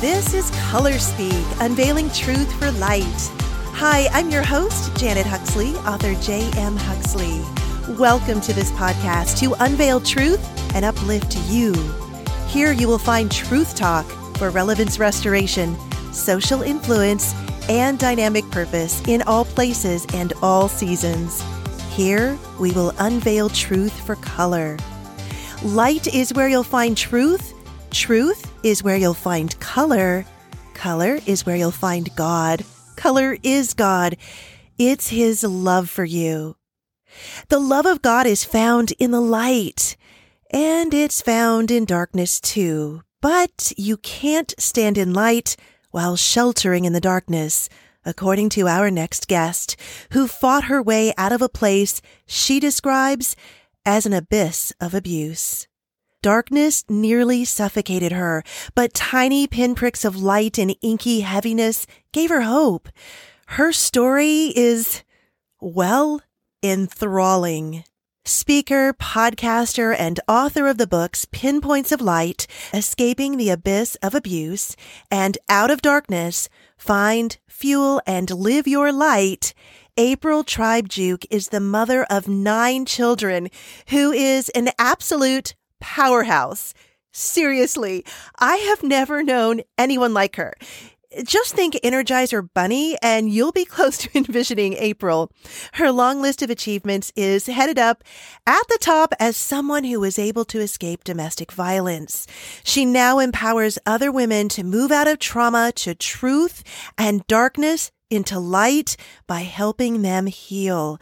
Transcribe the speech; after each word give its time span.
This 0.00 0.34
is 0.34 0.50
Color 0.70 0.98
Speak, 0.98 1.44
unveiling 1.60 2.10
truth 2.10 2.52
for 2.58 2.70
light. 2.72 3.30
Hi, 3.74 4.08
I'm 4.12 4.30
your 4.30 4.42
host, 4.42 4.96
Janet 4.96 5.26
Huxley, 5.26 5.74
author 5.86 6.14
J.M. 6.22 6.76
Huxley. 6.76 7.42
Welcome 7.96 8.40
to 8.42 8.52
this 8.52 8.70
podcast 8.72 9.38
to 9.40 9.54
unveil 9.64 10.00
truth 10.00 10.44
and 10.74 10.84
uplift 10.84 11.36
you. 11.48 11.74
Here 12.48 12.72
you 12.72 12.88
will 12.88 12.98
find 12.98 13.30
truth 13.30 13.74
talk 13.74 14.06
for 14.36 14.50
relevance 14.50 14.98
restoration, 14.98 15.76
social 16.12 16.62
influence, 16.62 17.34
and 17.68 17.98
dynamic 17.98 18.48
purpose 18.50 19.02
in 19.08 19.22
all 19.22 19.44
places 19.44 20.06
and 20.14 20.32
all 20.42 20.68
seasons. 20.68 21.42
Here 21.94 22.38
we 22.60 22.72
will 22.72 22.92
unveil 22.98 23.48
truth 23.48 23.98
for 24.06 24.16
color. 24.16 24.76
Light 25.62 26.12
is 26.14 26.34
where 26.34 26.48
you'll 26.48 26.62
find 26.62 26.96
truth. 26.96 27.54
Truth 27.90 28.52
is 28.62 28.82
where 28.82 28.96
you'll 28.96 29.14
find 29.14 29.58
color. 29.60 30.24
Color 30.74 31.20
is 31.26 31.46
where 31.46 31.56
you'll 31.56 31.70
find 31.70 32.14
God. 32.14 32.64
Color 32.96 33.38
is 33.42 33.72
God. 33.72 34.16
It's 34.78 35.08
His 35.08 35.42
love 35.42 35.88
for 35.88 36.04
you. 36.04 36.56
The 37.48 37.58
love 37.58 37.86
of 37.86 38.02
God 38.02 38.26
is 38.26 38.44
found 38.44 38.92
in 38.98 39.10
the 39.10 39.20
light, 39.20 39.96
and 40.50 40.92
it's 40.92 41.22
found 41.22 41.70
in 41.70 41.86
darkness 41.86 42.40
too. 42.40 43.02
But 43.26 43.72
you 43.76 43.96
can't 43.96 44.54
stand 44.56 44.96
in 44.96 45.12
light 45.12 45.56
while 45.90 46.14
sheltering 46.14 46.84
in 46.84 46.92
the 46.92 47.00
darkness, 47.00 47.68
according 48.04 48.50
to 48.50 48.68
our 48.68 48.88
next 48.88 49.26
guest, 49.26 49.74
who 50.12 50.28
fought 50.28 50.66
her 50.66 50.80
way 50.80 51.12
out 51.18 51.32
of 51.32 51.42
a 51.42 51.48
place 51.48 52.00
she 52.24 52.60
describes 52.60 53.34
as 53.84 54.06
an 54.06 54.12
abyss 54.12 54.72
of 54.80 54.94
abuse. 54.94 55.66
Darkness 56.22 56.84
nearly 56.88 57.44
suffocated 57.44 58.12
her, 58.12 58.44
but 58.76 58.94
tiny 58.94 59.48
pinpricks 59.48 60.04
of 60.04 60.22
light 60.22 60.56
and 60.56 60.76
inky 60.80 61.22
heaviness 61.22 61.84
gave 62.12 62.30
her 62.30 62.42
hope. 62.42 62.88
Her 63.48 63.72
story 63.72 64.52
is, 64.54 65.02
well, 65.60 66.20
enthralling. 66.62 67.82
Speaker, 68.26 68.92
podcaster, 68.92 69.94
and 69.96 70.18
author 70.26 70.66
of 70.66 70.78
the 70.78 70.86
books 70.88 71.26
Pinpoints 71.26 71.92
of 71.92 72.00
Light, 72.00 72.48
Escaping 72.74 73.36
the 73.36 73.50
Abyss 73.50 73.94
of 74.02 74.16
Abuse, 74.16 74.74
and 75.12 75.38
Out 75.48 75.70
of 75.70 75.80
Darkness, 75.80 76.48
Find, 76.76 77.38
Fuel, 77.46 78.02
and 78.04 78.28
Live 78.28 78.66
Your 78.66 78.90
Light, 78.90 79.54
April 79.96 80.42
Tribe 80.42 80.88
Giauque 80.88 81.24
is 81.30 81.50
the 81.50 81.60
mother 81.60 82.02
of 82.10 82.26
nine 82.26 82.84
children 82.84 83.48
who 83.90 84.10
is 84.10 84.48
an 84.48 84.70
absolute 84.76 85.54
powerhouse. 85.78 86.74
Seriously, 87.12 88.04
I 88.40 88.56
have 88.56 88.82
never 88.82 89.22
known 89.22 89.60
anyone 89.78 90.12
like 90.12 90.34
her. 90.34 90.54
Just 91.24 91.54
think 91.54 91.74
Energizer 91.82 92.48
Bunny 92.52 92.96
and 93.02 93.30
you'll 93.30 93.52
be 93.52 93.64
close 93.76 93.98
to 93.98 94.10
envisioning 94.14 94.74
April. 94.74 95.30
Her 95.74 95.90
long 95.90 96.20
list 96.20 96.42
of 96.42 96.50
achievements 96.50 97.12
is 97.16 97.46
headed 97.46 97.78
up 97.78 98.04
at 98.46 98.62
the 98.68 98.78
top 98.80 99.14
as 99.18 99.36
someone 99.36 99.84
who 99.84 100.00
was 100.00 100.18
able 100.18 100.44
to 100.46 100.60
escape 100.60 101.04
domestic 101.04 101.52
violence. 101.52 102.26
She 102.64 102.84
now 102.84 103.18
empowers 103.18 103.78
other 103.86 104.12
women 104.12 104.48
to 104.50 104.64
move 104.64 104.92
out 104.92 105.08
of 105.08 105.18
trauma 105.18 105.72
to 105.76 105.94
truth 105.94 106.62
and 106.98 107.26
darkness 107.26 107.90
into 108.10 108.38
light 108.38 108.96
by 109.26 109.40
helping 109.40 110.02
them 110.02 110.26
heal. 110.26 110.98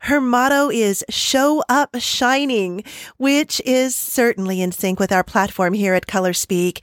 Her 0.00 0.20
motto 0.20 0.70
is 0.70 1.04
show 1.10 1.62
up 1.68 1.96
shining, 1.98 2.84
which 3.16 3.60
is 3.64 3.94
certainly 3.94 4.62
in 4.62 4.72
sync 4.72 5.00
with 5.00 5.12
our 5.12 5.24
platform 5.24 5.74
here 5.74 5.94
at 5.94 6.06
Color 6.06 6.32
Speak, 6.32 6.82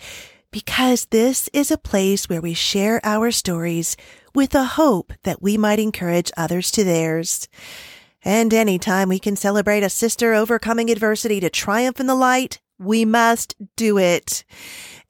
because 0.55 1.07
this 1.07 1.49
is 1.51 1.69
a 1.69 1.77
place 1.77 2.29
where 2.29 2.39
we 2.39 2.53
share 2.53 3.01
our 3.03 3.29
stories 3.29 3.97
with 4.33 4.51
the 4.51 4.63
hope 4.63 5.11
that 5.23 5.41
we 5.41 5.57
might 5.57 5.79
encourage 5.79 6.31
others 6.37 6.71
to 6.71 6.81
theirs. 6.81 7.49
And 8.23 8.53
anytime 8.53 9.09
we 9.09 9.19
can 9.19 9.35
celebrate 9.35 9.83
a 9.83 9.89
sister 9.89 10.33
overcoming 10.33 10.89
adversity 10.89 11.41
to 11.41 11.49
triumph 11.49 11.99
in 11.99 12.07
the 12.07 12.15
light, 12.15 12.61
we 12.79 13.03
must 13.03 13.53
do 13.75 13.97
it. 13.97 14.45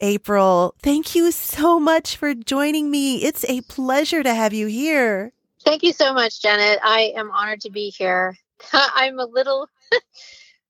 April, 0.02 0.74
thank 0.82 1.14
you 1.14 1.32
so 1.32 1.80
much 1.80 2.18
for 2.18 2.34
joining 2.34 2.90
me. 2.90 3.18
It's 3.18 3.46
a 3.48 3.62
pleasure 3.62 4.24
to 4.24 4.34
have 4.34 4.52
you 4.52 4.66
here. 4.66 5.32
Thank 5.64 5.84
you 5.84 5.94
so 5.94 6.12
much, 6.12 6.42
Janet. 6.42 6.80
I 6.84 7.14
am 7.16 7.30
honored 7.30 7.62
to 7.62 7.70
be 7.70 7.92
here. 7.92 8.36
I'm 8.74 9.20
a 9.20 9.26
little, 9.26 9.70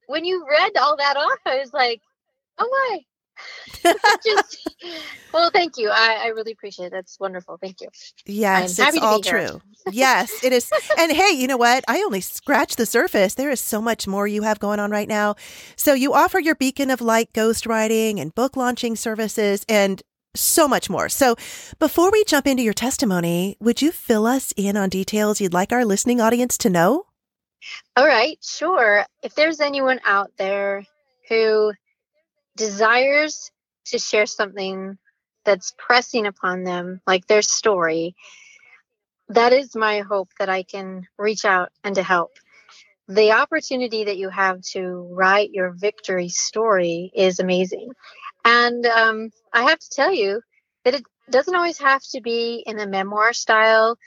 when 0.08 0.26
you 0.26 0.46
read 0.50 0.76
all 0.76 0.98
that 0.98 1.16
off, 1.16 1.40
I 1.46 1.60
was 1.60 1.72
like, 1.72 2.02
oh 2.58 2.68
my. 2.70 3.00
Just, 4.26 4.70
well, 5.34 5.50
thank 5.52 5.78
you. 5.78 5.90
I, 5.90 6.22
I 6.24 6.28
really 6.28 6.52
appreciate 6.52 6.88
it. 6.88 6.92
That's 6.92 7.20
wonderful. 7.20 7.58
Thank 7.62 7.82
you. 7.82 7.90
Yes, 8.26 8.80
it's 8.80 8.98
all 8.98 9.20
true. 9.20 9.62
yes, 9.92 10.44
it 10.44 10.54
is. 10.54 10.72
And 10.98 11.12
hey, 11.12 11.32
you 11.32 11.48
know 11.48 11.58
what? 11.58 11.84
I 11.88 12.00
only 12.00 12.22
scratched 12.22 12.78
the 12.78 12.86
surface. 12.86 13.36
There 13.36 13.52
is 13.52 13.60
so 13.60 13.82
much 13.82 14.08
more 14.08 14.28
you 14.28 14.44
have 14.44 14.60
going 14.60 14.80
on 14.80 14.92
right 14.92 15.08
now. 15.08 15.36
So 15.76 15.94
you 15.94 16.14
offer 16.14 16.40
your 16.40 16.56
beacon 16.56 16.90
of 16.90 17.02
light 17.02 17.34
ghostwriting 17.34 18.20
and 18.20 18.34
book 18.34 18.56
launching 18.56 18.96
services. 18.96 19.66
And 19.68 20.02
so 20.36 20.68
much 20.68 20.90
more. 20.90 21.10
So 21.10 21.36
before 21.80 22.12
we 22.12 22.24
jump 22.26 22.48
into 22.48 22.64
your 22.64 22.74
testimony, 22.74 23.58
would 23.60 23.82
you 23.82 23.92
fill 23.92 24.26
us 24.26 24.54
in 24.58 24.78
on 24.78 24.90
details 24.90 25.40
you'd 25.40 25.54
like 25.54 25.72
our 25.72 25.86
listening 25.86 26.20
audience 26.20 26.58
to 26.60 26.70
know? 26.70 27.06
All 27.96 28.06
right, 28.06 28.38
sure. 28.44 29.06
If 29.24 29.36
there's 29.36 29.60
anyone 29.60 30.00
out 30.06 30.32
there 30.38 30.86
who 31.30 31.74
desires 32.58 33.52
to 33.86 34.00
share 34.00 34.26
something 34.26 34.98
that's 35.44 35.74
pressing 35.78 36.26
upon 36.26 36.64
them, 36.64 37.02
like 37.06 37.28
their 37.28 37.42
story, 37.42 38.16
that 39.30 39.54
is 39.54 39.76
my 39.76 40.00
hope 40.00 40.30
that 40.40 40.50
I 40.50 40.64
can 40.64 41.08
reach 41.18 41.46
out 41.46 41.70
and 41.84 41.96
to 41.96 42.04
help. 42.04 42.32
The 43.08 43.34
opportunity 43.34 44.06
that 44.06 44.18
you 44.18 44.30
have 44.30 44.62
to 44.74 45.08
write 45.12 45.52
your 45.52 45.72
victory 45.72 46.30
story 46.30 47.12
is 47.16 47.40
amazing. 47.40 47.92
And 48.44 48.86
um, 48.86 49.32
I 49.54 49.64
have 49.64 49.80
to 49.80 49.90
tell 49.90 50.14
you 50.14 50.42
that 50.84 50.96
it 50.96 51.04
doesn't 51.30 51.56
always 51.56 51.80
have 51.80 52.02
to 52.14 52.22
be 52.22 52.64
in 52.66 52.80
a 52.80 52.88
memoir 52.88 53.34
style 53.34 53.98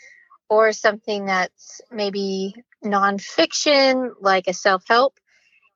or 0.49 0.73
something 0.73 1.27
that's 1.27 1.81
maybe 1.91 2.55
nonfiction, 2.85 4.11
like 4.21 4.49
a 4.49 4.55
self 4.55 4.85
help. 4.89 5.19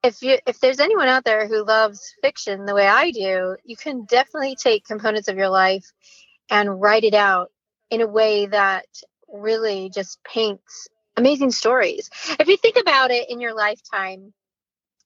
If 0.03 0.23
you 0.23 0.39
if 0.47 0.59
there's 0.61 0.81
anyone 0.81 1.09
out 1.09 1.25
there 1.25 1.47
who 1.47 1.65
loves 1.65 2.15
fiction 2.23 2.65
the 2.65 2.75
way 2.75 2.87
I 2.87 3.11
do, 3.13 3.57
you 3.65 3.77
can 3.77 4.05
definitely 4.05 4.57
take 4.57 4.85
components 4.85 5.29
of 5.29 5.37
your 5.37 5.49
life 5.49 5.93
and 6.51 6.81
write 6.81 7.05
it 7.05 7.15
out 7.15 7.51
in 7.91 8.01
a 8.01 8.07
way 8.07 8.47
that 8.47 8.87
really 9.29 9.91
just 9.95 10.23
paints 10.25 10.89
amazing 11.17 11.51
stories. 11.53 12.11
If 12.41 12.49
you 12.49 12.57
think 12.57 12.77
about 12.77 13.11
it 13.11 13.31
in 13.31 13.41
your 13.41 13.55
lifetime, 13.55 14.33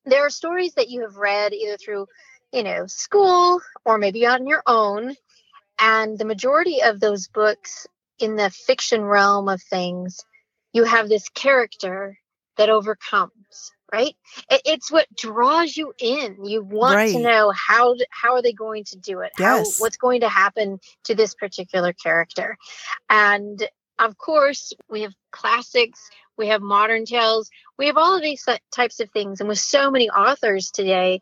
there 0.04 0.24
are 0.24 0.30
stories 0.30 0.74
that 0.74 0.88
you 0.88 1.02
have 1.02 1.16
read 1.16 1.52
either 1.52 1.76
through 1.76 2.06
you 2.52 2.62
know, 2.62 2.86
school 2.86 3.60
or 3.84 3.98
maybe 3.98 4.26
on 4.26 4.46
your 4.46 4.62
own. 4.66 5.14
And 5.78 6.18
the 6.18 6.24
majority 6.24 6.82
of 6.82 7.00
those 7.00 7.28
books 7.28 7.86
in 8.18 8.36
the 8.36 8.50
fiction 8.50 9.02
realm 9.02 9.48
of 9.48 9.62
things, 9.62 10.24
you 10.72 10.84
have 10.84 11.08
this 11.08 11.28
character 11.28 12.18
that 12.56 12.70
overcomes, 12.70 13.72
right? 13.96 14.16
It's 14.50 14.90
what 14.90 15.06
draws 15.16 15.76
you 15.76 15.92
in. 15.98 16.44
You 16.44 16.62
want 16.62 16.96
right. 16.96 17.12
to 17.12 17.18
know 17.18 17.52
how 17.54 17.94
how 18.10 18.34
are 18.34 18.42
they 18.42 18.52
going 18.52 18.84
to 18.84 18.98
do 18.98 19.20
it? 19.20 19.32
Yes. 19.38 19.78
How, 19.78 19.82
what's 19.82 19.96
going 19.96 20.20
to 20.20 20.28
happen 20.28 20.78
to 21.04 21.14
this 21.14 21.34
particular 21.34 21.92
character? 21.92 22.56
And 23.08 23.66
of 23.98 24.18
course, 24.18 24.72
we 24.90 25.02
have 25.02 25.14
classics, 25.32 26.10
we 26.36 26.48
have 26.48 26.60
modern 26.60 27.06
tales, 27.06 27.48
we 27.78 27.86
have 27.86 27.96
all 27.96 28.16
of 28.16 28.22
these 28.22 28.46
types 28.74 29.00
of 29.00 29.10
things. 29.10 29.40
And 29.40 29.48
with 29.48 29.58
so 29.58 29.90
many 29.90 30.10
authors 30.10 30.70
today, 30.70 31.20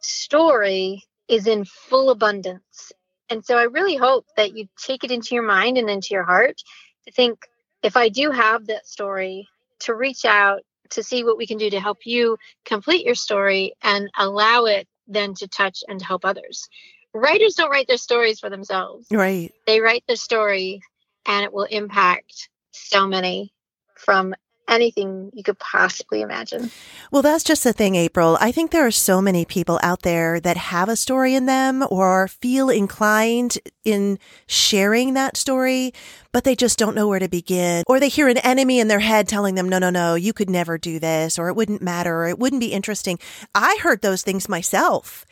story 0.00 1.02
is 1.28 1.46
in 1.46 1.64
full 1.64 2.10
abundance. 2.10 2.92
And 3.30 3.44
so 3.44 3.56
I 3.56 3.64
really 3.64 3.96
hope 3.96 4.26
that 4.36 4.54
you 4.54 4.68
take 4.78 5.02
it 5.02 5.10
into 5.10 5.34
your 5.34 5.44
mind 5.44 5.78
and 5.78 5.88
into 5.88 6.08
your 6.10 6.24
heart 6.24 6.60
to 7.06 7.12
think 7.12 7.38
if 7.82 7.96
I 7.96 8.10
do 8.10 8.30
have 8.30 8.66
that 8.66 8.86
story, 8.86 9.48
to 9.80 9.94
reach 9.94 10.24
out 10.24 10.60
to 10.90 11.02
see 11.02 11.24
what 11.24 11.38
we 11.38 11.46
can 11.46 11.58
do 11.58 11.70
to 11.70 11.80
help 11.80 11.98
you 12.04 12.36
complete 12.64 13.04
your 13.04 13.14
story 13.14 13.74
and 13.82 14.10
allow 14.16 14.64
it 14.64 14.86
then 15.06 15.34
to 15.34 15.48
touch 15.48 15.82
and 15.88 15.98
to 16.00 16.06
help 16.06 16.24
others. 16.24 16.68
Writers 17.12 17.54
don't 17.54 17.70
write 17.70 17.86
their 17.86 17.96
stories 17.96 18.40
for 18.40 18.50
themselves. 18.50 19.06
Right. 19.10 19.52
They 19.66 19.80
write 19.80 20.04
the 20.08 20.16
story 20.16 20.82
and 21.26 21.44
it 21.44 21.52
will 21.52 21.64
impact 21.64 22.48
so 22.72 23.06
many 23.06 23.52
from 23.96 24.34
anything 24.68 25.30
you 25.34 25.42
could 25.42 25.58
possibly 25.58 26.20
imagine. 26.20 26.70
Well, 27.10 27.22
that's 27.22 27.44
just 27.44 27.64
the 27.64 27.72
thing, 27.72 27.94
April. 27.94 28.38
I 28.40 28.52
think 28.52 28.70
there 28.70 28.86
are 28.86 28.90
so 28.90 29.20
many 29.20 29.44
people 29.44 29.78
out 29.82 30.02
there 30.02 30.40
that 30.40 30.56
have 30.56 30.88
a 30.88 30.96
story 30.96 31.34
in 31.34 31.46
them 31.46 31.84
or 31.90 32.28
feel 32.28 32.70
inclined 32.70 33.58
in 33.84 34.18
sharing 34.46 35.14
that 35.14 35.36
story, 35.36 35.92
but 36.32 36.44
they 36.44 36.56
just 36.56 36.78
don't 36.78 36.94
know 36.94 37.08
where 37.08 37.18
to 37.18 37.28
begin. 37.28 37.84
Or 37.86 38.00
they 38.00 38.08
hear 38.08 38.28
an 38.28 38.38
enemy 38.38 38.80
in 38.80 38.88
their 38.88 39.00
head 39.00 39.28
telling 39.28 39.54
them, 39.54 39.68
no, 39.68 39.78
no, 39.78 39.90
no, 39.90 40.14
you 40.14 40.32
could 40.32 40.50
never 40.50 40.78
do 40.78 40.98
this, 40.98 41.38
or 41.38 41.48
it 41.48 41.56
wouldn't 41.56 41.82
matter, 41.82 42.22
or 42.22 42.28
it 42.28 42.38
wouldn't 42.38 42.60
be 42.60 42.72
interesting. 42.72 43.18
I 43.54 43.78
heard 43.82 44.02
those 44.02 44.22
things 44.22 44.48
myself. 44.48 45.26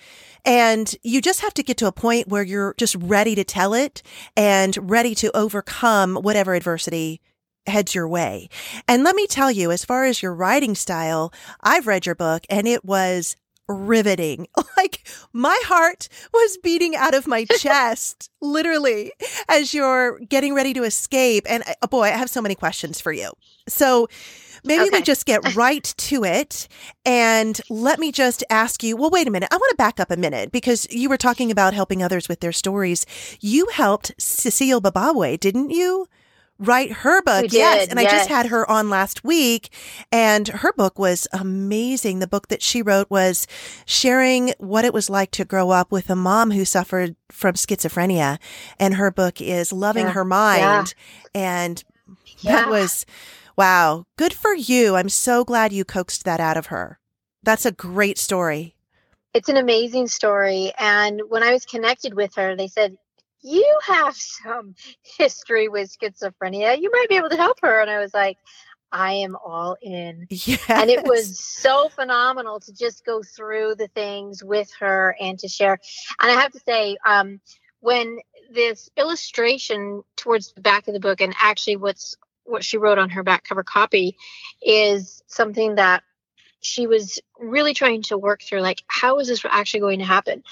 And 0.45 0.95
you 1.03 1.21
just 1.21 1.41
have 1.41 1.55
to 1.55 1.63
get 1.63 1.77
to 1.79 1.87
a 1.87 1.93
point 1.93 2.29
where 2.29 2.43
you're 2.43 2.75
just 2.77 2.97
ready 2.97 3.37
to 3.37 3.45
tell 3.45 3.75
it 3.75 4.03
and 4.37 4.77
ready 4.91 5.15
to 5.17 5.37
overcome 5.37 6.17
whatever 6.17 6.55
adversity 6.55 7.21
heads 7.67 7.95
your 7.95 8.09
way. 8.09 8.49
And 8.89 9.05
let 9.05 9.17
me 9.17 9.27
tell 9.27 9.51
you, 9.51 9.71
as 9.71 9.85
far 9.85 10.05
as 10.05 10.23
your 10.23 10.35
writing 10.35 10.75
style, 10.75 11.33
I've 11.61 11.87
read 11.87 12.07
your 12.07 12.15
book 12.15 12.45
and 12.51 12.67
it 12.67 12.85
was 12.85 13.37
riveting. 13.69 14.47
Like 14.77 15.07
my 15.33 15.57
heart 15.67 16.09
was 16.33 16.59
beating 16.61 16.97
out 16.97 17.15
of 17.15 17.29
my 17.29 17.45
chest, 17.59 18.31
literally, 18.41 19.13
as 19.49 19.73
you're 19.73 20.19
getting 20.19 20.55
ready 20.55 20.73
to 20.75 20.83
escape. 20.83 21.47
And 21.49 21.63
oh 21.83 21.87
boy, 21.87 22.05
I 22.05 22.17
have 22.17 22.31
so 22.31 22.43
many 22.43 22.57
questions 22.57 23.01
for 23.01 23.13
you. 23.13 23.31
So 23.69 24.09
maybe 24.65 24.89
okay. 24.89 24.99
we 24.99 25.03
just 25.03 25.25
get 25.25 25.55
right 25.55 25.85
to 25.85 26.25
it. 26.25 26.67
And 27.05 27.61
let 27.71 28.01
me 28.01 28.11
just 28.11 28.43
ask 28.51 28.83
you 28.83 28.97
well, 28.97 29.11
wait 29.11 29.29
a 29.29 29.31
minute. 29.31 29.51
I 29.53 29.57
want 29.57 29.71
to 29.71 29.77
back 29.77 30.01
up 30.01 30.11
a 30.11 30.17
minute 30.17 30.51
because 30.51 30.89
you 30.91 31.09
were 31.09 31.19
talking 31.19 31.53
about 31.53 31.75
helping 31.75 32.03
others 32.03 32.29
with 32.29 32.41
their 32.41 32.53
stories. 32.53 33.07
You 33.41 33.69
helped 33.73 34.13
Cecile 34.19 34.81
Babawe, 34.81 35.39
didn't 35.39 35.71
you? 35.71 36.09
Write 36.63 36.93
her 36.93 37.23
book. 37.23 37.43
Did, 37.43 37.53
yes. 37.55 37.89
And 37.89 37.99
yes. 37.99 38.13
I 38.13 38.17
just 38.17 38.29
had 38.29 38.47
her 38.47 38.69
on 38.71 38.89
last 38.89 39.25
week 39.25 39.71
and 40.11 40.49
her 40.49 40.73
book 40.73 40.99
was 40.99 41.27
amazing. 41.33 42.21
The 42.21 42.27
book 42.27 42.49
that 42.49 42.63
she 42.63 42.83
wrote 42.83 43.11
was 43.11 43.47
sharing 43.85 44.55
what 44.59 44.85
it 44.85 44.95
was 44.95 45.11
like 45.11 45.31
to 45.33 45.45
grow 45.45 45.71
up 45.71 45.91
with 45.91 46.09
a 46.09 46.17
mom 46.17 46.53
who 46.53 46.65
suffered 46.65 47.17
from 47.31 47.55
schizophrenia. 47.55 48.39
And 48.79 48.95
her 48.95 49.11
book 49.11 49.41
is 49.41 49.73
Loving 49.73 50.07
yeah. 50.07 50.13
Her 50.13 50.25
Mind. 50.25 50.95
Yeah. 51.35 51.41
And 51.41 51.85
yeah. 52.39 52.53
that 52.53 52.71
was, 52.71 53.05
wow, 53.57 54.07
good 54.17 54.33
for 54.33 54.55
you. 54.55 54.97
I'm 54.97 55.09
so 55.09 55.45
glad 55.45 55.73
you 55.73 55.85
coaxed 55.85 56.25
that 56.25 56.41
out 56.41 56.57
of 56.57 56.67
her. 56.67 56.99
That's 57.43 57.67
a 57.67 57.73
great 57.73 58.19
story. 58.19 58.77
It's 59.35 59.49
an 59.49 59.57
amazing 59.57 60.09
story. 60.09 60.73
And 60.79 61.23
when 61.29 61.43
I 61.43 61.53
was 61.53 61.65
connected 61.65 62.15
with 62.15 62.35
her, 62.37 62.55
they 62.55 62.69
said, 62.69 62.99
you 63.43 63.79
have 63.87 64.17
some 64.17 64.75
history 65.03 65.69
with 65.69 65.97
schizophrenia. 65.97 66.81
You 66.81 66.91
might 66.93 67.09
be 67.09 67.17
able 67.17 67.31
to 67.31 67.37
help 67.37 67.59
her. 67.63 67.81
And 67.81 67.91
I 67.91 67.99
was 67.99 68.15
like, 68.15 68.39
I 68.93 69.13
am 69.15 69.37
all 69.43 69.77
in. 69.81 70.27
Yes. 70.31 70.65
And 70.69 70.91
it 70.91 71.05
was 71.05 71.39
so 71.39 71.89
phenomenal 71.89 72.61
to 72.61 72.73
just 72.73 73.05
go 73.05 73.23
through 73.23 73.77
the 73.77 73.89
things 73.89 74.45
with 74.45 74.71
her 74.81 75.17
and 75.19 75.39
to 75.39 75.49
share. 75.49 75.79
And 76.21 76.31
I 76.31 76.41
have 76.41 76.53
to 76.53 76.61
say, 76.61 76.97
um, 77.07 77.41
when 77.81 78.19
this 78.53 78.91
illustration 78.97 80.03
towards 80.17 80.53
the 80.53 80.61
back 80.61 80.87
of 80.89 80.95
the 80.95 81.01
book, 81.01 81.21
and 81.21 81.35
actually 81.41 81.77
what's 81.77 82.15
what 82.45 82.65
she 82.65 82.77
wrote 82.77 82.99
on 82.99 83.09
her 83.09 83.23
back 83.23 83.45
cover 83.45 83.63
copy, 83.63 84.17
is 84.61 85.23
something 85.27 85.77
that 85.77 86.03
she 86.61 86.87
was 86.87 87.19
really 87.39 87.73
trying 87.73 88.03
to 88.03 88.19
work 88.19 88.43
through. 88.43 88.61
Like, 88.61 88.83
how 88.89 89.19
is 89.19 89.29
this 89.29 89.45
actually 89.49 89.81
going 89.81 89.99
to 90.01 90.05
happen? 90.05 90.43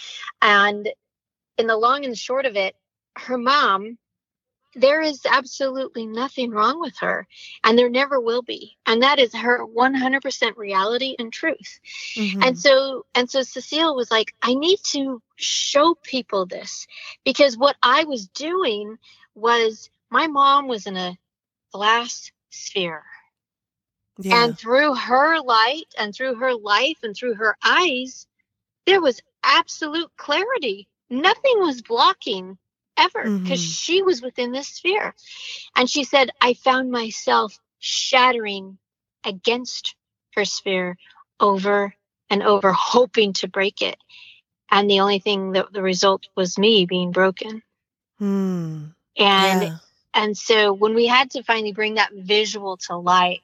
And 0.40 0.88
in 1.60 1.66
the 1.66 1.76
long 1.76 2.04
and 2.04 2.18
short 2.18 2.46
of 2.46 2.56
it, 2.56 2.74
her 3.16 3.38
mom, 3.38 3.98
there 4.74 5.00
is 5.02 5.20
absolutely 5.28 6.06
nothing 6.06 6.50
wrong 6.50 6.80
with 6.80 6.96
her, 7.00 7.26
and 7.64 7.78
there 7.78 7.90
never 7.90 8.20
will 8.20 8.42
be. 8.42 8.76
And 8.86 9.02
that 9.02 9.18
is 9.18 9.34
her 9.34 9.64
100% 9.66 10.56
reality 10.56 11.16
and 11.18 11.32
truth. 11.32 11.80
Mm-hmm. 12.16 12.42
And 12.42 12.58
so, 12.58 13.04
and 13.14 13.30
so 13.30 13.42
Cecile 13.42 13.96
was 13.96 14.10
like, 14.10 14.34
I 14.42 14.54
need 14.54 14.78
to 14.92 15.20
show 15.36 15.96
people 16.02 16.46
this 16.46 16.86
because 17.24 17.58
what 17.58 17.76
I 17.82 18.04
was 18.04 18.28
doing 18.28 18.96
was 19.34 19.90
my 20.08 20.26
mom 20.26 20.68
was 20.68 20.86
in 20.86 20.96
a 20.96 21.16
glass 21.72 22.30
sphere. 22.50 23.02
Yeah. 24.18 24.44
And 24.44 24.58
through 24.58 24.94
her 24.94 25.40
light 25.40 25.94
and 25.98 26.14
through 26.14 26.36
her 26.36 26.54
life 26.54 26.98
and 27.02 27.16
through 27.16 27.34
her 27.34 27.56
eyes, 27.64 28.26
there 28.86 29.00
was 29.00 29.20
absolute 29.42 30.10
clarity. 30.16 30.88
Nothing 31.10 31.58
was 31.58 31.82
blocking 31.82 32.56
ever 32.96 33.22
because 33.22 33.60
mm-hmm. 33.60 33.70
she 33.70 34.02
was 34.02 34.22
within 34.22 34.52
this 34.52 34.68
sphere. 34.68 35.14
And 35.74 35.88
she 35.88 36.04
said, 36.04 36.30
I 36.40 36.54
found 36.54 36.90
myself 36.90 37.58
shattering 37.78 38.78
against 39.24 39.96
her 40.34 40.44
sphere 40.44 40.96
over 41.38 41.94
and 42.28 42.42
over, 42.42 42.72
hoping 42.72 43.32
to 43.34 43.48
break 43.48 43.82
it. 43.82 43.96
And 44.70 44.88
the 44.88 45.00
only 45.00 45.18
thing 45.18 45.52
that 45.52 45.72
the 45.72 45.82
result 45.82 46.28
was 46.36 46.58
me 46.58 46.86
being 46.86 47.10
broken. 47.10 47.62
Mm. 48.20 48.94
And 49.16 49.62
yeah. 49.62 49.76
and 50.14 50.38
so 50.38 50.72
when 50.72 50.94
we 50.94 51.06
had 51.06 51.30
to 51.32 51.42
finally 51.42 51.72
bring 51.72 51.94
that 51.94 52.12
visual 52.12 52.76
to 52.88 52.96
light, 52.96 53.40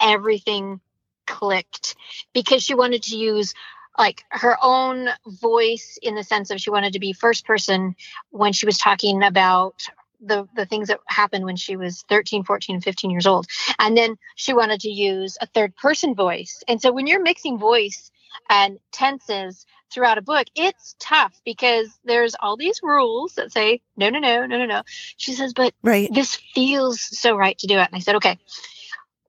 everything 0.00 0.80
clicked 1.26 1.96
because 2.32 2.62
she 2.62 2.74
wanted 2.74 3.02
to 3.02 3.16
use 3.16 3.52
like 3.98 4.24
her 4.30 4.56
own 4.62 5.08
voice 5.26 5.98
in 6.02 6.14
the 6.14 6.24
sense 6.24 6.50
of 6.50 6.60
she 6.60 6.70
wanted 6.70 6.92
to 6.92 6.98
be 6.98 7.12
first 7.12 7.46
person 7.46 7.96
when 8.30 8.52
she 8.52 8.66
was 8.66 8.78
talking 8.78 9.22
about 9.22 9.82
the 10.20 10.48
the 10.54 10.66
things 10.66 10.88
that 10.88 11.00
happened 11.06 11.44
when 11.44 11.56
she 11.56 11.76
was 11.76 12.04
13 12.08 12.44
14 12.44 12.80
15 12.80 13.10
years 13.10 13.26
old. 13.26 13.46
And 13.78 13.96
then 13.96 14.16
she 14.34 14.52
wanted 14.52 14.80
to 14.80 14.90
use 14.90 15.36
a 15.40 15.46
third 15.46 15.76
person 15.76 16.14
voice. 16.14 16.62
And 16.68 16.80
so 16.80 16.92
when 16.92 17.06
you're 17.06 17.22
mixing 17.22 17.58
voice 17.58 18.10
and 18.50 18.78
tenses 18.92 19.66
throughout 19.90 20.18
a 20.18 20.22
book 20.22 20.46
it's 20.54 20.96
tough 20.98 21.40
because 21.44 21.88
there's 22.04 22.34
all 22.40 22.56
these 22.56 22.80
rules 22.82 23.34
that 23.34 23.52
say 23.52 23.80
no 23.96 24.10
no 24.10 24.18
no 24.18 24.46
no 24.46 24.58
no 24.58 24.66
no. 24.66 24.82
She 25.16 25.32
says 25.32 25.52
but 25.52 25.74
right. 25.82 26.12
this 26.12 26.34
feels 26.34 27.00
so 27.00 27.36
right 27.36 27.56
to 27.58 27.66
do 27.66 27.78
it. 27.78 27.86
And 27.86 27.94
i 27.94 28.00
said 28.00 28.16
okay 28.16 28.38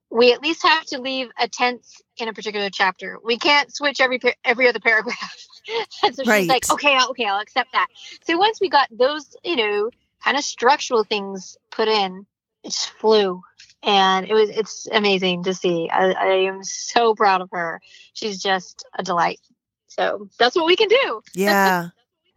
we 0.09 0.31
at 0.31 0.41
least 0.41 0.63
have 0.63 0.85
to 0.85 0.99
leave 0.99 1.29
a 1.39 1.47
tense 1.47 2.01
in 2.17 2.27
a 2.27 2.33
particular 2.33 2.69
chapter. 2.69 3.17
We 3.23 3.37
can't 3.37 3.73
switch 3.73 3.99
every 3.99 4.19
every 4.43 4.67
other 4.67 4.79
paragraph. 4.79 5.35
and 6.03 6.15
so 6.15 6.23
right. 6.25 6.39
she's 6.39 6.49
like, 6.49 6.69
okay, 6.71 6.97
okay, 7.09 7.25
I'll 7.25 7.41
accept 7.41 7.73
that. 7.73 7.87
So 8.23 8.37
once 8.37 8.61
we 8.61 8.69
got 8.69 8.87
those, 8.91 9.35
you 9.43 9.55
know, 9.55 9.89
kind 10.23 10.37
of 10.37 10.43
structural 10.43 11.03
things 11.03 11.57
put 11.71 11.87
in, 11.87 12.25
it 12.63 12.69
just 12.69 12.89
flew. 12.91 13.41
And 13.83 14.27
it 14.27 14.33
was 14.33 14.49
it's 14.49 14.87
amazing 14.91 15.43
to 15.43 15.53
see. 15.53 15.89
I, 15.91 16.11
I 16.11 16.33
am 16.47 16.63
so 16.63 17.13
proud 17.13 17.41
of 17.41 17.49
her. 17.51 17.81
She's 18.13 18.41
just 18.41 18.85
a 18.97 19.03
delight. 19.03 19.39
So 19.87 20.29
that's 20.39 20.55
what 20.55 20.65
we 20.65 20.75
can 20.75 20.89
do. 20.89 21.21
Yeah. 21.33 21.89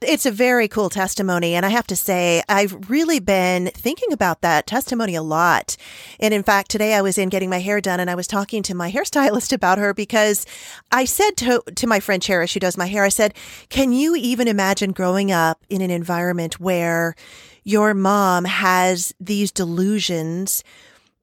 It's 0.02 0.24
a 0.24 0.30
very 0.30 0.66
cool 0.66 0.88
testimony. 0.88 1.54
And 1.54 1.66
I 1.66 1.68
have 1.68 1.86
to 1.88 1.96
say, 1.96 2.42
I've 2.48 2.88
really 2.88 3.20
been 3.20 3.66
thinking 3.74 4.14
about 4.14 4.40
that 4.40 4.66
testimony 4.66 5.14
a 5.14 5.22
lot. 5.22 5.76
And 6.18 6.32
in 6.32 6.42
fact, 6.42 6.70
today 6.70 6.94
I 6.94 7.02
was 7.02 7.18
in 7.18 7.28
getting 7.28 7.50
my 7.50 7.60
hair 7.60 7.82
done 7.82 8.00
and 8.00 8.08
I 8.08 8.14
was 8.14 8.26
talking 8.26 8.62
to 8.62 8.74
my 8.74 8.90
hairstylist 8.90 9.52
about 9.54 9.76
her 9.76 9.92
because 9.92 10.46
I 10.90 11.04
said 11.04 11.36
to, 11.38 11.62
to 11.74 11.86
my 11.86 12.00
friend 12.00 12.22
Cherish, 12.22 12.54
who 12.54 12.60
does 12.60 12.78
my 12.78 12.86
hair, 12.86 13.04
I 13.04 13.10
said, 13.10 13.34
can 13.68 13.92
you 13.92 14.16
even 14.16 14.48
imagine 14.48 14.92
growing 14.92 15.30
up 15.30 15.62
in 15.68 15.82
an 15.82 15.90
environment 15.90 16.58
where 16.58 17.14
your 17.62 17.92
mom 17.92 18.46
has 18.46 19.12
these 19.20 19.52
delusions 19.52 20.64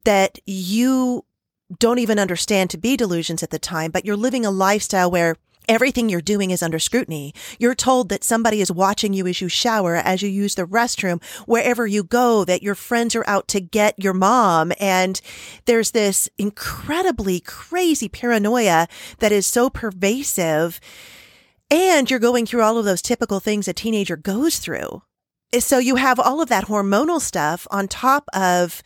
that 0.03 0.37
you 0.45 1.25
don't 1.79 1.99
even 1.99 2.19
understand 2.19 2.69
to 2.69 2.77
be 2.77 2.95
delusions 2.95 3.41
at 3.41 3.49
the 3.49 3.59
time, 3.59 3.89
but 3.89 4.05
you're 4.05 4.15
living 4.15 4.45
a 4.45 4.51
lifestyle 4.51 5.09
where 5.09 5.35
Everything 5.67 6.07
you're 6.07 6.21
doing 6.21 6.51
is 6.51 6.63
under 6.63 6.79
scrutiny. 6.79 7.33
You're 7.59 7.75
told 7.75 8.07
that 8.09 8.23
somebody 8.23 8.61
is 8.61 8.71
watching 8.71 9.13
you 9.13 9.27
as 9.27 9.41
you 9.41 9.49
shower, 9.49 9.95
as 9.97 10.21
you 10.21 10.29
use 10.29 10.55
the 10.55 10.65
restroom, 10.65 11.21
wherever 11.45 11.85
you 11.85 12.03
go, 12.03 12.45
that 12.45 12.63
your 12.63 12.75
friends 12.75 13.15
are 13.15 13.27
out 13.27 13.49
to 13.49 13.59
get 13.59 14.01
your 14.01 14.13
mom. 14.13 14.71
And 14.79 15.19
there's 15.65 15.91
this 15.91 16.29
incredibly 16.37 17.41
crazy 17.41 18.07
paranoia 18.07 18.87
that 19.19 19.33
is 19.33 19.45
so 19.45 19.69
pervasive. 19.69 20.79
And 21.69 22.09
you're 22.09 22.19
going 22.19 22.45
through 22.45 22.61
all 22.61 22.77
of 22.77 22.85
those 22.85 23.01
typical 23.01 23.41
things 23.41 23.67
a 23.67 23.73
teenager 23.73 24.15
goes 24.15 24.59
through. 24.59 25.01
So 25.59 25.79
you 25.79 25.97
have 25.97 26.19
all 26.19 26.41
of 26.41 26.49
that 26.49 26.67
hormonal 26.67 27.19
stuff 27.19 27.67
on 27.71 27.89
top 27.89 28.29
of 28.33 28.81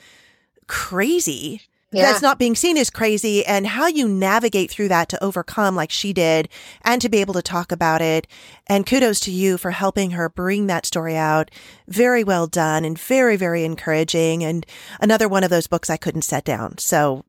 crazy 0.68 1.62
yeah. 1.92 2.04
that's 2.04 2.22
not 2.22 2.40
being 2.40 2.56
seen 2.56 2.78
as 2.78 2.90
crazy 2.90 3.46
and 3.46 3.68
how 3.68 3.88
you 3.88 4.08
navigate 4.08 4.72
through 4.72 4.88
that 4.90 5.10
to 5.10 5.24
overcome 5.24 5.76
like 5.76 5.92
she 5.92 6.14
did 6.14 6.48
and 6.84 7.02
to 7.02 7.10
be 7.10 7.20
able 7.20 7.34
to 7.34 7.42
talk 7.42 7.72
about 7.72 8.02
it. 8.02 8.28
And 8.68 8.86
kudos 8.86 9.20
to 9.22 9.32
you 9.32 9.58
for 9.58 9.72
helping 9.72 10.12
her 10.12 10.30
bring 10.30 10.68
that 10.68 10.86
story 10.86 11.18
out. 11.18 11.52
Very 11.88 12.24
well 12.24 12.48
done 12.48 12.86
and 12.86 12.98
very, 12.98 13.36
very 13.36 13.64
encouraging. 13.64 14.44
And 14.44 14.66
another 15.00 15.28
one 15.28 15.44
of 15.44 15.50
those 15.50 15.68
books 15.68 15.90
I 15.90 15.98
couldn't 15.98 16.22
set 16.24 16.46
down. 16.46 16.78
So 16.78 17.26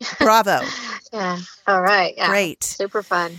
bravo. 0.18 0.60
yeah. 1.12 1.38
All 1.66 1.82
right. 1.82 2.14
Yeah. 2.16 2.28
Great. 2.28 2.64
Super 2.64 3.02
fun. 3.02 3.38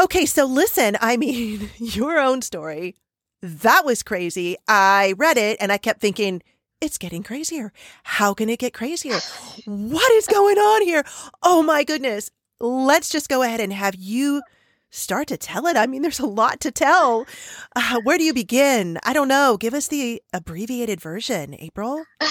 Okay. 0.00 0.26
So 0.26 0.46
listen, 0.46 0.96
I 1.00 1.16
mean, 1.16 1.70
your 1.76 2.18
own 2.18 2.40
story. 2.40 2.96
That 3.42 3.84
was 3.84 4.02
crazy. 4.02 4.56
I 4.66 5.14
read 5.18 5.36
it 5.36 5.58
and 5.60 5.70
I 5.70 5.76
kept 5.76 6.00
thinking, 6.00 6.42
it's 6.84 6.98
getting 6.98 7.22
crazier. 7.22 7.72
How 8.04 8.34
can 8.34 8.48
it 8.48 8.58
get 8.58 8.74
crazier? 8.74 9.18
What 9.66 10.12
is 10.12 10.26
going 10.26 10.58
on 10.58 10.82
here? 10.82 11.04
Oh 11.42 11.62
my 11.62 11.84
goodness. 11.84 12.30
Let's 12.60 13.08
just 13.08 13.28
go 13.28 13.42
ahead 13.42 13.60
and 13.60 13.72
have 13.72 13.94
you 13.94 14.42
start 14.90 15.26
to 15.28 15.36
tell 15.36 15.66
it. 15.66 15.76
I 15.76 15.86
mean, 15.86 16.02
there's 16.02 16.20
a 16.20 16.26
lot 16.26 16.60
to 16.60 16.70
tell. 16.70 17.26
Uh, 17.74 18.00
where 18.04 18.18
do 18.18 18.24
you 18.24 18.34
begin? 18.34 18.98
I 19.04 19.12
don't 19.12 19.28
know. 19.28 19.56
Give 19.56 19.74
us 19.74 19.88
the 19.88 20.22
abbreviated 20.32 21.00
version, 21.00 21.54
April. 21.58 22.04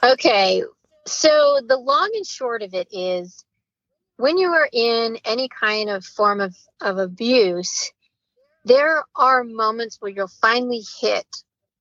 Okay. 0.00 0.62
So, 1.06 1.60
the 1.66 1.76
long 1.76 2.10
and 2.14 2.24
short 2.24 2.62
of 2.62 2.72
it 2.72 2.86
is 2.92 3.44
when 4.16 4.38
you 4.38 4.48
are 4.52 4.68
in 4.72 5.18
any 5.24 5.48
kind 5.48 5.90
of 5.90 6.04
form 6.04 6.40
of, 6.40 6.56
of 6.80 6.98
abuse, 6.98 7.90
there 8.64 9.02
are 9.16 9.42
moments 9.42 9.96
where 9.98 10.12
you'll 10.12 10.28
finally 10.28 10.84
hit 11.00 11.26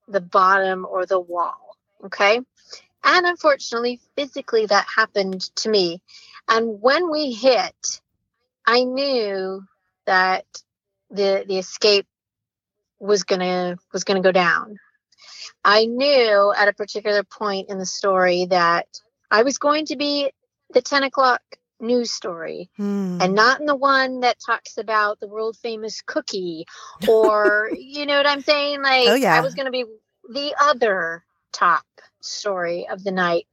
the 0.07 0.21
bottom 0.21 0.83
or 0.89 1.05
the 1.05 1.19
wall. 1.19 1.66
Okay. 2.05 2.39
And 3.03 3.25
unfortunately, 3.25 3.99
physically, 4.15 4.65
that 4.65 4.85
happened 4.93 5.41
to 5.57 5.69
me. 5.69 6.01
And 6.47 6.81
when 6.81 7.09
we 7.11 7.31
hit, 7.31 8.01
I 8.65 8.83
knew 8.83 9.63
that 10.05 10.45
the 11.09 11.45
the 11.47 11.57
escape 11.57 12.07
was 12.99 13.23
gonna 13.23 13.77
was 13.93 14.03
gonna 14.03 14.21
go 14.21 14.31
down. 14.31 14.77
I 15.63 15.85
knew 15.85 16.53
at 16.55 16.67
a 16.67 16.73
particular 16.73 17.23
point 17.23 17.69
in 17.69 17.77
the 17.77 17.85
story 17.85 18.47
that 18.49 18.87
I 19.29 19.43
was 19.43 19.57
going 19.57 19.85
to 19.87 19.95
be 19.95 20.31
the 20.73 20.81
10 20.81 21.03
o'clock 21.03 21.41
news 21.79 22.11
story 22.11 22.69
hmm. 22.77 23.19
and 23.21 23.35
not 23.35 23.59
in 23.59 23.65
the 23.65 23.75
one 23.75 24.21
that 24.21 24.37
talks 24.43 24.77
about 24.77 25.19
the 25.19 25.27
world 25.27 25.55
famous 25.57 26.01
cookie 26.01 26.65
or 27.07 27.69
you 27.77 28.05
know 28.05 28.17
what 28.17 28.27
I'm 28.27 28.41
saying? 28.41 28.81
Like 28.81 29.07
oh, 29.09 29.15
yeah. 29.15 29.35
I 29.35 29.41
was 29.41 29.55
going 29.55 29.65
to 29.65 29.71
be 29.71 29.85
the 30.29 30.55
other 30.59 31.23
top 31.57 31.85
story 32.21 32.87
of 32.87 33.03
the 33.03 33.11
night. 33.11 33.47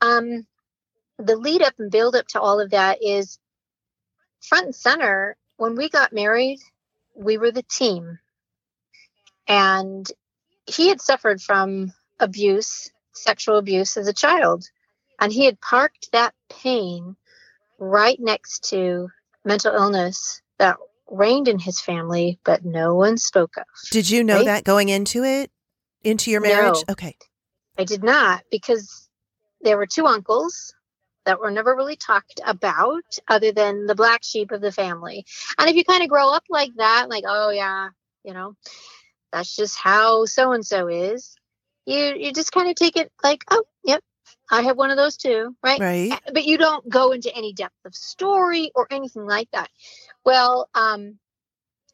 Um, 0.00 0.46
the 1.18 1.36
lead 1.36 1.62
up 1.62 1.74
and 1.78 1.90
build 1.90 2.16
up 2.16 2.26
to 2.28 2.40
all 2.40 2.60
of 2.60 2.70
that 2.70 3.02
is 3.02 3.38
front 4.40 4.66
and 4.66 4.74
center. 4.74 5.36
When 5.56 5.76
we 5.76 5.88
got 5.88 6.12
married, 6.12 6.58
we 7.14 7.38
were 7.38 7.52
the 7.52 7.62
team. 7.62 8.18
And 9.46 10.10
he 10.66 10.88
had 10.88 11.00
suffered 11.00 11.40
from 11.40 11.92
abuse, 12.18 12.90
sexual 13.12 13.58
abuse 13.58 13.96
as 13.96 14.08
a 14.08 14.12
child. 14.12 14.64
And 15.20 15.32
he 15.32 15.44
had 15.44 15.60
parked 15.60 16.10
that 16.12 16.34
pain 16.48 17.16
right 17.78 18.18
next 18.18 18.70
to 18.70 19.08
mental 19.44 19.74
illness 19.74 20.40
that 20.58 20.76
reigned 21.10 21.48
in 21.48 21.58
his 21.58 21.80
family, 21.80 22.38
but 22.44 22.64
no 22.64 22.94
one 22.94 23.18
spoke 23.18 23.56
of. 23.56 23.64
Did 23.90 24.08
you 24.08 24.24
know 24.24 24.36
right? 24.36 24.46
that 24.46 24.64
going 24.64 24.88
into 24.88 25.22
it, 25.22 25.50
into 26.02 26.30
your 26.30 26.40
marriage? 26.40 26.82
No, 26.88 26.92
okay. 26.92 27.16
I 27.78 27.84
did 27.84 28.02
not 28.02 28.42
because 28.50 29.08
there 29.60 29.76
were 29.76 29.86
two 29.86 30.06
uncles 30.06 30.74
that 31.24 31.40
were 31.40 31.50
never 31.50 31.74
really 31.74 31.96
talked 31.96 32.40
about 32.44 33.18
other 33.28 33.52
than 33.52 33.86
the 33.86 33.94
black 33.94 34.22
sheep 34.22 34.50
of 34.52 34.60
the 34.60 34.72
family. 34.72 35.24
And 35.58 35.68
if 35.68 35.76
you 35.76 35.84
kind 35.84 36.02
of 36.02 36.08
grow 36.08 36.32
up 36.32 36.44
like 36.50 36.74
that, 36.76 37.08
like, 37.08 37.24
oh 37.26 37.50
yeah, 37.50 37.88
you 38.24 38.34
know, 38.34 38.54
that's 39.32 39.56
just 39.56 39.76
how 39.76 40.26
so 40.26 40.52
and 40.52 40.64
so 40.64 40.88
is, 40.88 41.34
you 41.86 42.14
you 42.16 42.32
just 42.32 42.52
kind 42.52 42.68
of 42.68 42.74
take 42.76 42.96
it 42.96 43.10
like, 43.22 43.42
oh, 43.50 43.64
yep, 43.84 44.02
I 44.50 44.62
have 44.62 44.76
one 44.76 44.90
of 44.90 44.96
those 44.96 45.16
too, 45.16 45.56
right? 45.62 45.80
Right. 45.80 46.20
But 46.32 46.44
you 46.44 46.58
don't 46.58 46.88
go 46.88 47.12
into 47.12 47.34
any 47.34 47.52
depth 47.52 47.74
of 47.84 47.94
story 47.94 48.70
or 48.74 48.86
anything 48.90 49.26
like 49.26 49.50
that. 49.52 49.70
Well, 50.24 50.68
um, 50.74 51.18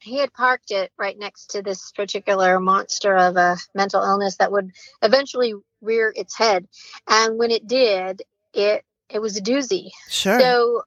he 0.00 0.18
had 0.18 0.32
parked 0.32 0.70
it 0.70 0.90
right 0.98 1.18
next 1.18 1.50
to 1.50 1.62
this 1.62 1.92
particular 1.92 2.58
monster 2.58 3.14
of 3.16 3.36
a 3.36 3.56
mental 3.74 4.02
illness 4.02 4.36
that 4.36 4.50
would 4.50 4.72
eventually 5.02 5.54
rear 5.80 6.12
its 6.14 6.36
head. 6.36 6.66
And 7.08 7.38
when 7.38 7.50
it 7.50 7.66
did, 7.66 8.22
it 8.52 8.84
it 9.08 9.20
was 9.20 9.36
a 9.36 9.42
doozy. 9.42 9.90
Sure. 10.08 10.40
So, 10.40 10.82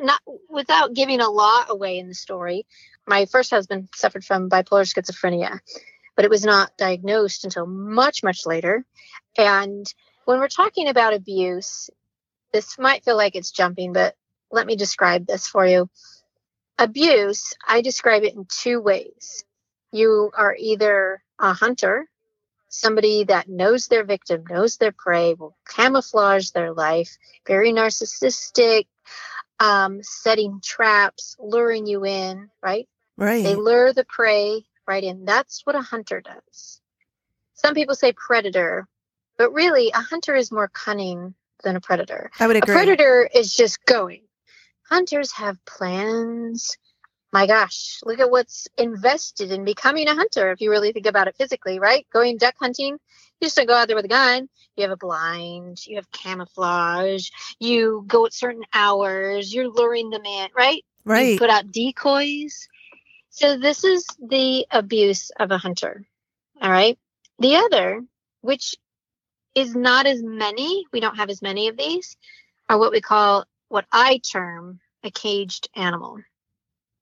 not 0.00 0.20
without 0.48 0.94
giving 0.94 1.20
a 1.20 1.30
lot 1.30 1.66
away 1.70 1.98
in 1.98 2.08
the 2.08 2.14
story, 2.14 2.66
my 3.06 3.26
first 3.26 3.50
husband 3.50 3.88
suffered 3.94 4.24
from 4.24 4.50
bipolar 4.50 4.84
schizophrenia, 4.84 5.58
but 6.14 6.24
it 6.24 6.30
was 6.30 6.44
not 6.44 6.76
diagnosed 6.76 7.44
until 7.44 7.66
much, 7.66 8.22
much 8.22 8.46
later. 8.46 8.84
And 9.36 9.92
when 10.24 10.38
we're 10.38 10.48
talking 10.48 10.88
about 10.88 11.14
abuse, 11.14 11.90
this 12.52 12.78
might 12.78 13.04
feel 13.04 13.16
like 13.16 13.34
it's 13.34 13.50
jumping, 13.50 13.92
but 13.92 14.14
let 14.50 14.66
me 14.66 14.76
describe 14.76 15.26
this 15.26 15.46
for 15.46 15.66
you. 15.66 15.90
Abuse, 16.78 17.54
I 17.66 17.80
describe 17.80 18.22
it 18.22 18.34
in 18.34 18.46
two 18.62 18.80
ways. 18.80 19.44
You 19.90 20.30
are 20.36 20.54
either 20.56 21.22
a 21.38 21.52
hunter 21.52 22.08
somebody 22.68 23.24
that 23.24 23.48
knows 23.48 23.88
their 23.88 24.04
victim, 24.04 24.44
knows 24.48 24.76
their 24.76 24.92
prey, 24.92 25.34
will 25.34 25.56
camouflage 25.68 26.50
their 26.50 26.72
life, 26.72 27.16
very 27.46 27.72
narcissistic, 27.72 28.86
um, 29.60 30.02
setting 30.02 30.60
traps, 30.62 31.36
luring 31.38 31.86
you 31.86 32.04
in, 32.04 32.50
right? 32.62 32.88
Right. 33.16 33.42
They 33.42 33.56
lure 33.56 33.92
the 33.92 34.04
prey 34.04 34.64
right 34.86 35.02
in. 35.02 35.24
That's 35.24 35.62
what 35.64 35.76
a 35.76 35.80
hunter 35.80 36.20
does. 36.20 36.80
Some 37.54 37.74
people 37.74 37.94
say 37.94 38.12
predator, 38.12 38.86
but 39.36 39.52
really 39.52 39.90
a 39.90 40.00
hunter 40.00 40.34
is 40.34 40.52
more 40.52 40.68
cunning 40.68 41.34
than 41.64 41.76
a 41.76 41.80
predator. 41.80 42.30
I 42.38 42.46
would 42.46 42.56
agree. 42.56 42.72
A 42.72 42.76
predator 42.76 43.28
is 43.34 43.54
just 43.54 43.84
going. 43.84 44.22
Hunters 44.88 45.32
have 45.32 45.62
plans, 45.66 46.78
my 47.32 47.46
gosh, 47.46 48.00
look 48.04 48.20
at 48.20 48.30
what's 48.30 48.68
invested 48.78 49.52
in 49.52 49.64
becoming 49.64 50.08
a 50.08 50.14
hunter 50.14 50.50
if 50.50 50.60
you 50.60 50.70
really 50.70 50.92
think 50.92 51.06
about 51.06 51.28
it 51.28 51.36
physically, 51.36 51.78
right? 51.78 52.06
Going 52.12 52.38
duck 52.38 52.54
hunting, 52.58 52.94
you 52.94 53.46
just 53.46 53.56
don't 53.56 53.66
go 53.66 53.74
out 53.74 53.86
there 53.86 53.96
with 53.96 54.06
a 54.06 54.08
gun. 54.08 54.48
You 54.76 54.82
have 54.82 54.90
a 54.90 54.96
blind, 54.96 55.86
you 55.86 55.96
have 55.96 56.10
camouflage, 56.10 57.30
you 57.58 58.04
go 58.06 58.26
at 58.26 58.32
certain 58.32 58.62
hours, 58.72 59.52
you're 59.52 59.68
luring 59.68 60.10
them 60.10 60.24
in, 60.24 60.48
right? 60.56 60.84
Right. 61.04 61.32
You 61.32 61.38
put 61.38 61.50
out 61.50 61.70
decoys. 61.70 62.68
So 63.30 63.58
this 63.58 63.84
is 63.84 64.06
the 64.20 64.66
abuse 64.70 65.30
of 65.38 65.50
a 65.50 65.58
hunter. 65.58 66.06
All 66.60 66.70
right. 66.70 66.98
The 67.38 67.56
other, 67.56 68.02
which 68.40 68.74
is 69.54 69.74
not 69.74 70.06
as 70.06 70.22
many, 70.22 70.86
we 70.92 71.00
don't 71.00 71.16
have 71.16 71.30
as 71.30 71.42
many 71.42 71.68
of 71.68 71.76
these, 71.76 72.16
are 72.68 72.78
what 72.78 72.92
we 72.92 73.00
call 73.00 73.44
what 73.68 73.86
I 73.92 74.18
term 74.18 74.80
a 75.02 75.10
caged 75.10 75.68
animal. 75.76 76.18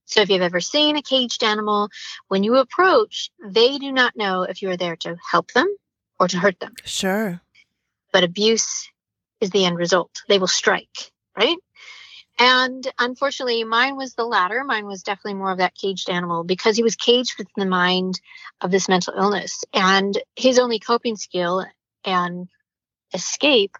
So 0.06 0.20
if 0.20 0.30
you've 0.30 0.42
ever 0.42 0.60
seen 0.60 0.96
a 0.96 1.02
caged 1.02 1.42
animal, 1.42 1.90
when 2.28 2.42
you 2.42 2.56
approach, 2.56 3.30
they 3.44 3.78
do 3.78 3.92
not 3.92 4.16
know 4.16 4.42
if 4.42 4.62
you 4.62 4.70
are 4.70 4.76
there 4.76 4.96
to 4.96 5.16
help 5.30 5.52
them 5.52 5.68
or 6.18 6.28
to 6.28 6.38
hurt 6.38 6.58
them. 6.60 6.74
Sure. 6.84 7.40
But 8.12 8.24
abuse 8.24 8.88
is 9.40 9.50
the 9.50 9.64
end 9.64 9.76
result. 9.76 10.22
They 10.28 10.38
will 10.38 10.46
strike, 10.46 11.12
right? 11.36 11.58
And 12.38 12.86
unfortunately, 12.98 13.64
mine 13.64 13.96
was 13.96 14.14
the 14.14 14.24
latter. 14.24 14.62
Mine 14.62 14.86
was 14.86 15.02
definitely 15.02 15.34
more 15.34 15.52
of 15.52 15.58
that 15.58 15.74
caged 15.74 16.10
animal 16.10 16.44
because 16.44 16.76
he 16.76 16.82
was 16.82 16.94
caged 16.94 17.34
within 17.38 17.52
the 17.56 17.66
mind 17.66 18.20
of 18.60 18.70
this 18.70 18.88
mental 18.88 19.14
illness. 19.16 19.64
And 19.72 20.16
his 20.36 20.58
only 20.58 20.78
coping 20.78 21.16
skill 21.16 21.64
and 22.04 22.48
escape 23.14 23.76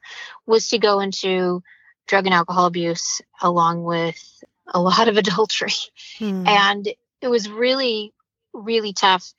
was 0.46 0.68
to 0.68 0.78
go 0.78 1.00
into 1.00 1.62
drug 2.08 2.26
and 2.26 2.34
alcohol 2.34 2.66
abuse 2.66 3.20
along 3.42 3.82
with 3.82 4.42
a 4.72 4.80
lot 4.80 5.08
of 5.08 5.16
adultery. 5.16 5.72
Hmm. 6.18 6.46
And 6.46 6.88
it 7.20 7.28
was 7.28 7.48
really, 7.48 8.12
really 8.52 8.92
tough 8.92 9.32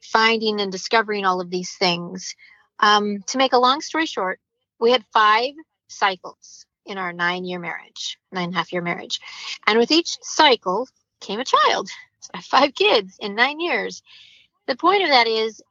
finding 0.00 0.60
and 0.60 0.70
discovering 0.70 1.24
all 1.24 1.40
of 1.40 1.50
these 1.50 1.72
things. 1.72 2.34
Um, 2.80 3.22
to 3.28 3.38
make 3.38 3.52
a 3.52 3.58
long 3.58 3.80
story 3.80 4.06
short, 4.06 4.40
we 4.78 4.90
had 4.90 5.04
five 5.12 5.54
cycles 5.88 6.66
in 6.86 6.98
our 6.98 7.12
nine 7.12 7.44
year 7.44 7.58
marriage, 7.58 8.18
nine 8.32 8.44
and 8.44 8.54
a 8.54 8.56
half 8.56 8.72
year 8.72 8.82
marriage. 8.82 9.20
And 9.66 9.78
with 9.78 9.90
each 9.90 10.18
cycle 10.22 10.88
came 11.20 11.40
a 11.40 11.44
child. 11.44 11.88
So 12.20 12.30
five 12.42 12.74
kids 12.74 13.16
in 13.20 13.34
nine 13.34 13.60
years. 13.60 14.02
The 14.66 14.76
point 14.76 15.02
of 15.02 15.10
that 15.10 15.26
is 15.26 15.62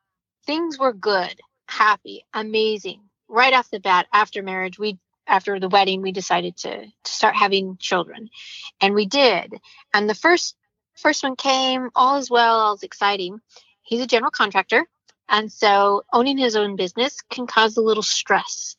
things 0.46 0.78
were 0.78 0.94
good, 0.94 1.40
happy, 1.68 2.26
amazing. 2.34 3.02
Right 3.28 3.54
off 3.54 3.72
the 3.72 3.80
bat, 3.80 4.08
after 4.14 4.44
marriage, 4.44 4.78
we 4.78 5.00
after 5.28 5.60
the 5.60 5.70
wedding, 5.70 6.02
we 6.02 6.12
decided 6.12 6.58
to, 6.58 6.86
to 6.86 7.12
start 7.12 7.36
having 7.36 7.78
children. 7.78 8.30
And 8.82 8.94
we 8.94 9.06
did. 9.06 9.54
And 9.94 10.10
the 10.10 10.16
first 10.16 10.56
first 10.96 11.24
one 11.24 11.36
came, 11.36 11.90
all 11.96 12.18
is 12.18 12.30
well, 12.30 12.60
all 12.60 12.76
is 12.76 12.84
exciting. 12.84 13.40
He's 13.82 14.02
a 14.02 14.08
general 14.08 14.32
contractor. 14.32 14.86
And 15.30 15.52
so 15.52 16.04
owning 16.12 16.38
his 16.38 16.56
own 16.56 16.76
business 16.76 17.22
can 17.30 17.48
cause 17.48 17.78
a 17.78 17.82
little 17.82 18.04
stress. 18.04 18.76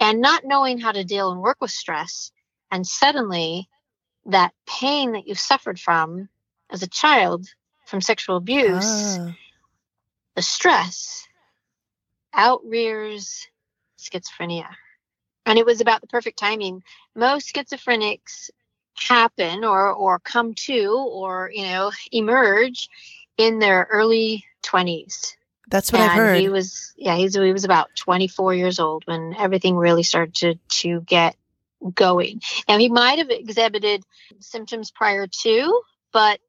And 0.00 0.20
not 0.20 0.44
knowing 0.44 0.78
how 0.78 0.92
to 0.92 1.04
deal 1.04 1.30
and 1.30 1.40
work 1.40 1.58
with 1.60 1.70
stress, 1.70 2.32
and 2.70 2.84
suddenly 2.84 3.68
that 4.26 4.52
pain 4.66 5.12
that 5.12 5.28
you 5.28 5.34
suffered 5.34 5.78
from 5.78 6.28
as 6.70 6.82
a 6.82 6.88
child 6.88 7.46
from 7.86 8.00
sexual 8.00 8.36
abuse, 8.36 9.18
ah. 9.20 9.36
the 10.34 10.42
stress 10.42 11.28
outrears 12.32 13.46
schizophrenia 13.98 14.66
and 15.46 15.58
it 15.58 15.66
was 15.66 15.80
about 15.80 16.00
the 16.00 16.06
perfect 16.06 16.38
timing. 16.38 16.82
Most 17.14 17.54
schizophrenics 17.54 18.50
happen 18.96 19.64
or 19.64 19.92
or 19.92 20.18
come 20.20 20.54
to 20.54 21.08
or 21.10 21.50
you 21.52 21.64
know 21.64 21.90
emerge 22.12 22.88
in 23.36 23.58
their 23.58 23.88
early 23.90 24.44
20s 24.62 25.34
That's 25.68 25.92
what 25.92 26.00
and 26.00 26.10
I've 26.10 26.16
heard. 26.16 26.40
He 26.40 26.48
was, 26.48 26.92
yeah, 26.96 27.16
he's, 27.16 27.34
he 27.34 27.52
was 27.52 27.64
about 27.64 27.90
24 27.96 28.54
years 28.54 28.78
old 28.78 29.04
when 29.06 29.34
everything 29.38 29.76
really 29.76 30.02
started 30.02 30.34
to, 30.36 30.54
to 30.80 31.00
get 31.02 31.36
going. 31.94 32.40
Now, 32.68 32.78
he 32.78 32.88
might 32.88 33.18
have 33.18 33.30
exhibited 33.30 34.04
symptoms 34.40 34.90
prior 34.90 35.26
to, 35.26 35.82
but 36.12 36.40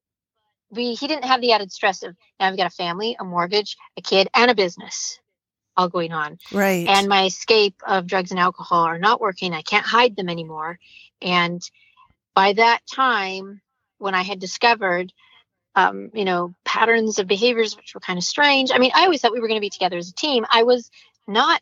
we, 0.69 0.93
he 0.93 1.07
didn't 1.07 1.25
have 1.25 1.41
the 1.41 1.51
added 1.53 1.71
stress 1.71 2.03
of 2.03 2.15
now 2.39 2.47
I've 2.47 2.57
got 2.57 2.67
a 2.67 2.75
family, 2.75 3.15
a 3.19 3.23
mortgage, 3.23 3.77
a 3.97 4.01
kid, 4.01 4.29
and 4.33 4.51
a 4.51 4.55
business 4.55 5.19
all 5.77 5.89
going 5.89 6.11
on. 6.11 6.39
Right. 6.51 6.87
And 6.87 7.07
my 7.07 7.25
escape 7.25 7.81
of 7.85 8.07
drugs 8.07 8.31
and 8.31 8.39
alcohol 8.39 8.83
are 8.83 8.99
not 8.99 9.21
working. 9.21 9.53
I 9.53 9.61
can't 9.61 9.85
hide 9.85 10.15
them 10.15 10.29
anymore. 10.29 10.79
And 11.21 11.61
by 12.33 12.53
that 12.53 12.81
time, 12.91 13.61
when 13.97 14.15
I 14.15 14.23
had 14.23 14.39
discovered, 14.39 15.11
um, 15.75 16.11
you 16.13 16.25
know, 16.25 16.53
patterns 16.63 17.19
of 17.19 17.27
behaviors 17.27 17.75
which 17.75 17.93
were 17.93 17.99
kind 18.01 18.17
of 18.17 18.23
strange. 18.23 18.71
I 18.73 18.77
mean, 18.77 18.91
I 18.95 19.03
always 19.03 19.21
thought 19.21 19.33
we 19.33 19.39
were 19.39 19.47
going 19.47 19.59
to 19.59 19.65
be 19.65 19.69
together 19.69 19.97
as 19.97 20.09
a 20.09 20.13
team. 20.13 20.45
I 20.49 20.63
was 20.63 20.89
not 21.27 21.61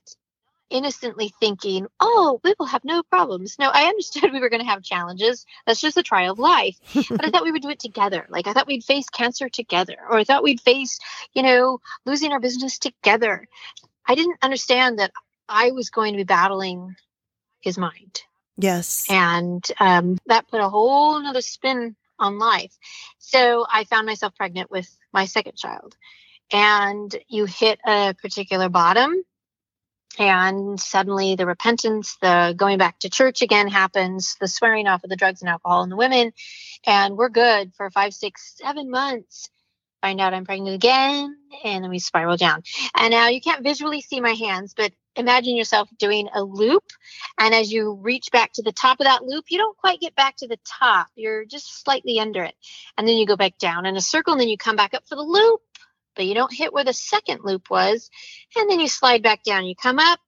innocently 0.70 1.32
thinking, 1.40 1.88
oh, 2.00 2.40
we 2.44 2.54
will 2.60 2.66
have 2.66 2.84
no 2.84 3.04
problems. 3.04 3.58
No, 3.60 3.70
I 3.72 3.84
understood 3.88 4.34
we 4.34 4.40
were 4.40 4.50
going 4.50 4.62
to 4.62 4.70
have 4.70 4.84
challenges. 4.84 5.46
That's 5.66 5.82
just 5.82 5.98
a 5.98 6.04
trial 6.04 6.34
of 6.34 6.40
life. 6.40 6.78
but 7.10 7.26
I 7.26 7.30
thought 7.30 7.44
we 7.44 7.52
would 7.52 7.62
do 7.62 7.70
it 7.70 7.80
together. 7.80 8.26
Like 8.30 8.48
I 8.48 8.54
thought 8.54 8.68
we'd 8.68 8.84
face 8.84 9.10
cancer 9.10 9.50
together, 9.50 9.96
or 10.10 10.18
I 10.18 10.24
thought 10.24 10.44
we'd 10.44 10.62
face, 10.62 11.00
you 11.34 11.44
know, 11.44 11.80
losing 12.06 12.32
our 12.32 12.40
business 12.40 12.80
together. 12.80 13.48
I 14.08 14.16
didn't 14.16 14.38
understand 14.42 15.00
that 15.00 15.12
I 15.48 15.72
was 15.72 15.90
going 15.90 16.14
to 16.14 16.18
be 16.18 16.24
battling 16.24 16.96
his 17.62 17.78
mind. 17.78 18.22
Yes. 18.58 19.08
And 19.10 19.66
um, 19.80 20.18
that 20.28 20.48
put 20.48 20.62
a 20.62 20.70
whole 20.70 21.20
nother 21.22 21.42
spin 21.42 21.96
on 22.20 22.38
life. 22.38 22.78
So 23.18 23.66
I 23.72 23.84
found 23.86 24.06
myself 24.06 24.36
pregnant 24.36 24.70
with 24.70 24.90
my 25.12 25.26
second 25.26 25.58
child. 25.58 25.96
And 26.52 27.16
you 27.28 27.46
hit 27.46 27.80
a 27.86 28.14
particular 28.14 28.70
bottom 28.70 29.24
and 30.20 30.80
suddenly 30.80 31.36
the 31.36 31.46
repentance 31.46 32.18
the 32.22 32.54
going 32.56 32.78
back 32.78 33.00
to 33.00 33.10
church 33.10 33.42
again 33.42 33.68
happens 33.68 34.36
the 34.40 34.48
swearing 34.48 34.88
off 34.88 35.04
of 35.04 35.10
the 35.10 35.16
drugs 35.16 35.42
and 35.42 35.50
alcohol 35.50 35.82
and 35.82 35.92
the 35.92 35.96
women 35.96 36.32
and 36.86 37.18
we're 37.18 37.30
good 37.30 37.74
for 37.76 37.90
five 37.90 38.14
six 38.14 38.54
seven 38.58 38.92
months 38.92 39.50
find 40.04 40.20
out 40.22 40.34
i'm 40.34 40.46
pregnant 40.46 40.76
again 40.76 41.36
and 41.64 41.84
then 41.84 41.90
we 41.90 42.00
spiral 42.00 42.38
down 42.38 42.62
and 42.96 43.12
now 43.12 43.28
you 43.30 43.42
can't 43.42 43.64
visually 43.64 44.02
see 44.02 44.20
my 44.20 44.34
hands 44.34 44.74
but 44.76 44.92
imagine 45.16 45.56
yourself 45.56 45.88
doing 45.98 46.28
a 46.36 46.44
loop 46.44 46.84
and 47.40 47.54
as 47.54 47.72
you 47.72 47.94
reach 48.02 48.30
back 48.32 48.52
to 48.52 48.64
the 48.64 48.72
top 48.72 49.00
of 49.00 49.06
that 49.06 49.24
loop 49.24 49.46
you 49.50 49.58
don't 49.58 49.78
quite 49.78 50.00
get 50.00 50.16
back 50.16 50.36
to 50.36 50.48
the 50.48 50.60
top 50.66 51.08
you're 51.16 51.46
just 51.46 51.84
slightly 51.84 52.20
under 52.20 52.44
it 52.44 52.56
and 52.98 53.08
then 53.08 53.16
you 53.16 53.26
go 53.26 53.38
back 53.38 53.58
down 53.58 53.86
in 53.86 53.96
a 53.96 54.02
circle 54.02 54.34
and 54.34 54.42
then 54.42 54.50
you 54.50 54.58
come 54.58 54.76
back 54.76 54.94
up 54.94 55.08
for 55.08 55.16
the 55.16 55.22
loop 55.22 55.62
but 56.16 56.26
you 56.26 56.34
don't 56.34 56.54
hit 56.54 56.74
where 56.74 56.84
the 56.84 56.94
second 56.94 57.42
loop 57.44 57.70
was. 57.70 58.10
And 58.56 58.70
then 58.70 58.80
you 58.80 58.88
slide 58.88 59.24
back 59.24 59.44
down. 59.44 59.66
You 59.66 59.76
come 59.76 60.00
up 60.00 60.20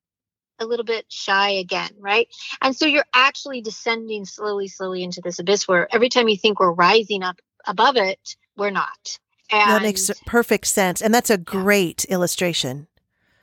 a 0.60 0.65
little 0.65 0.86
bit 0.86 1.05
shy 1.10 1.51
again, 1.51 1.91
right? 2.00 2.27
And 2.62 2.75
so 2.75 2.86
you're 2.86 3.05
actually 3.13 3.62
descending 3.62 4.25
slowly, 4.25 4.67
slowly 4.67 5.03
into 5.03 5.22
this 5.22 5.39
abyss 5.39 5.67
where 5.67 5.94
every 5.94 6.10
time 6.10 6.29
you 6.29 6.38
think 6.38 6.60
we're 6.60 6.72
rising 6.72 7.24
up 7.24 7.39
above 7.67 7.98
it, 7.98 8.36
we're 8.55 8.72
not. 8.72 9.20
And 9.52 9.72
that 9.72 9.82
makes 9.82 10.12
perfect 10.25 10.66
sense. 10.68 11.02
And 11.02 11.14
that's 11.14 11.30
a 11.30 11.38
great 11.38 12.06
yeah. 12.08 12.16
illustration. 12.16 12.88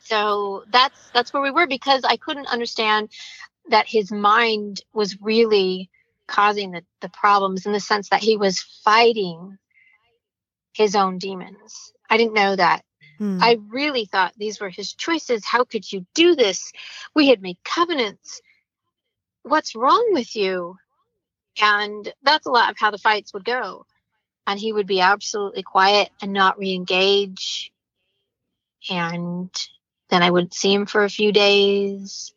So 0.01 0.65
that's 0.71 1.11
that's 1.15 1.33
where 1.33 1.43
we 1.43 1.51
were 1.51 1.67
because 1.67 2.03
I 2.05 2.17
couldn't 2.17 2.49
understand 2.49 3.11
that 3.69 3.87
his 3.87 4.11
mind 4.11 4.83
was 4.93 5.21
really 5.21 5.89
causing 6.27 6.73
the, 6.73 6.83
the 7.01 7.09
problems 7.09 7.67
in 7.67 7.73
the 7.73 7.81
sense 7.81 8.09
that 8.09 8.23
he 8.23 8.37
was 8.37 8.61
fighting 8.61 9.59
his 10.73 10.97
own 10.97 11.19
demons. 11.19 11.93
I 12.11 12.17
didn't 12.17 12.35
know 12.35 12.57
that. 12.57 12.85
Hmm. 13.19 13.39
I 13.41 13.59
really 13.69 14.05
thought 14.05 14.35
these 14.37 14.61
were 14.61 14.71
his 14.71 14.93
choices. 14.95 15.45
How 15.45 15.65
could 15.65 15.91
you 15.93 16.07
do 16.15 16.35
this? 16.35 16.73
We 17.15 17.29
had 17.29 17.43
made 17.43 17.59
covenants. 17.65 18.41
What's 19.43 19.77
wrong 19.77 20.09
with 20.13 20.35
you? 20.35 20.77
And 21.61 22.13
that's 22.23 22.47
a 22.47 22.51
lot 22.51 22.71
of 22.71 22.77
how 22.79 22.91
the 22.91 22.99
fights 22.99 23.33
would 23.35 23.45
go. 23.45 23.87
And 24.47 24.59
he 24.59 24.73
would 24.73 24.87
be 24.87 25.01
absolutely 25.01 25.63
quiet 25.63 26.11
and 26.21 26.33
not 26.33 26.59
re 26.59 26.75
engage. 26.75 27.73
And 28.91 29.51
then 30.11 30.23
I 30.23 30.31
wouldn't 30.31 30.55
see 30.55 30.75
him 30.75 30.87
for 30.87 31.05
a 31.05 31.11
few 31.11 31.33
days. 31.33 32.35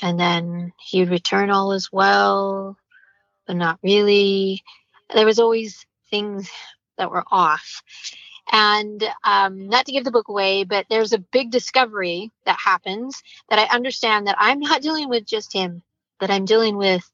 And 0.00 0.20
then 0.20 0.72
he 0.78 1.00
would 1.00 1.10
return 1.10 1.50
all 1.50 1.72
as 1.72 1.90
well, 1.90 2.76
but 3.46 3.56
not 3.56 3.78
really. 3.82 4.62
There 5.14 5.24
was 5.24 5.38
always 5.38 5.86
things 6.10 6.50
that 6.98 7.10
were 7.10 7.24
off. 7.30 7.82
And 8.52 9.02
um, 9.24 9.68
not 9.68 9.86
to 9.86 9.92
give 9.92 10.04
the 10.04 10.12
book 10.12 10.28
away, 10.28 10.64
but 10.64 10.86
there's 10.88 11.12
a 11.12 11.18
big 11.18 11.50
discovery 11.50 12.30
that 12.44 12.58
happens 12.58 13.22
that 13.48 13.58
I 13.58 13.74
understand 13.74 14.26
that 14.26 14.36
I'm 14.38 14.60
not 14.60 14.82
dealing 14.82 15.08
with 15.08 15.24
just 15.24 15.52
him, 15.52 15.82
that 16.20 16.30
I'm 16.30 16.44
dealing 16.44 16.76
with 16.76 17.10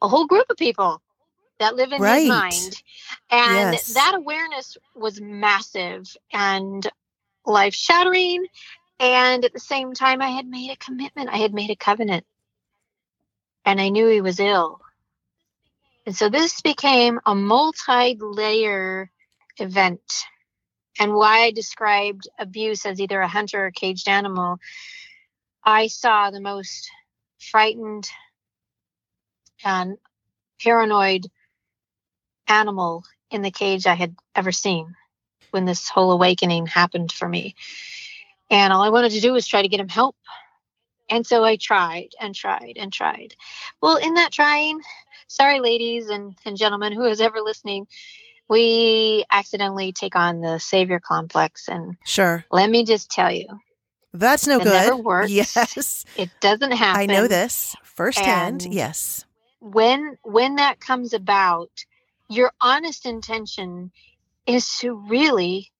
a 0.00 0.08
whole 0.08 0.26
group 0.26 0.46
of 0.50 0.56
people 0.56 1.02
that 1.58 1.76
live 1.76 1.92
in 1.92 2.00
right. 2.00 2.20
his 2.20 2.28
mind. 2.28 2.82
And 3.30 3.72
yes. 3.74 3.94
that 3.94 4.14
awareness 4.14 4.76
was 4.94 5.20
massive 5.20 6.16
and 6.32 6.88
life 7.46 7.74
shattering. 7.74 8.46
And 8.98 9.44
at 9.44 9.52
the 9.52 9.60
same 9.60 9.94
time, 9.94 10.22
I 10.22 10.28
had 10.28 10.46
made 10.46 10.70
a 10.70 10.76
commitment, 10.76 11.30
I 11.30 11.38
had 11.38 11.54
made 11.54 11.70
a 11.70 11.76
covenant, 11.76 12.24
and 13.64 13.80
I 13.80 13.88
knew 13.88 14.06
he 14.08 14.20
was 14.20 14.38
ill. 14.38 14.80
And 16.06 16.16
so 16.16 16.28
this 16.28 16.60
became 16.60 17.20
a 17.26 17.34
multi 17.34 18.16
layer 18.20 19.10
event 19.58 20.24
and 20.98 21.14
why 21.14 21.44
I 21.44 21.50
described 21.52 22.28
abuse 22.38 22.84
as 22.84 23.00
either 23.00 23.20
a 23.20 23.28
hunter 23.28 23.64
or 23.64 23.66
a 23.66 23.72
caged 23.72 24.08
animal, 24.08 24.58
I 25.64 25.86
saw 25.86 26.30
the 26.30 26.40
most 26.40 26.90
frightened 27.38 28.08
and 29.64 29.96
paranoid 30.60 31.26
animal 32.52 33.04
in 33.30 33.42
the 33.42 33.50
cage 33.50 33.86
I 33.86 33.94
had 33.94 34.14
ever 34.34 34.52
seen 34.52 34.94
when 35.50 35.64
this 35.64 35.88
whole 35.88 36.12
awakening 36.12 36.66
happened 36.66 37.10
for 37.10 37.28
me. 37.28 37.54
And 38.50 38.72
all 38.72 38.82
I 38.82 38.90
wanted 38.90 39.12
to 39.12 39.20
do 39.20 39.32
was 39.32 39.46
try 39.46 39.62
to 39.62 39.68
get 39.68 39.80
him 39.80 39.88
help. 39.88 40.16
And 41.10 41.26
so 41.26 41.44
I 41.44 41.56
tried 41.56 42.10
and 42.20 42.34
tried 42.34 42.74
and 42.76 42.92
tried. 42.92 43.34
Well, 43.80 43.96
in 43.96 44.14
that 44.14 44.32
trying, 44.32 44.80
sorry, 45.26 45.60
ladies 45.60 46.08
and, 46.08 46.36
and 46.44 46.56
gentlemen 46.56 46.92
who 46.92 47.04
is 47.04 47.20
ever 47.20 47.40
listening, 47.40 47.86
we 48.48 49.24
accidentally 49.30 49.92
take 49.92 50.14
on 50.14 50.40
the 50.42 50.58
savior 50.58 51.00
complex 51.00 51.68
and 51.68 51.96
sure 52.04 52.44
let 52.50 52.68
me 52.68 52.84
just 52.84 53.10
tell 53.10 53.30
you 53.32 53.46
that's 54.12 54.46
no 54.46 54.58
it 54.58 54.64
good 54.64 54.72
never 54.72 54.96
works. 54.96 55.30
yes 55.30 56.04
it 56.18 56.28
doesn't 56.40 56.72
happen 56.72 57.00
i 57.00 57.06
know 57.06 57.26
this 57.26 57.74
firsthand 57.82 58.64
and 58.64 58.74
yes 58.74 59.24
when 59.60 60.18
when 60.22 60.56
that 60.56 60.80
comes 60.80 61.14
about 61.14 61.70
your 62.32 62.52
honest 62.60 63.06
intention 63.06 63.90
is 64.46 64.78
to 64.78 64.94
really 65.08 65.70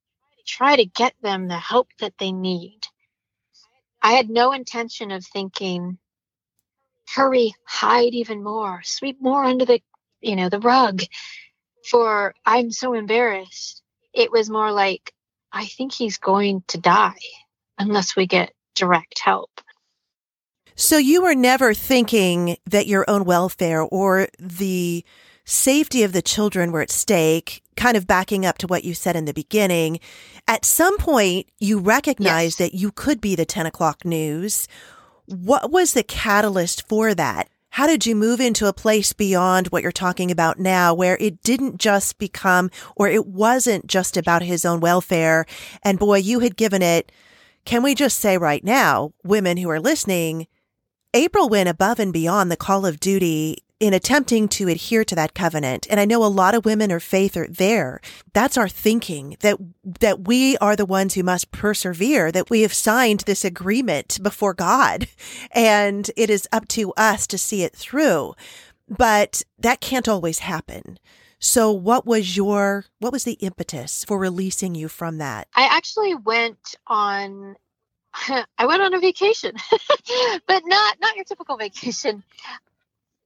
try 0.47 0.77
to 0.77 0.85
get 0.85 1.15
them 1.23 1.49
the 1.49 1.59
help 1.59 1.88
that 2.01 2.15
they 2.19 2.33
need 2.33 2.81
i 4.03 4.12
had 4.12 4.29
no 4.29 4.53
intention 4.53 5.11
of 5.11 5.25
thinking 5.25 5.99
hurry 7.09 7.55
hide 7.65 8.15
even 8.15 8.43
more 8.43 8.81
sweep 8.85 9.21
more 9.21 9.45
under 9.45 9.65
the 9.65 9.81
you 10.21 10.37
know 10.37 10.49
the 10.49 10.61
rug 10.61 11.03
for 11.85 12.35
I'm 12.45 12.71
so 12.71 12.95
embarrassed. 12.95 13.83
It 14.12 14.31
was 14.31 14.51
more 14.51 14.73
like, 14.73 15.12
I 15.53 15.67
think 15.67 15.93
he's 15.93 16.19
going 16.19 16.62
to 16.69 16.79
die 16.79 17.15
unless 17.79 18.17
we 18.17 18.27
get 18.27 18.53
direct 18.75 19.19
help. 19.19 19.51
So 20.75 20.97
you 20.97 21.23
were 21.23 21.35
never 21.35 21.75
thinking 21.75 22.57
that 22.67 22.87
your 22.87 23.05
own 23.09 23.25
welfare 23.25 23.83
or 23.83 24.29
the 24.38 25.05
safety 25.45 26.03
of 26.03 26.13
the 26.13 26.23
children 26.23 26.73
were 26.73 26.83
at 26.83 26.91
stake, 26.91 27.63
kind 27.77 27.97
of 27.97 28.07
backing 28.07 28.47
up 28.47 28.59
to 28.59 28.67
what 28.67 28.85
you 28.85 28.95
said 28.95 29.17
in 29.17 29.25
the 29.25 29.35
beginning. 29.35 30.01
At 30.47 30.65
some 30.65 30.99
point, 30.99 31.49
you 31.59 31.79
recognized 31.79 32.61
yes. 32.61 32.71
that 32.71 32.77
you 32.77 32.93
could 32.93 33.21
be 33.21 33.35
the 33.35 33.45
10 33.45 33.67
o'clock 33.67 34.05
news. 34.05 34.69
What 35.27 35.71
was 35.71 35.95
the 35.95 36.03
catalyst 36.03 36.87
for 36.89 37.15
that? 37.15 37.49
How 37.71 37.87
did 37.87 38.05
you 38.05 38.15
move 38.15 38.39
into 38.39 38.67
a 38.67 38.75
place 38.75 39.15
beyond 39.15 39.69
what 39.69 39.83
you're 39.83 39.93
talking 39.93 40.31
about 40.31 40.59
now 40.59 40.93
where 40.93 41.17
it 41.19 41.43
didn't 41.43 41.79
just 41.79 42.19
become, 42.19 42.71
or 42.97 43.09
it 43.09 43.27
wasn't 43.27 43.87
just 43.87 44.19
about 44.19 44.43
his 44.43 44.67
own 44.67 44.81
welfare? 44.81 45.47
And 45.83 45.99
boy, 45.99 46.19
you 46.19 46.41
had 46.41 46.57
given 46.57 46.83
it, 46.83 47.11
can 47.65 47.83
we 47.83 47.95
just 47.95 48.19
say 48.19 48.37
right 48.37 48.63
now, 48.63 49.15
women 49.25 49.57
who 49.57 49.71
are 49.71 49.81
listening, 49.81 50.49
April 51.15 51.49
went 51.49 51.69
above 51.69 51.99
and 51.99 52.13
beyond 52.13 52.51
the 52.51 52.57
call 52.59 52.85
of 52.85 53.01
duty 53.01 53.65
in 53.83 53.92
attempting 53.92 54.47
to 54.47 54.68
adhere 54.68 55.05
to 55.05 55.16
that 55.16 55.35
covenant. 55.35 55.88
And 55.90 55.99
I 55.99 56.05
know 56.05 56.25
a 56.25 56.27
lot 56.27 56.55
of 56.55 56.64
women 56.64 56.92
of 56.92 57.03
faith 57.03 57.37
are 57.37 57.49
there. 57.49 58.01
That's 58.33 58.57
our 58.57 58.68
thinking 58.68 59.37
that, 59.40 59.59
that 59.83 60.29
we 60.29 60.57
are 60.59 60.77
the 60.77 60.87
ones 60.87 61.14
who 61.14 61.25
must 61.25 61.51
persevere, 61.51 62.31
that 62.31 62.49
we 62.49 62.62
have 62.62 62.73
signed 62.73 63.25
this 63.27 63.45
agreement 63.45 64.21
before 64.23 64.55
God 64.55 65.09
and 65.51 66.09
it 66.16 66.31
is 66.31 66.49
up 66.53 66.68
to 66.68 66.92
us 66.92 67.27
to 67.27 67.37
see 67.37 67.64
it 67.64 67.75
through. 67.75 68.35
But 68.88 69.42
that 69.59 69.81
can't 69.81 70.07
always 70.07 70.38
happen. 70.38 71.01
So 71.40 71.73
what 71.73 72.07
was 72.07 72.37
your 72.37 72.85
what 73.01 73.12
was 73.12 73.25
the 73.25 73.33
impetus 73.33 74.05
for 74.05 74.16
releasing 74.16 74.77
you 74.77 74.87
from 74.87 75.18
that? 75.18 75.49
I 75.57 75.64
actually 75.64 76.14
went 76.14 76.77
on 76.87 77.57
I 78.59 78.66
went 78.66 78.81
on 78.81 78.95
a 78.95 79.01
vacation, 79.01 79.57
but 80.47 80.62
not 80.66 80.99
not 81.01 81.16
your 81.16 81.25
typical 81.25 81.57
vacation. 81.57 82.23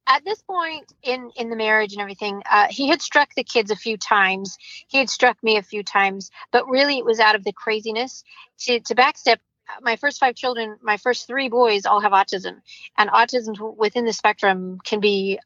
At 0.09 0.25
this 0.25 0.40
point 0.42 0.92
in 1.03 1.31
in 1.37 1.51
the 1.51 1.57
marriage 1.57 1.92
and 1.92 2.01
everything, 2.01 2.42
uh, 2.51 2.66
he 2.71 2.88
had 2.88 3.03
struck 3.03 3.35
the 3.35 3.45
kids 3.45 3.71
a 3.71 3.77
few 3.77 3.97
times. 3.97 4.57
He 4.87 4.99
had 4.99 5.11
struck 5.11 5.42
me 5.42 5.57
a 5.57 5.62
few 5.62 5.83
times, 5.83 6.31
but 6.53 6.69
really 6.69 6.99
it 6.99 7.05
was 7.05 7.19
out 7.19 7.35
of 7.35 7.45
the 7.45 7.53
craziness 7.53 8.23
to 8.61 8.81
to 8.81 8.95
backstep. 8.95 9.38
My 9.83 9.97
first 9.97 10.21
five 10.21 10.37
children, 10.37 10.77
my 10.81 10.97
first 10.97 11.27
three 11.27 11.49
boys, 11.49 11.87
all 11.87 12.01
have 12.01 12.12
autism, 12.12 12.61
and 12.97 13.11
autism 13.11 13.77
within 13.77 14.05
the 14.05 14.12
spectrum 14.12 14.79
can 14.85 15.01
be 15.01 15.40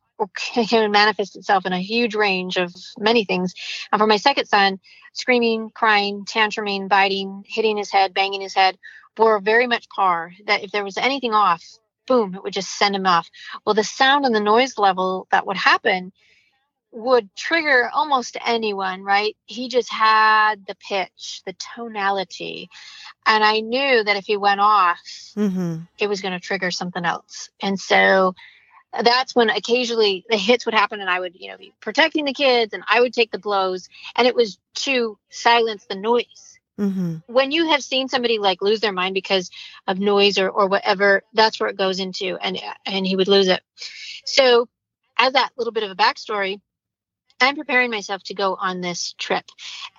can 0.68 0.90
manifest 0.90 1.36
itself 1.36 1.64
in 1.64 1.72
a 1.72 1.80
huge 1.80 2.14
range 2.14 2.56
of 2.56 2.74
many 2.98 3.24
things. 3.24 3.54
And 3.90 3.98
for 3.98 4.06
my 4.06 4.18
second 4.18 4.46
son, 4.46 4.78
screaming, 5.14 5.70
crying, 5.74 6.24
tantruming, 6.24 6.88
biting, 6.88 7.44
hitting 7.46 7.78
his 7.78 7.90
head, 7.90 8.12
banging 8.14 8.42
his 8.42 8.54
head 8.54 8.76
were 9.18 9.40
very 9.40 9.66
much 9.66 9.88
par. 9.88 10.32
That 10.46 10.62
if 10.62 10.70
there 10.70 10.84
was 10.84 10.98
anything 10.98 11.32
off, 11.32 11.62
boom, 12.10 12.34
it 12.34 12.42
would 12.42 12.52
just 12.52 12.76
send 12.76 12.96
him 12.96 13.06
off. 13.06 13.30
Well, 13.64 13.76
the 13.76 13.84
sound 13.84 14.26
and 14.26 14.34
the 14.34 14.40
noise 14.40 14.76
level 14.78 15.28
that 15.30 15.46
would 15.46 15.56
happen 15.56 16.12
would 16.90 17.32
trigger 17.36 17.88
almost 17.94 18.36
anyone, 18.44 19.04
right? 19.04 19.36
He 19.46 19.68
just 19.68 19.92
had 19.92 20.66
the 20.66 20.74
pitch, 20.74 21.42
the 21.46 21.54
tonality. 21.76 22.68
And 23.24 23.44
I 23.44 23.60
knew 23.60 24.02
that 24.02 24.16
if 24.16 24.26
he 24.26 24.36
went 24.36 24.60
off, 24.60 24.98
mm-hmm. 25.36 25.82
it 26.00 26.08
was 26.08 26.20
going 26.20 26.34
to 26.34 26.40
trigger 26.40 26.72
something 26.72 27.04
else. 27.04 27.48
And 27.62 27.78
so 27.78 28.34
that's 29.04 29.36
when 29.36 29.48
occasionally 29.48 30.24
the 30.28 30.36
hits 30.36 30.66
would 30.66 30.74
happen 30.74 31.00
and 31.00 31.08
I 31.08 31.20
would, 31.20 31.36
you 31.38 31.52
know, 31.52 31.58
be 31.58 31.72
protecting 31.80 32.24
the 32.24 32.34
kids 32.34 32.74
and 32.74 32.82
I 32.88 33.00
would 33.00 33.12
take 33.12 33.30
the 33.30 33.38
blows 33.38 33.88
and 34.16 34.26
it 34.26 34.34
was 34.34 34.58
to 34.86 35.16
silence 35.28 35.84
the 35.84 35.94
noise. 35.94 36.49
Mm-hmm. 36.80 37.16
When 37.26 37.52
you 37.52 37.68
have 37.68 37.82
seen 37.82 38.08
somebody 38.08 38.38
like 38.38 38.62
lose 38.62 38.80
their 38.80 38.92
mind 38.92 39.12
because 39.14 39.50
of 39.86 39.98
noise 39.98 40.38
or, 40.38 40.48
or 40.48 40.66
whatever, 40.66 41.22
that's 41.34 41.60
where 41.60 41.68
it 41.68 41.76
goes 41.76 42.00
into 42.00 42.38
and 42.40 42.58
and 42.86 43.06
he 43.06 43.16
would 43.16 43.28
lose 43.28 43.48
it. 43.48 43.62
So 44.24 44.68
as 45.18 45.34
that 45.34 45.50
little 45.58 45.72
bit 45.72 45.82
of 45.82 45.90
a 45.90 45.94
backstory, 45.94 46.60
I'm 47.40 47.56
preparing 47.56 47.90
myself 47.90 48.22
to 48.24 48.34
go 48.34 48.54
on 48.54 48.80
this 48.80 49.14
trip. 49.18 49.44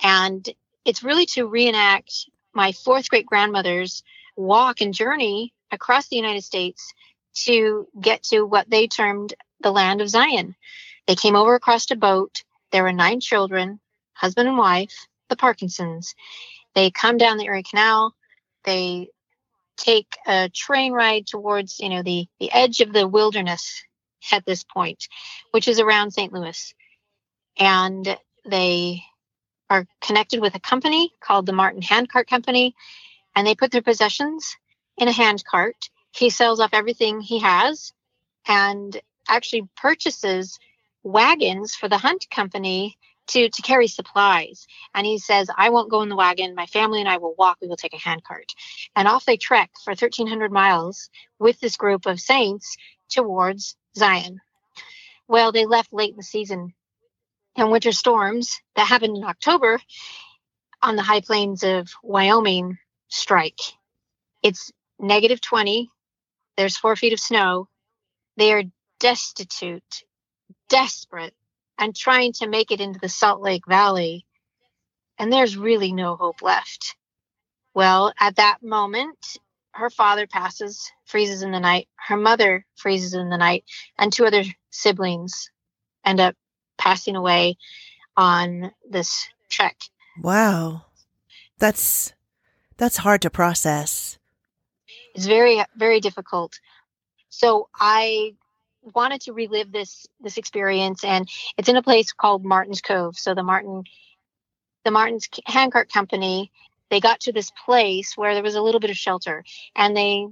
And 0.02 0.48
it's 0.84 1.04
really 1.04 1.28
to 1.28 1.46
reenact 1.46 2.30
my 2.54 2.72
fourth 2.72 3.10
great 3.10 3.28
grandmother's 3.28 4.04
walk 4.36 4.82
and 4.82 4.94
journey 4.94 5.54
across 5.72 6.08
the 6.08 6.16
United 6.16 6.44
States 6.44 6.94
to 7.34 7.88
get 8.00 8.24
to 8.24 8.44
what 8.44 8.70
they 8.70 8.88
termed 8.88 9.34
the 9.62 9.72
land 9.72 10.02
of 10.02 10.10
Zion. 10.10 10.56
They 11.08 11.16
came 11.16 11.36
over 11.36 11.56
across 11.56 11.90
a 11.92 11.96
boat. 11.96 12.44
There 12.72 12.84
were 12.84 12.92
nine 12.92 13.20
children, 13.20 13.80
husband 14.14 14.50
and 14.50 14.58
wife, 14.58 15.08
the 15.30 15.36
Parkinsons. 15.36 16.14
They 16.76 16.92
come 16.92 17.18
down 17.18 17.38
the 17.38 17.46
Erie 17.46 17.64
Canal. 17.64 18.14
They 18.64 19.10
take 19.78 20.16
a 20.28 20.50
train 20.50 20.94
ride 20.94 21.28
towards, 21.28 21.80
you 21.80 21.90
know, 21.90 22.04
the, 22.04 22.28
the 22.40 22.52
edge 22.52 22.82
of 22.82 22.94
the 22.94 23.08
wilderness 23.08 23.84
at 24.32 24.46
this 24.46 24.64
point, 24.64 25.08
which 25.52 25.68
is 25.68 25.80
around 25.80 26.12
St. 26.12 26.32
Louis. 26.32 26.74
And 27.58 28.18
they 28.46 29.04
are 29.70 29.86
connected 30.02 30.42
with 30.42 30.56
a 30.56 30.60
company 30.60 31.12
called 31.22 31.46
the 31.46 31.54
Martin 31.54 31.82
Handcart 31.82 32.28
Company, 32.28 32.76
and 33.36 33.48
they 33.48 33.56
put 33.56 33.72
their 33.72 33.82
possessions 33.82 34.56
in 34.98 35.08
a 35.08 35.12
handcart 35.12 35.90
he 36.12 36.30
sells 36.30 36.60
off 36.60 36.74
everything 36.74 37.22
he 37.22 37.40
has 37.40 37.94
and 38.48 39.00
actually 39.28 39.68
purchases 39.78 40.60
wagons 41.04 41.76
for 41.76 41.88
the 41.88 41.98
hunt 41.98 42.28
company 42.30 42.98
to 43.28 43.50
to 43.50 43.62
carry 43.62 43.88
supplies. 43.88 44.68
And 44.94 45.06
he 45.06 45.18
says 45.18 45.50
i 45.56 45.70
won't 45.70 45.92
go 45.92 46.02
in 46.02 46.10
the 46.10 46.16
wagon. 46.16 46.56
My 46.56 46.66
family 46.66 47.00
and 47.00 47.10
i 47.10 47.18
will 47.18 47.36
walk. 47.38 47.58
We 47.62 47.68
will 47.68 47.78
take 47.78 47.94
a 47.94 47.98
handcart. 47.98 48.54
And 48.96 49.08
off 49.08 49.26
they 49.26 49.38
trek 49.38 49.72
for 49.84 49.92
1300 49.92 50.52
miles 50.52 51.10
with 51.40 51.60
this 51.60 51.78
group 51.78 52.06
of 52.06 52.20
saints 52.20 52.78
towards 53.10 53.76
zion. 53.96 54.40
Well 55.28 55.52
they 55.52 55.66
left 55.66 55.94
late 55.94 56.12
in 56.12 56.18
the 56.18 56.24
season. 56.24 56.74
And 57.58 57.72
winter 57.72 57.92
storms 57.92 58.60
that 58.76 58.88
happened 58.88 59.18
in 59.18 59.24
october 59.24 59.80
on 60.82 60.96
the 60.96 61.04
high 61.04 61.22
plains 61.22 61.64
of 61.64 61.90
wyoming 62.02 62.78
strike. 63.10 63.60
It's 64.42 64.72
negative 65.00 65.42
20 65.42 65.92
there's 66.58 66.78
four 66.78 66.96
feet 66.96 67.14
of 67.14 67.20
snow. 67.20 67.68
They 68.38 68.54
are 68.54 68.64
destitute, 69.00 70.04
desperate, 70.70 71.34
and 71.82 71.96
trying 71.96 72.32
to 72.32 72.48
make 72.48 72.72
it 72.72 72.80
into 72.80 73.00
the 73.00 73.10
Salt 73.10 73.42
Lake 73.42 73.66
Valley. 73.68 74.26
And 75.18 75.34
there's 75.34 75.58
really 75.58 75.92
no 75.92 76.16
hope 76.16 76.42
left. 76.42 76.96
Well, 77.74 78.14
at 78.20 78.36
that 78.36 78.60
moment, 78.62 79.18
her 79.72 79.90
father 79.90 80.28
passes, 80.28 80.92
freezes 81.06 81.42
in 81.42 81.52
the 81.52 81.60
night. 81.60 81.88
Her 81.96 82.18
mother 82.18 82.66
freezes 82.76 83.16
in 83.16 83.30
the 83.30 83.38
night, 83.38 83.64
and 83.98 84.14
two 84.14 84.26
other 84.26 84.44
siblings 84.70 85.50
end 86.06 86.20
up 86.20 86.36
passing 86.78 87.16
away 87.16 87.58
on 88.16 88.72
this 88.90 89.28
trek. 89.50 89.78
Wow. 90.22 90.86
That's 91.58 92.14
that's 92.78 92.98
hard 92.98 93.22
to 93.22 93.30
process 93.30 94.18
It's 95.16 95.26
very 95.26 95.64
very 95.76 96.00
difficult. 96.00 96.60
So 97.30 97.70
I 97.76 98.34
wanted 98.82 99.22
to 99.22 99.34
relive 99.34 99.72
this 99.72 100.08
this 100.20 100.38
experience 100.38 101.04
and 101.04 101.30
it's 101.58 101.70
in 101.70 101.76
a 101.76 101.84
place 101.84 102.12
called 102.14 102.44
Martin's 102.44 102.82
Cove. 102.82 103.18
So 103.18 103.34
the 103.34 103.44
Martin 103.44 103.84
the 104.84 104.92
Martin's 104.92 105.30
handcart 105.46 105.92
company, 105.92 106.52
they 106.90 107.00
got 107.00 107.22
to 107.22 107.32
this 107.32 107.52
place 107.66 108.18
where 108.18 108.34
there 108.34 108.44
was 108.44 108.56
a 108.56 108.62
little 108.62 108.80
bit 108.80 108.90
of 108.90 108.98
shelter 108.98 109.44
and 109.76 109.96
they 109.96 110.28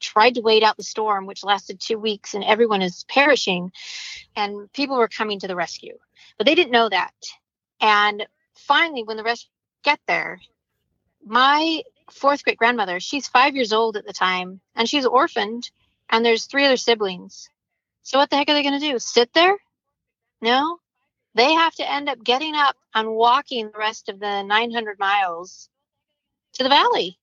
tried 0.00 0.34
to 0.34 0.40
wait 0.40 0.64
out 0.64 0.76
the 0.76 0.82
storm 0.82 1.26
which 1.26 1.44
lasted 1.44 1.78
2 1.78 1.96
weeks 1.96 2.34
and 2.34 2.42
everyone 2.42 2.82
is 2.82 3.04
perishing 3.08 3.70
and 4.34 4.72
people 4.72 4.96
were 4.96 5.08
coming 5.08 5.38
to 5.38 5.48
the 5.48 5.56
rescue. 5.56 5.96
But 6.38 6.46
they 6.46 6.56
didn't 6.56 6.72
know 6.72 6.88
that. 6.88 7.14
And 7.80 8.26
finally 8.54 9.04
when 9.04 9.16
the 9.16 9.22
rest 9.22 9.48
get 9.84 10.00
there, 10.06 10.40
my 11.24 11.82
fourth 12.10 12.44
great 12.44 12.58
grandmother. 12.58 13.00
She's 13.00 13.28
five 13.28 13.54
years 13.54 13.72
old 13.72 13.96
at 13.96 14.06
the 14.06 14.12
time, 14.12 14.60
and 14.74 14.88
she's 14.88 15.06
orphaned, 15.06 15.70
and 16.10 16.24
there's 16.24 16.46
three 16.46 16.64
other 16.64 16.76
siblings. 16.76 17.48
So 18.02 18.18
what 18.18 18.30
the 18.30 18.36
heck 18.36 18.48
are 18.48 18.54
they 18.54 18.62
going 18.62 18.78
to 18.78 18.92
do? 18.92 18.98
Sit 18.98 19.32
there? 19.32 19.56
No. 20.40 20.78
They 21.34 21.52
have 21.52 21.74
to 21.76 21.90
end 21.90 22.08
up 22.08 22.22
getting 22.22 22.54
up 22.54 22.76
and 22.94 23.14
walking 23.14 23.70
the 23.70 23.78
rest 23.78 24.08
of 24.08 24.20
the 24.20 24.42
900 24.42 24.98
miles 24.98 25.68
to 26.54 26.62
the 26.62 26.68
valley. 26.68 27.18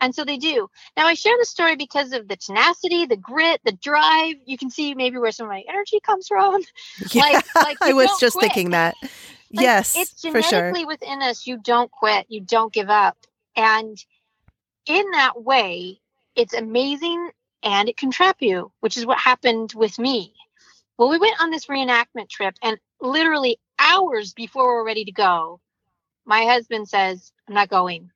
And 0.00 0.14
so 0.14 0.24
they 0.24 0.36
do. 0.36 0.68
Now, 0.96 1.06
I 1.06 1.14
share 1.14 1.36
the 1.38 1.46
story 1.46 1.76
because 1.76 2.12
of 2.12 2.28
the 2.28 2.36
tenacity, 2.36 3.06
the 3.06 3.16
grit, 3.16 3.60
the 3.64 3.72
drive. 3.72 4.34
You 4.44 4.58
can 4.58 4.70
see 4.70 4.94
maybe 4.94 5.18
where 5.18 5.32
some 5.32 5.46
of 5.46 5.50
my 5.52 5.62
energy 5.68 6.00
comes 6.00 6.26
from. 6.28 6.62
Yeah, 7.10 7.22
like, 7.22 7.44
like 7.54 7.78
I 7.80 7.92
was 7.92 8.10
just 8.18 8.36
quit. 8.36 8.52
thinking 8.52 8.70
that. 8.70 8.96
Like, 9.00 9.64
yes, 9.64 9.94
it's 9.96 10.20
genetically 10.20 10.80
sure. 10.80 10.86
within 10.86 11.22
us. 11.22 11.46
You 11.46 11.58
don't 11.58 11.90
quit. 11.90 12.26
You 12.28 12.40
don't 12.40 12.72
give 12.72 12.90
up. 12.90 13.16
And 13.56 13.96
in 14.86 15.10
that 15.12 15.42
way, 15.42 16.00
it's 16.34 16.54
amazing 16.54 17.30
and 17.64 17.88
it 17.88 17.96
can 17.96 18.10
trap 18.10 18.36
you, 18.40 18.70
which 18.80 18.96
is 18.96 19.06
what 19.06 19.18
happened 19.18 19.72
with 19.74 19.98
me. 19.98 20.34
Well, 20.98 21.08
we 21.08 21.18
went 21.18 21.40
on 21.40 21.50
this 21.50 21.66
reenactment 21.66 22.28
trip, 22.28 22.54
and 22.62 22.78
literally 23.00 23.58
hours 23.78 24.32
before 24.34 24.76
we're 24.76 24.86
ready 24.86 25.06
to 25.06 25.12
go, 25.12 25.60
my 26.24 26.44
husband 26.44 26.88
says, 26.88 27.32
I'm 27.48 27.54
not 27.54 27.68
going. 27.68 28.10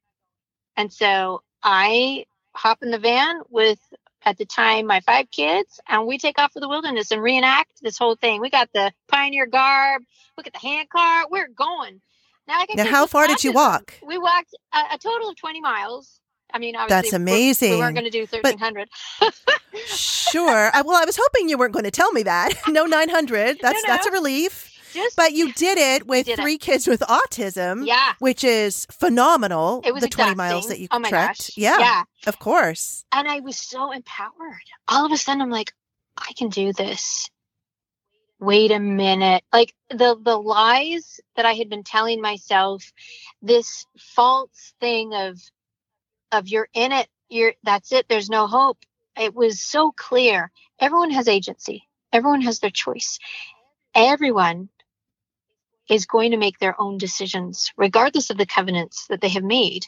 And 0.77 0.93
so 0.93 1.43
I 1.63 2.27
hop 2.55 2.83
in 2.83 2.91
the 2.91 2.99
van 2.99 3.41
with, 3.49 3.81
at 4.25 4.37
the 4.37 4.45
time, 4.45 4.87
my 4.87 5.01
five 5.01 5.31
kids, 5.31 5.81
and 5.89 6.07
we 6.07 6.19
take 6.19 6.39
off 6.39 6.53
for 6.53 6.61
the 6.61 6.69
wilderness 6.69 7.11
and 7.11 7.23
reenact 7.23 7.83
this 7.83 7.99
whole 7.99 8.17
thing. 8.17 8.41
We 8.41 8.51
got 8.51 8.69
the 8.73 8.93
pioneer 9.09 9.47
garb, 9.47 10.03
look 10.37 10.47
at 10.47 10.53
the 10.53 10.59
hand 10.59 10.89
car, 10.91 11.25
we're 11.31 11.49
going. 11.49 12.01
Now, 12.47 12.61
I 12.61 12.67
can. 12.67 12.77
now 12.77 12.87
how 12.87 13.07
far 13.07 13.27
did 13.27 13.43
you 13.45 13.53
walk? 13.53 13.95
We 14.03 14.19
walked 14.19 14.55
a, 14.73 14.95
a 14.95 14.99
total 14.99 15.31
of 15.31 15.37
20 15.37 15.61
miles. 15.61 16.21
I 16.53 16.59
mean, 16.59 16.75
that's 16.89 17.13
amazing. 17.13 17.73
We 17.73 17.77
weren't 17.79 17.95
going 17.95 18.05
to 18.05 18.11
do 18.11 18.27
thirteen 18.27 18.59
hundred. 18.59 18.89
sure. 19.87 20.71
I, 20.75 20.83
well, 20.83 21.01
I 21.01 21.05
was 21.05 21.19
hoping 21.21 21.49
you 21.49 21.59
weren't 21.59 21.73
going 21.73 21.85
to 21.85 21.91
tell 21.91 22.13
me 22.13 22.23
that. 22.25 22.53
No, 22.69 22.85
nine 22.85 23.09
hundred. 23.09 23.59
That's 23.63 23.83
no, 23.83 23.89
no. 23.89 23.95
that's 23.95 24.07
a 24.07 24.11
relief. 24.11 24.71
Just, 24.93 25.17
but 25.17 25.33
you 25.33 25.53
did 25.53 25.79
it 25.97 26.07
with 26.07 26.27
did 26.27 26.39
three 26.39 26.55
it. 26.55 26.61
kids 26.61 26.87
with 26.87 27.01
autism. 27.01 27.87
Yeah, 27.87 28.13
which 28.19 28.45
is 28.45 28.87
phenomenal. 28.91 29.83
It 29.85 29.93
was 29.93 30.03
the 30.03 30.07
exhausting. 30.07 30.35
twenty 30.35 30.37
miles 30.37 30.69
that 30.69 30.79
you 30.81 30.89
oh 30.91 31.03
trekked. 31.03 31.57
Yeah, 31.57 31.79
yeah, 31.79 32.03
of 32.27 32.39
course. 32.39 33.05
And 33.13 33.27
I 33.29 33.41
was 33.41 33.59
so 33.59 33.91
empowered. 33.93 34.63
All 34.87 35.07
of 35.07 35.13
a 35.13 35.17
sudden, 35.17 35.41
I'm 35.43 35.51
like, 35.51 35.73
I 36.17 36.33
can 36.37 36.49
do 36.51 36.73
this. 36.73 37.29
Wait 38.41 38.71
a 38.71 38.79
minute. 38.79 39.43
Like 39.53 39.75
the 39.91 40.17
the 40.21 40.37
lies 40.37 41.21
that 41.37 41.47
I 41.47 41.55
had 41.55 41.69
been 41.69 41.85
telling 41.85 42.21
myself, 42.21 42.93
this 43.43 43.87
false 43.99 44.75
thing 44.81 45.15
of 45.15 45.41
of 46.33 46.49
you're 46.49 46.69
in 46.75 46.93
it, 46.93 47.09
you're 47.29 47.55
that's 47.63 47.93
it, 47.93 48.07
there's 48.09 48.31
no 48.31 48.47
hope. 48.47 48.79
It 49.19 49.35
was 49.35 49.61
so 49.61 49.93
clear. 49.97 50.51
Everyone 50.79 51.11
has 51.11 51.29
agency. 51.29 51.85
Everyone 52.13 52.43
has 52.43 52.61
their 52.61 52.71
choice. 52.71 53.19
Everyone 53.95 54.69
is 55.89 56.07
going 56.07 56.33
to 56.33 56.37
make 56.37 56.59
their 56.59 56.81
own 56.81 56.99
decisions, 56.99 57.73
regardless 57.77 58.31
of 58.31 58.37
the 58.37 58.47
covenants 58.47 59.07
that 59.09 59.21
they 59.21 59.29
have 59.31 59.43
made. 59.43 59.87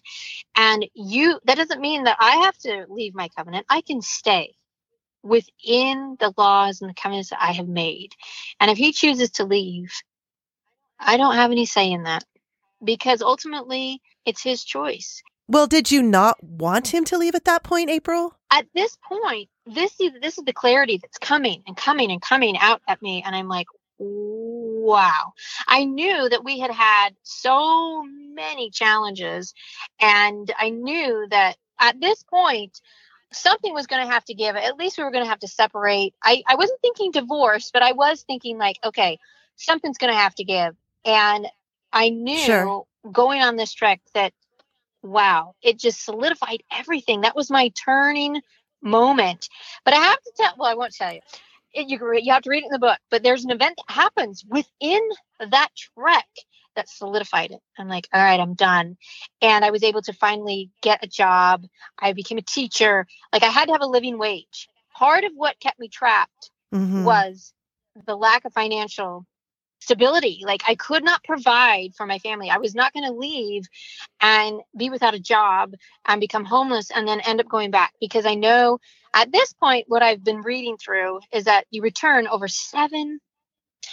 And 0.56 0.86
you, 0.94 1.38
that 1.44 1.56
doesn't 1.58 1.80
mean 1.80 2.04
that 2.04 2.16
I 2.18 2.36
have 2.44 2.56
to 2.58 2.86
leave 2.88 3.14
my 3.14 3.28
covenant. 3.36 3.66
I 3.68 3.82
can 3.82 4.00
stay 4.02 4.54
within 5.22 6.16
the 6.18 6.32
laws 6.36 6.80
and 6.80 6.88
the 6.90 6.94
covenants 6.94 7.30
that 7.30 7.42
I 7.42 7.52
have 7.52 7.68
made. 7.68 8.14
And 8.58 8.70
if 8.70 8.78
he 8.78 8.92
chooses 8.92 9.30
to 9.32 9.44
leave, 9.44 9.92
I 10.98 11.16
don't 11.16 11.34
have 11.36 11.50
any 11.50 11.66
say 11.66 11.90
in 11.90 12.04
that 12.04 12.24
because 12.82 13.22
ultimately 13.22 14.00
it's 14.24 14.42
his 14.42 14.64
choice. 14.64 15.22
Well, 15.50 15.66
did 15.66 15.90
you 15.90 16.00
not 16.00 16.42
want 16.44 16.94
him 16.94 17.04
to 17.06 17.18
leave 17.18 17.34
at 17.34 17.44
that 17.46 17.64
point, 17.64 17.90
April? 17.90 18.36
At 18.52 18.66
this 18.72 18.96
point, 19.02 19.48
this 19.66 20.00
is 20.00 20.12
this 20.22 20.38
is 20.38 20.44
the 20.44 20.52
clarity 20.52 20.98
that's 20.98 21.18
coming 21.18 21.64
and 21.66 21.76
coming 21.76 22.12
and 22.12 22.22
coming 22.22 22.56
out 22.56 22.80
at 22.86 23.02
me 23.02 23.24
and 23.26 23.34
I'm 23.34 23.48
like, 23.48 23.66
wow. 23.98 25.32
I 25.66 25.84
knew 25.84 26.28
that 26.28 26.44
we 26.44 26.60
had 26.60 26.70
had 26.70 27.16
so 27.24 28.04
many 28.04 28.70
challenges 28.70 29.52
and 30.00 30.52
I 30.56 30.70
knew 30.70 31.26
that 31.30 31.56
at 31.80 32.00
this 32.00 32.22
point 32.22 32.80
something 33.32 33.74
was 33.74 33.88
going 33.88 34.06
to 34.06 34.12
have 34.12 34.24
to 34.26 34.34
give. 34.34 34.54
At 34.54 34.76
least 34.76 34.98
we 34.98 35.04
were 35.04 35.10
going 35.10 35.24
to 35.24 35.30
have 35.30 35.40
to 35.40 35.48
separate. 35.48 36.14
I, 36.22 36.44
I 36.46 36.54
wasn't 36.54 36.80
thinking 36.80 37.10
divorce, 37.10 37.70
but 37.72 37.82
I 37.82 37.90
was 37.92 38.22
thinking 38.22 38.56
like, 38.56 38.78
okay, 38.84 39.18
something's 39.56 39.98
going 39.98 40.12
to 40.12 40.18
have 40.18 40.34
to 40.36 40.44
give. 40.44 40.76
And 41.04 41.48
I 41.92 42.10
knew 42.10 42.38
sure. 42.38 42.84
going 43.10 43.42
on 43.42 43.56
this 43.56 43.72
trek 43.72 44.00
that, 44.14 44.32
wow, 45.02 45.54
it 45.62 45.78
just 45.78 46.04
solidified 46.04 46.62
everything. 46.72 47.22
That 47.22 47.36
was 47.36 47.50
my 47.50 47.70
turning 47.70 48.40
moment. 48.82 49.48
But 49.84 49.94
I 49.94 49.98
have 49.98 50.20
to 50.20 50.32
tell, 50.36 50.54
well, 50.58 50.70
I 50.70 50.74
won't 50.74 50.94
tell 50.94 51.12
you. 51.12 51.20
It, 51.72 51.88
you, 51.88 51.98
you 52.20 52.32
have 52.32 52.42
to 52.42 52.50
read 52.50 52.64
it 52.64 52.66
in 52.66 52.72
the 52.72 52.78
book, 52.78 52.98
but 53.10 53.22
there's 53.22 53.44
an 53.44 53.50
event 53.50 53.76
that 53.76 53.94
happens 53.94 54.44
within 54.48 55.00
that 55.50 55.68
trek 55.76 56.26
that 56.76 56.88
solidified 56.88 57.50
it. 57.50 57.60
I'm 57.78 57.88
like, 57.88 58.08
all 58.12 58.22
right, 58.22 58.40
I'm 58.40 58.54
done. 58.54 58.96
And 59.40 59.64
I 59.64 59.70
was 59.70 59.82
able 59.82 60.02
to 60.02 60.12
finally 60.12 60.70
get 60.82 61.04
a 61.04 61.08
job. 61.08 61.64
I 61.98 62.12
became 62.12 62.38
a 62.38 62.42
teacher. 62.42 63.06
Like 63.32 63.42
I 63.42 63.48
had 63.48 63.66
to 63.66 63.72
have 63.72 63.82
a 63.82 63.86
living 63.86 64.18
wage. 64.18 64.68
Part 64.96 65.24
of 65.24 65.32
what 65.34 65.60
kept 65.60 65.78
me 65.78 65.88
trapped 65.88 66.50
mm-hmm. 66.74 67.04
was 67.04 67.52
the 68.06 68.16
lack 68.16 68.44
of 68.44 68.52
financial 68.52 69.26
stability. 69.80 70.42
Like 70.44 70.62
I 70.68 70.74
could 70.74 71.04
not 71.04 71.24
provide 71.24 71.94
for 71.96 72.06
my 72.06 72.18
family. 72.18 72.50
I 72.50 72.58
was 72.58 72.74
not 72.74 72.92
going 72.92 73.06
to 73.06 73.12
leave 73.12 73.64
and 74.20 74.60
be 74.76 74.90
without 74.90 75.14
a 75.14 75.20
job 75.20 75.74
and 76.06 76.20
become 76.20 76.44
homeless 76.44 76.90
and 76.90 77.06
then 77.08 77.20
end 77.20 77.40
up 77.40 77.48
going 77.48 77.70
back 77.70 77.94
because 78.00 78.26
I 78.26 78.34
know 78.34 78.78
at 79.14 79.32
this 79.32 79.52
point 79.54 79.86
what 79.88 80.02
I've 80.02 80.22
been 80.22 80.42
reading 80.42 80.76
through 80.76 81.20
is 81.32 81.44
that 81.44 81.64
you 81.70 81.82
return 81.82 82.28
over 82.28 82.48
7 82.48 83.18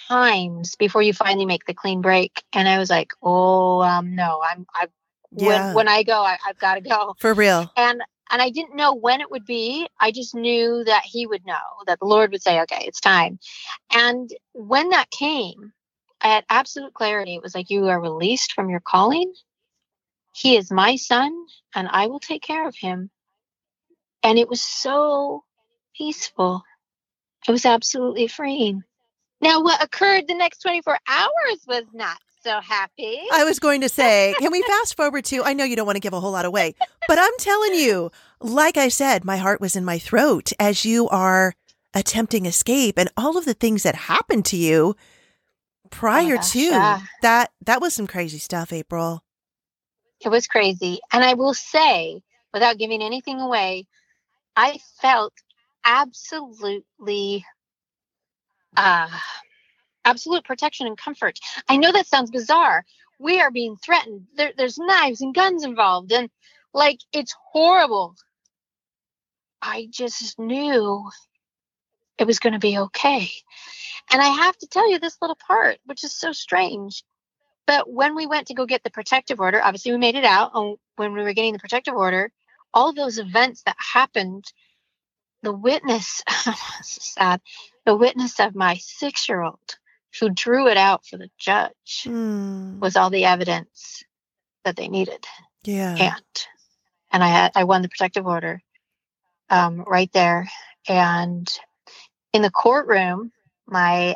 times 0.07 0.75
before 0.75 1.01
you 1.01 1.13
finally 1.13 1.45
make 1.45 1.65
the 1.65 1.73
clean 1.73 2.01
break. 2.01 2.43
And 2.53 2.67
I 2.67 2.77
was 2.77 2.89
like, 2.89 3.11
"Oh, 3.21 3.81
um 3.81 4.15
no, 4.15 4.41
I'm 4.43 4.65
I 4.73 4.87
yeah. 5.31 5.69
when 5.69 5.75
when 5.75 5.87
I 5.87 6.03
go, 6.03 6.21
I, 6.21 6.37
I've 6.45 6.59
got 6.59 6.75
to 6.75 6.81
go." 6.81 7.15
For 7.19 7.33
real. 7.33 7.71
And 7.75 8.01
and 8.29 8.41
I 8.41 8.49
didn't 8.49 8.75
know 8.75 8.93
when 8.93 9.21
it 9.21 9.31
would 9.31 9.45
be. 9.45 9.87
I 9.99 10.11
just 10.11 10.35
knew 10.35 10.83
that 10.83 11.03
he 11.05 11.25
would 11.25 11.45
know, 11.45 11.55
that 11.85 11.99
the 11.99 12.05
Lord 12.05 12.31
would 12.31 12.41
say, 12.41 12.59
okay, 12.61 12.83
it's 12.85 12.99
time. 12.99 13.39
And 13.93 14.29
when 14.53 14.89
that 14.89 15.09
came, 15.11 15.71
had 16.27 16.45
absolute 16.49 16.93
clarity. 16.93 17.35
It 17.35 17.43
was 17.43 17.55
like, 17.55 17.69
you 17.69 17.87
are 17.87 17.99
released 17.99 18.53
from 18.53 18.69
your 18.69 18.79
calling. 18.79 19.33
He 20.33 20.55
is 20.55 20.71
my 20.71 20.95
son, 20.95 21.33
and 21.73 21.87
I 21.89 22.07
will 22.07 22.19
take 22.19 22.41
care 22.41 22.67
of 22.67 22.75
him. 22.75 23.09
And 24.23 24.37
it 24.37 24.49
was 24.49 24.61
so 24.61 25.43
peaceful. 25.95 26.63
It 27.47 27.51
was 27.51 27.65
absolutely 27.65 28.27
freeing. 28.27 28.83
Now, 29.41 29.61
what 29.61 29.83
occurred 29.83 30.27
the 30.27 30.35
next 30.35 30.59
24 30.61 30.97
hours 31.07 31.65
was 31.67 31.83
not 31.93 32.17
so 32.43 32.59
happy. 32.59 33.19
I 33.31 33.43
was 33.43 33.59
going 33.59 33.81
to 33.81 33.89
say, 33.89 34.35
can 34.39 34.51
we 34.51 34.61
fast 34.63 34.95
forward 34.95 35.25
to? 35.25 35.43
I 35.43 35.53
know 35.53 35.63
you 35.63 35.75
don't 35.75 35.85
want 35.85 35.95
to 35.95 36.01
give 36.01 36.13
a 36.13 36.19
whole 36.19 36.31
lot 36.31 36.45
away, 36.45 36.75
but 37.07 37.17
I'm 37.19 37.37
telling 37.39 37.75
you, 37.75 38.11
like 38.39 38.77
I 38.77 38.89
said, 38.89 39.25
my 39.25 39.37
heart 39.37 39.61
was 39.61 39.75
in 39.75 39.85
my 39.85 39.99
throat 39.99 40.51
as 40.59 40.85
you 40.85 41.07
are 41.09 41.53
attempting 41.93 42.45
escape 42.45 42.97
and 42.97 43.09
all 43.17 43.37
of 43.37 43.45
the 43.45 43.53
things 43.53 43.83
that 43.83 43.95
happened 43.95 44.45
to 44.45 44.57
you 44.57 44.95
prior 45.87 46.33
oh 46.33 46.37
gosh, 46.37 46.51
to 46.51 46.59
yeah. 46.59 47.01
that 47.21 47.51
that 47.65 47.81
was 47.81 47.93
some 47.93 48.07
crazy 48.07 48.39
stuff 48.39 48.71
april. 48.73 49.23
It 50.23 50.29
was 50.29 50.47
crazy 50.47 50.99
and 51.11 51.23
i 51.23 51.35
will 51.35 51.53
say 51.53 52.21
without 52.53 52.77
giving 52.77 53.01
anything 53.03 53.39
away 53.39 53.85
i 54.55 54.79
felt 54.99 55.33
absolutely 55.85 57.45
uh 58.75 59.09
absolute 60.07 60.45
protection 60.45 60.87
and 60.87 60.97
comfort. 60.97 61.37
I 61.67 61.75
know 61.75 61.91
that 61.91 62.07
sounds 62.07 62.31
bizarre. 62.31 62.85
We 63.19 63.41
are 63.41 63.51
being 63.51 63.75
threatened. 63.75 64.27
There, 64.35 64.53
there's 64.57 64.77
knives 64.77 65.21
and 65.21 65.35
guns 65.35 65.63
involved 65.63 66.11
and 66.11 66.29
like 66.73 66.99
it's 67.11 67.35
horrible. 67.51 68.15
I 69.61 69.87
just 69.91 70.39
knew 70.39 71.09
it 72.17 72.27
was 72.27 72.39
going 72.39 72.53
to 72.53 72.59
be 72.59 72.77
okay 72.77 73.29
and 74.11 74.21
I 74.21 74.27
have 74.27 74.57
to 74.57 74.67
tell 74.67 74.89
you 74.89 74.99
this 74.99 75.17
little 75.21 75.37
part, 75.47 75.79
which 75.85 76.03
is 76.03 76.15
so 76.15 76.31
strange. 76.31 77.03
But 77.65 77.91
when 77.91 78.15
we 78.15 78.25
went 78.25 78.47
to 78.47 78.53
go 78.53 78.65
get 78.65 78.83
the 78.83 78.89
protective 78.89 79.39
order, 79.39 79.61
obviously 79.61 79.91
we 79.91 79.97
made 79.97 80.15
it 80.15 80.23
out. 80.23 80.51
And 80.53 80.77
when 80.95 81.13
we 81.13 81.21
were 81.21 81.33
getting 81.33 81.53
the 81.53 81.59
protective 81.59 81.95
order, 81.95 82.31
all 82.73 82.93
those 82.93 83.17
events 83.17 83.63
that 83.63 83.75
happened, 83.77 84.45
the 85.43 85.51
witness, 85.51 86.23
sad, 86.81 87.41
the 87.85 87.95
witness 87.95 88.39
of 88.39 88.55
my 88.55 88.77
six 88.77 89.27
year 89.27 89.41
old 89.41 89.77
who 90.19 90.29
drew 90.29 90.67
it 90.67 90.77
out 90.77 91.05
for 91.05 91.17
the 91.17 91.29
judge 91.37 92.03
mm. 92.05 92.79
was 92.79 92.95
all 92.95 93.09
the 93.09 93.25
evidence 93.25 94.03
that 94.63 94.77
they 94.77 94.87
needed. 94.87 95.25
Yeah. 95.63 95.95
And, 95.99 96.47
and 97.11 97.23
I 97.23 97.27
had, 97.27 97.51
I 97.55 97.65
won 97.65 97.81
the 97.81 97.89
protective 97.89 98.25
order 98.25 98.61
um, 99.49 99.83
right 99.85 100.11
there. 100.13 100.49
And 100.87 101.49
in 102.33 102.41
the 102.41 102.51
courtroom, 102.51 103.31
my 103.65 104.15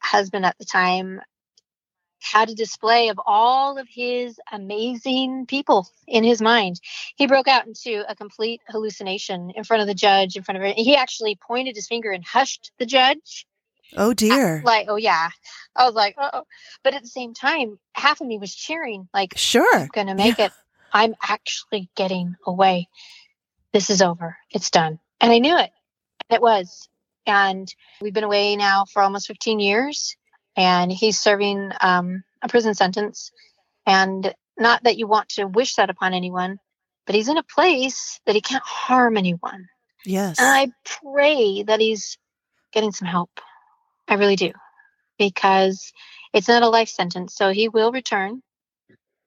husband 0.00 0.44
at 0.44 0.58
the 0.58 0.64
time 0.64 1.20
had 2.20 2.50
a 2.50 2.54
display 2.54 3.08
of 3.08 3.18
all 3.26 3.78
of 3.78 3.88
his 3.88 4.38
amazing 4.52 5.46
people 5.46 5.88
in 6.06 6.22
his 6.22 6.42
mind. 6.42 6.80
He 7.16 7.26
broke 7.26 7.48
out 7.48 7.66
into 7.66 8.04
a 8.08 8.14
complete 8.14 8.60
hallucination 8.68 9.52
in 9.56 9.64
front 9.64 9.80
of 9.80 9.86
the 9.86 9.94
judge, 9.94 10.36
in 10.36 10.42
front 10.42 10.62
of. 10.62 10.74
He 10.76 10.96
actually 10.96 11.36
pointed 11.36 11.76
his 11.76 11.88
finger 11.88 12.10
and 12.10 12.24
hushed 12.24 12.72
the 12.78 12.86
judge. 12.86 13.46
Oh 13.96 14.12
dear. 14.12 14.62
like, 14.64 14.86
oh 14.88 14.96
yeah. 14.96 15.30
I 15.74 15.84
was 15.86 15.94
like, 15.94 16.14
oh. 16.18 16.44
But 16.84 16.94
at 16.94 17.02
the 17.02 17.08
same 17.08 17.34
time, 17.34 17.78
half 17.94 18.20
of 18.20 18.26
me 18.26 18.38
was 18.38 18.54
cheering, 18.54 19.08
like, 19.14 19.32
sure, 19.36 19.78
I'm 19.78 19.88
gonna 19.92 20.14
make 20.14 20.38
yeah. 20.38 20.46
it. 20.46 20.52
I'm 20.92 21.14
actually 21.22 21.88
getting 21.96 22.36
away. 22.46 22.88
This 23.72 23.90
is 23.90 24.02
over. 24.02 24.36
It's 24.50 24.70
done. 24.70 24.98
And 25.20 25.32
I 25.32 25.38
knew 25.38 25.56
it. 25.56 25.70
It 26.28 26.42
was. 26.42 26.88
And 27.26 27.72
we've 28.00 28.14
been 28.14 28.24
away 28.24 28.56
now 28.56 28.84
for 28.84 29.02
almost 29.02 29.28
15 29.28 29.60
years, 29.60 30.16
and 30.56 30.90
he's 30.90 31.20
serving 31.20 31.70
um, 31.80 32.22
a 32.42 32.48
prison 32.48 32.74
sentence. 32.74 33.30
And 33.86 34.34
not 34.56 34.84
that 34.84 34.96
you 34.96 35.06
want 35.06 35.30
to 35.30 35.44
wish 35.44 35.76
that 35.76 35.90
upon 35.90 36.14
anyone, 36.14 36.58
but 37.06 37.14
he's 37.14 37.28
in 37.28 37.38
a 37.38 37.42
place 37.42 38.20
that 38.26 38.34
he 38.34 38.40
can't 38.40 38.64
harm 38.64 39.16
anyone. 39.16 39.66
Yes. 40.04 40.38
And 40.38 40.48
I 40.48 40.68
pray 40.84 41.62
that 41.64 41.80
he's 41.80 42.18
getting 42.72 42.92
some 42.92 43.08
help. 43.08 43.30
I 44.08 44.14
really 44.14 44.36
do. 44.36 44.52
Because 45.18 45.92
it's 46.32 46.48
not 46.48 46.62
a 46.62 46.68
life 46.68 46.88
sentence. 46.88 47.34
So 47.34 47.50
he 47.50 47.68
will 47.68 47.92
return 47.92 48.42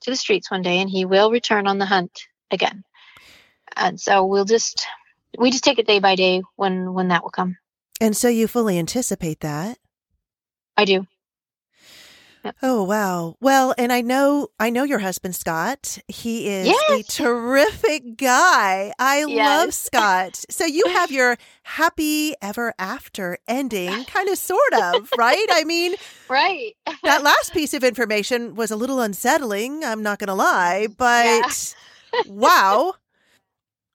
to 0.01 0.09
the 0.09 0.15
streets 0.15 0.51
one 0.51 0.61
day 0.61 0.79
and 0.79 0.89
he 0.89 1.05
will 1.05 1.31
return 1.31 1.67
on 1.67 1.77
the 1.77 1.85
hunt 1.85 2.11
again. 2.51 2.83
And 3.75 3.99
so 3.99 4.25
we'll 4.25 4.45
just 4.45 4.85
we 5.37 5.51
just 5.51 5.63
take 5.63 5.79
it 5.79 5.87
day 5.87 5.99
by 5.99 6.15
day 6.15 6.41
when 6.55 6.93
when 6.93 7.09
that 7.09 7.23
will 7.23 7.31
come. 7.31 7.57
And 8.03 8.17
so 8.17 8.27
you 8.27 8.49
fully 8.49 8.77
anticipate 8.77 9.39
that? 9.39 9.77
I 10.75 10.83
do. 10.83 11.07
Yep. 12.43 12.55
Oh 12.61 12.83
wow. 12.83 13.37
Well, 13.39 13.73
and 13.77 13.93
I 13.93 14.01
know 14.01 14.49
I 14.59 14.69
know 14.71 14.83
your 14.83 14.99
husband 14.99 15.37
Scott. 15.37 15.99
He 16.09 16.49
is 16.49 16.67
yes. 16.67 16.91
a 16.91 17.03
terrific 17.03 18.17
guy. 18.17 18.91
I 18.99 19.23
yes. 19.25 19.37
love 19.37 19.73
Scott. 19.85 20.43
So 20.49 20.65
you 20.65 20.83
have 20.89 21.11
your 21.11 21.37
happy 21.63 22.33
ever 22.41 22.73
after 22.77 23.37
ending, 23.47 24.03
kind 24.03 24.27
of 24.27 24.37
sort 24.37 24.73
of, 24.73 25.09
right? 25.17 25.47
I 25.51 25.63
mean, 25.63 25.95
right. 26.27 26.73
that 27.03 27.23
last 27.23 27.53
piece 27.53 27.73
of 27.73 27.85
information 27.85 28.55
was 28.55 28.69
a 28.69 28.75
little 28.75 28.99
unsettling, 28.99 29.85
I'm 29.85 30.03
not 30.03 30.19
going 30.19 30.27
to 30.27 30.33
lie, 30.33 30.87
but 30.97 31.25
yeah. 31.25 32.21
wow. 32.27 32.95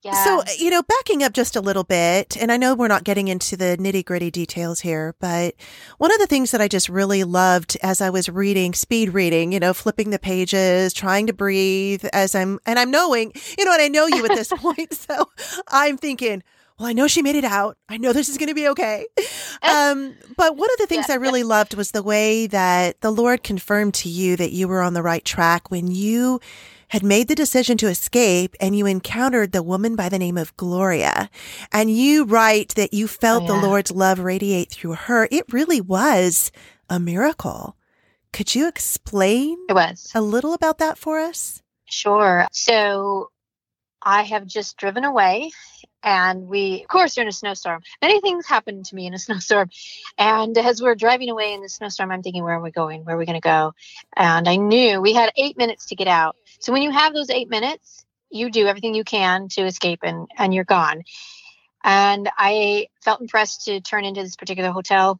Yeah. 0.01 0.23
So, 0.23 0.43
you 0.57 0.69
know, 0.69 0.81
backing 0.81 1.23
up 1.23 1.33
just 1.33 1.57
a 1.57 1.61
little 1.61 1.83
bit, 1.83 2.37
and 2.37 2.53
I 2.53 2.57
know 2.57 2.73
we're 2.73 2.87
not 2.87 3.03
getting 3.03 3.27
into 3.27 3.57
the 3.57 3.75
nitty 3.77 4.05
gritty 4.05 4.31
details 4.31 4.79
here, 4.79 5.13
but 5.19 5.55
one 5.97 6.13
of 6.13 6.19
the 6.19 6.27
things 6.27 6.51
that 6.51 6.61
I 6.61 6.69
just 6.69 6.87
really 6.87 7.25
loved 7.25 7.75
as 7.83 7.99
I 7.99 8.09
was 8.09 8.29
reading, 8.29 8.73
speed 8.73 9.13
reading, 9.13 9.51
you 9.51 9.59
know, 9.59 9.73
flipping 9.73 10.11
the 10.11 10.19
pages, 10.19 10.93
trying 10.93 11.27
to 11.27 11.33
breathe 11.33 12.05
as 12.13 12.33
I'm, 12.33 12.59
and 12.65 12.79
I'm 12.79 12.91
knowing, 12.91 13.33
you 13.57 13.65
know, 13.65 13.73
and 13.73 13.81
I 13.81 13.89
know 13.89 14.07
you 14.07 14.23
at 14.23 14.35
this 14.35 14.47
point. 14.55 14.93
So 14.93 15.29
I'm 15.67 15.97
thinking, 15.97 16.43
well, 16.79 16.87
I 16.87 16.93
know 16.93 17.07
she 17.07 17.21
made 17.21 17.35
it 17.35 17.43
out. 17.43 17.77
I 17.89 17.97
know 17.97 18.13
this 18.13 18.29
is 18.29 18.37
going 18.37 18.47
to 18.47 18.55
be 18.55 18.69
okay. 18.69 19.05
Um, 19.61 20.15
but 20.37 20.55
one 20.55 20.69
of 20.71 20.77
the 20.77 20.87
things 20.87 21.09
I 21.09 21.15
really 21.15 21.43
loved 21.43 21.73
was 21.73 21.91
the 21.91 22.01
way 22.01 22.47
that 22.47 23.01
the 23.01 23.11
Lord 23.11 23.43
confirmed 23.43 23.95
to 23.95 24.07
you 24.07 24.37
that 24.37 24.53
you 24.53 24.69
were 24.69 24.81
on 24.81 24.93
the 24.93 25.03
right 25.03 25.25
track 25.25 25.69
when 25.69 25.91
you 25.91 26.39
had 26.89 27.03
made 27.03 27.27
the 27.27 27.35
decision 27.35 27.77
to 27.77 27.87
escape 27.87 28.55
and 28.59 28.77
you 28.77 28.85
encountered 28.85 29.51
the 29.51 29.63
woman 29.63 29.95
by 29.95 30.09
the 30.09 30.19
name 30.19 30.37
of 30.37 30.55
Gloria. 30.57 31.29
And 31.71 31.89
you 31.89 32.25
write 32.25 32.75
that 32.75 32.93
you 32.93 33.07
felt 33.07 33.43
oh, 33.43 33.55
yeah. 33.55 33.61
the 33.61 33.67
Lord's 33.67 33.91
love 33.91 34.19
radiate 34.19 34.69
through 34.69 34.93
her. 34.93 35.27
It 35.31 35.51
really 35.51 35.81
was 35.81 36.51
a 36.89 36.99
miracle. 36.99 37.75
Could 38.33 38.53
you 38.53 38.67
explain 38.67 39.57
it 39.69 39.73
was. 39.73 40.11
a 40.13 40.21
little 40.21 40.53
about 40.53 40.79
that 40.79 40.97
for 40.97 41.19
us? 41.19 41.61
Sure. 41.85 42.47
So 42.51 43.31
I 44.01 44.23
have 44.23 44.45
just 44.45 44.77
driven 44.77 45.03
away 45.03 45.51
and 46.03 46.47
we 46.47 46.81
of 46.81 46.87
course 46.87 47.17
are 47.17 47.21
in 47.21 47.27
a 47.27 47.31
snowstorm 47.31 47.81
many 48.01 48.21
things 48.21 48.45
happen 48.45 48.83
to 48.83 48.95
me 48.95 49.05
in 49.05 49.13
a 49.13 49.19
snowstorm 49.19 49.69
and 50.17 50.57
as 50.57 50.81
we're 50.81 50.95
driving 50.95 51.29
away 51.29 51.53
in 51.53 51.61
the 51.61 51.69
snowstorm 51.69 52.11
i'm 52.11 52.23
thinking 52.23 52.43
where 52.43 52.55
are 52.55 52.61
we 52.61 52.71
going 52.71 53.03
where 53.03 53.15
are 53.15 53.19
we 53.19 53.25
going 53.25 53.39
to 53.39 53.45
go 53.45 53.73
and 54.15 54.47
i 54.47 54.55
knew 54.55 55.01
we 55.01 55.13
had 55.13 55.31
eight 55.35 55.57
minutes 55.57 55.87
to 55.87 55.95
get 55.95 56.07
out 56.07 56.35
so 56.59 56.73
when 56.73 56.81
you 56.81 56.91
have 56.91 57.13
those 57.13 57.29
eight 57.29 57.49
minutes 57.49 58.05
you 58.29 58.49
do 58.49 58.67
everything 58.67 58.93
you 58.93 59.03
can 59.03 59.47
to 59.49 59.65
escape 59.65 59.99
and 60.03 60.27
and 60.37 60.53
you're 60.53 60.63
gone. 60.63 61.03
And 61.83 62.29
i 62.37 62.87
felt 63.01 63.21
impressed 63.21 63.65
to 63.65 63.81
turn 63.81 64.05
into 64.05 64.21
this 64.21 64.35
particular 64.35 64.71
hotel. 64.71 65.19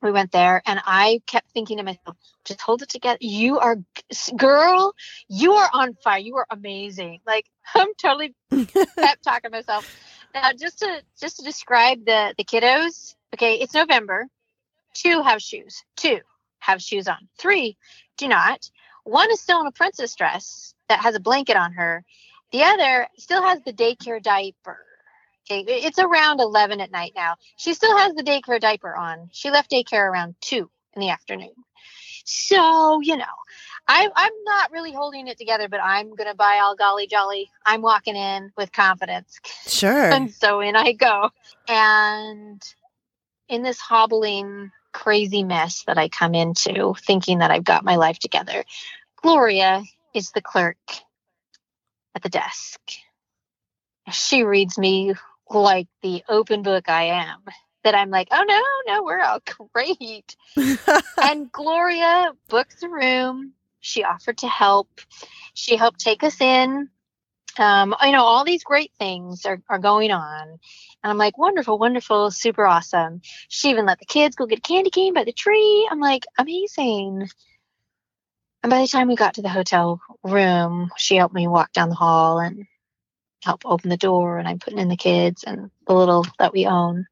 We 0.00 0.12
went 0.12 0.30
there 0.30 0.62
and 0.66 0.80
i 0.84 1.20
kept 1.26 1.50
thinking 1.52 1.78
to 1.78 1.82
myself 1.82 2.16
just 2.44 2.60
hold 2.60 2.82
it 2.82 2.88
together. 2.88 3.18
You 3.20 3.58
are 3.58 3.76
girl 4.36 4.94
you 5.28 5.52
are 5.52 5.70
on 5.72 5.94
fire. 5.94 6.18
You 6.18 6.36
are 6.36 6.46
amazing. 6.50 7.20
Like 7.26 7.46
i'm 7.74 7.88
totally 8.00 8.34
pep 8.50 9.18
talking 9.22 9.50
myself. 9.50 9.86
Now 10.34 10.50
just 10.52 10.80
to 10.80 11.02
just 11.20 11.38
to 11.38 11.44
describe 11.44 12.04
the 12.04 12.34
the 12.36 12.44
kiddos 12.44 13.14
okay 13.34 13.54
it's 13.54 13.74
november. 13.74 14.26
Two 14.94 15.22
have 15.22 15.40
shoes. 15.40 15.84
Two 15.96 16.18
have 16.58 16.82
shoes 16.82 17.06
on. 17.06 17.28
Three 17.38 17.76
do 18.16 18.26
not 18.26 18.68
one 19.08 19.30
is 19.30 19.40
still 19.40 19.60
in 19.60 19.66
a 19.66 19.72
princess 19.72 20.14
dress 20.14 20.74
that 20.88 21.00
has 21.00 21.14
a 21.14 21.20
blanket 21.20 21.56
on 21.56 21.72
her 21.72 22.04
the 22.52 22.62
other 22.62 23.06
still 23.16 23.42
has 23.42 23.60
the 23.62 23.72
daycare 23.72 24.22
diaper 24.22 24.78
Okay, 25.50 25.64
it's 25.66 25.98
around 25.98 26.40
11 26.40 26.80
at 26.82 26.90
night 26.90 27.12
now. 27.16 27.36
She 27.56 27.72
still 27.72 27.96
has 27.96 28.14
the 28.14 28.22
daycare 28.22 28.60
diaper 28.60 28.94
on. 28.94 29.30
She 29.32 29.50
left 29.50 29.70
daycare 29.70 30.10
around 30.10 30.34
2 30.42 30.70
in 30.94 31.00
the 31.00 31.08
afternoon. 31.08 31.54
So, 32.24 33.00
you 33.00 33.16
know, 33.16 33.24
I, 33.86 34.10
I'm 34.14 34.32
not 34.44 34.70
really 34.70 34.92
holding 34.92 35.28
it 35.28 35.38
together, 35.38 35.68
but 35.68 35.80
I'm 35.82 36.14
going 36.14 36.28
to 36.28 36.34
buy 36.34 36.60
all 36.62 36.76
golly 36.76 37.06
jolly. 37.06 37.50
I'm 37.64 37.80
walking 37.80 38.16
in 38.16 38.52
with 38.58 38.72
confidence. 38.72 39.40
Sure. 39.66 40.10
and 40.10 40.30
so 40.30 40.60
in 40.60 40.76
I 40.76 40.92
go. 40.92 41.30
And 41.66 42.62
in 43.48 43.62
this 43.62 43.80
hobbling, 43.80 44.70
crazy 44.92 45.44
mess 45.44 45.84
that 45.86 45.96
I 45.96 46.10
come 46.10 46.34
into, 46.34 46.94
thinking 47.00 47.38
that 47.38 47.50
I've 47.50 47.64
got 47.64 47.84
my 47.84 47.96
life 47.96 48.18
together, 48.18 48.64
Gloria 49.22 49.82
is 50.14 50.30
the 50.30 50.42
clerk 50.42 50.76
at 52.14 52.22
the 52.22 52.28
desk. 52.28 52.80
She 54.10 54.42
reads 54.42 54.78
me 54.78 55.14
like 55.50 55.88
the 56.02 56.22
open 56.28 56.62
book 56.62 56.88
I 56.88 57.04
am 57.04 57.40
that 57.84 57.94
I'm 57.94 58.10
like, 58.10 58.28
oh 58.30 58.44
no, 58.46 58.94
no, 58.94 59.02
we're 59.02 59.20
all 59.20 59.40
great. 59.72 60.36
and 61.22 61.50
Gloria 61.52 62.32
booked 62.48 62.80
the 62.80 62.88
room. 62.88 63.52
She 63.80 64.04
offered 64.04 64.38
to 64.38 64.48
help. 64.48 65.00
She 65.54 65.76
helped 65.76 66.00
take 66.00 66.22
us 66.22 66.40
in. 66.40 66.88
Um, 67.58 67.94
you 68.02 68.12
know, 68.12 68.24
all 68.24 68.44
these 68.44 68.62
great 68.62 68.92
things 68.98 69.44
are, 69.44 69.60
are 69.68 69.78
going 69.78 70.10
on. 70.10 70.48
And 70.48 71.10
I'm 71.10 71.18
like, 71.18 71.38
wonderful, 71.38 71.78
wonderful, 71.78 72.30
super 72.30 72.66
awesome. 72.66 73.20
She 73.48 73.70
even 73.70 73.86
let 73.86 73.98
the 73.98 74.06
kids 74.06 74.36
go 74.36 74.46
get 74.46 74.58
a 74.58 74.62
candy 74.62 74.90
cane 74.90 75.14
by 75.14 75.24
the 75.24 75.32
tree. 75.32 75.88
I'm 75.90 76.00
like, 76.00 76.24
amazing. 76.38 77.28
And 78.62 78.70
by 78.70 78.80
the 78.80 78.88
time 78.88 79.08
we 79.08 79.14
got 79.14 79.34
to 79.34 79.42
the 79.42 79.48
hotel 79.48 80.00
room, 80.24 80.90
she 80.96 81.16
helped 81.16 81.34
me 81.34 81.46
walk 81.46 81.72
down 81.72 81.88
the 81.88 81.94
hall 81.94 82.40
and 82.40 82.66
help 83.44 83.62
open 83.64 83.88
the 83.88 83.96
door 83.96 84.38
and 84.38 84.48
I'm 84.48 84.58
putting 84.58 84.78
in 84.80 84.88
the 84.88 84.96
kids 84.96 85.44
and 85.44 85.70
the 85.86 85.94
little 85.94 86.26
that 86.38 86.52
we 86.52 86.66
own. 86.66 87.06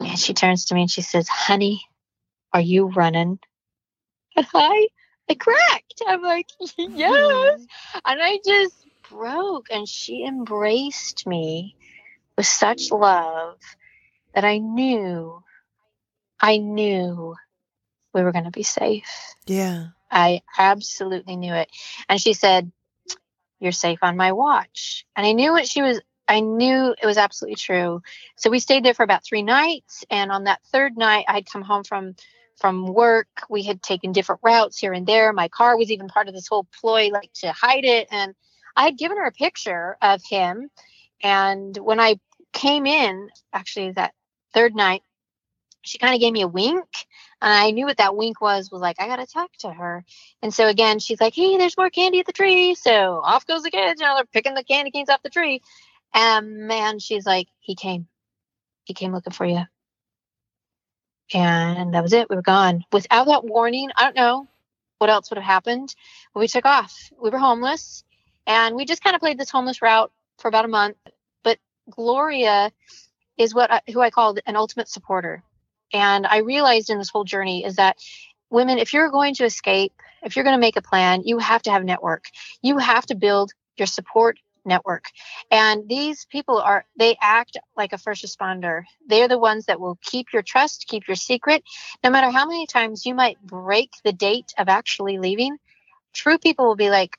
And 0.00 0.18
she 0.18 0.34
turns 0.34 0.66
to 0.66 0.74
me 0.74 0.82
and 0.82 0.90
she 0.90 1.02
says, 1.02 1.28
Honey, 1.28 1.82
are 2.52 2.60
you 2.60 2.86
running? 2.86 3.38
And 4.34 4.46
I 4.54 4.88
I 5.28 5.34
cracked. 5.34 6.02
I'm 6.06 6.22
like, 6.22 6.48
Yes. 6.78 7.12
Mm-hmm. 7.12 7.98
And 8.06 8.22
I 8.22 8.38
just 8.44 8.74
broke 9.10 9.66
and 9.70 9.86
she 9.86 10.24
embraced 10.24 11.26
me 11.26 11.76
with 12.36 12.46
such 12.46 12.90
love 12.90 13.58
that 14.34 14.44
I 14.44 14.58
knew 14.58 15.42
I 16.40 16.58
knew 16.58 17.36
we 18.12 18.22
were 18.22 18.32
going 18.32 18.44
to 18.44 18.50
be 18.50 18.64
safe. 18.64 19.34
Yeah. 19.46 19.88
I 20.12 20.42
absolutely 20.58 21.36
knew 21.36 21.54
it. 21.54 21.70
And 22.08 22.20
she 22.20 22.34
said, 22.34 22.70
you're 23.58 23.72
safe 23.72 24.00
on 24.02 24.16
my 24.16 24.32
watch. 24.32 25.06
And 25.16 25.26
I 25.26 25.32
knew 25.32 25.52
what 25.52 25.66
she 25.66 25.82
was, 25.82 26.00
I 26.28 26.40
knew 26.40 26.94
it 27.00 27.06
was 27.06 27.16
absolutely 27.16 27.56
true. 27.56 28.02
So 28.36 28.50
we 28.50 28.58
stayed 28.58 28.84
there 28.84 28.94
for 28.94 29.04
about 29.04 29.24
three 29.24 29.42
nights. 29.42 30.04
And 30.10 30.30
on 30.30 30.44
that 30.44 30.60
third 30.70 30.96
night, 30.96 31.24
I'd 31.28 31.50
come 31.50 31.62
home 31.62 31.84
from, 31.84 32.14
from 32.58 32.86
work. 32.86 33.28
We 33.48 33.62
had 33.62 33.82
taken 33.82 34.12
different 34.12 34.40
routes 34.44 34.78
here 34.78 34.92
and 34.92 35.06
there. 35.06 35.32
My 35.32 35.48
car 35.48 35.76
was 35.76 35.90
even 35.90 36.08
part 36.08 36.28
of 36.28 36.34
this 36.34 36.48
whole 36.48 36.66
ploy, 36.80 37.08
like 37.08 37.32
to 37.34 37.52
hide 37.52 37.84
it. 37.84 38.08
And 38.10 38.34
I 38.76 38.84
had 38.84 38.98
given 38.98 39.16
her 39.16 39.26
a 39.26 39.32
picture 39.32 39.96
of 40.02 40.20
him. 40.28 40.68
And 41.22 41.76
when 41.76 42.00
I 42.00 42.16
came 42.52 42.86
in, 42.86 43.30
actually 43.52 43.92
that 43.92 44.12
third 44.52 44.74
night, 44.74 45.02
she 45.82 45.98
kind 45.98 46.14
of 46.14 46.20
gave 46.20 46.32
me 46.32 46.42
a 46.42 46.48
wink 46.48 46.86
and 47.42 47.52
I 47.52 47.72
knew 47.72 47.86
what 47.86 47.96
that 47.96 48.16
wink 48.16 48.40
was, 48.40 48.70
was 48.70 48.80
like, 48.80 49.00
I 49.00 49.08
got 49.08 49.16
to 49.16 49.26
talk 49.26 49.50
to 49.58 49.72
her. 49.72 50.04
And 50.42 50.54
so 50.54 50.68
again, 50.68 51.00
she's 51.00 51.20
like, 51.20 51.34
Hey, 51.34 51.58
there's 51.58 51.76
more 51.76 51.90
candy 51.90 52.20
at 52.20 52.26
the 52.26 52.32
tree. 52.32 52.76
So 52.76 53.20
off 53.22 53.46
goes 53.46 53.64
the 53.64 53.70
kids. 53.70 54.00
You 54.00 54.06
know, 54.06 54.14
they're 54.14 54.24
picking 54.26 54.54
the 54.54 54.62
candy 54.62 54.92
canes 54.92 55.10
off 55.10 55.24
the 55.24 55.28
tree. 55.28 55.60
And 56.14 56.68
man, 56.68 57.00
she's 57.00 57.26
like, 57.26 57.48
He 57.58 57.74
came. 57.74 58.06
He 58.84 58.94
came 58.94 59.12
looking 59.12 59.32
for 59.32 59.44
you. 59.44 59.62
And 61.34 61.94
that 61.94 62.02
was 62.02 62.12
it. 62.12 62.30
We 62.30 62.36
were 62.36 62.42
gone. 62.42 62.84
Without 62.92 63.26
that 63.26 63.44
warning, 63.44 63.90
I 63.96 64.04
don't 64.04 64.16
know 64.16 64.46
what 64.98 65.10
else 65.10 65.30
would 65.30 65.38
have 65.38 65.44
happened. 65.44 65.92
But 66.32 66.40
we 66.40 66.48
took 66.48 66.64
off. 66.64 67.10
We 67.20 67.30
were 67.30 67.38
homeless. 67.38 68.04
And 68.46 68.76
we 68.76 68.84
just 68.84 69.02
kind 69.02 69.16
of 69.16 69.20
played 69.20 69.38
this 69.38 69.50
homeless 69.50 69.82
route 69.82 70.12
for 70.38 70.46
about 70.46 70.64
a 70.64 70.68
month. 70.68 70.96
But 71.42 71.58
Gloria 71.90 72.70
is 73.36 73.52
what 73.52 73.72
I, 73.72 73.80
who 73.92 74.00
I 74.00 74.10
called 74.10 74.38
an 74.46 74.54
ultimate 74.54 74.88
supporter 74.88 75.42
and 75.92 76.26
I 76.26 76.38
realized 76.38 76.90
in 76.90 76.98
this 76.98 77.10
whole 77.10 77.24
journey 77.24 77.64
is 77.64 77.76
that 77.76 77.96
women, 78.50 78.78
if 78.78 78.92
you're 78.92 79.10
going 79.10 79.34
to 79.34 79.44
escape, 79.44 79.92
if 80.22 80.36
you're 80.36 80.44
going 80.44 80.56
to 80.56 80.60
make 80.60 80.76
a 80.76 80.82
plan, 80.82 81.22
you 81.24 81.38
have 81.38 81.62
to 81.62 81.70
have 81.70 81.84
network. 81.84 82.24
You 82.62 82.78
have 82.78 83.06
to 83.06 83.14
build 83.14 83.52
your 83.76 83.86
support 83.86 84.38
network. 84.64 85.06
And 85.50 85.88
these 85.88 86.24
people 86.26 86.58
are, 86.58 86.84
they 86.96 87.16
act 87.20 87.56
like 87.76 87.92
a 87.92 87.98
first 87.98 88.24
responder. 88.24 88.84
They're 89.06 89.28
the 89.28 89.38
ones 89.38 89.66
that 89.66 89.80
will 89.80 89.98
keep 90.02 90.32
your 90.32 90.42
trust, 90.42 90.86
keep 90.86 91.08
your 91.08 91.16
secret. 91.16 91.64
No 92.04 92.10
matter 92.10 92.30
how 92.30 92.46
many 92.46 92.66
times 92.66 93.04
you 93.04 93.14
might 93.14 93.40
break 93.42 93.90
the 94.04 94.12
date 94.12 94.52
of 94.58 94.68
actually 94.68 95.18
leaving, 95.18 95.56
true 96.12 96.38
people 96.38 96.66
will 96.66 96.76
be 96.76 96.90
like, 96.90 97.16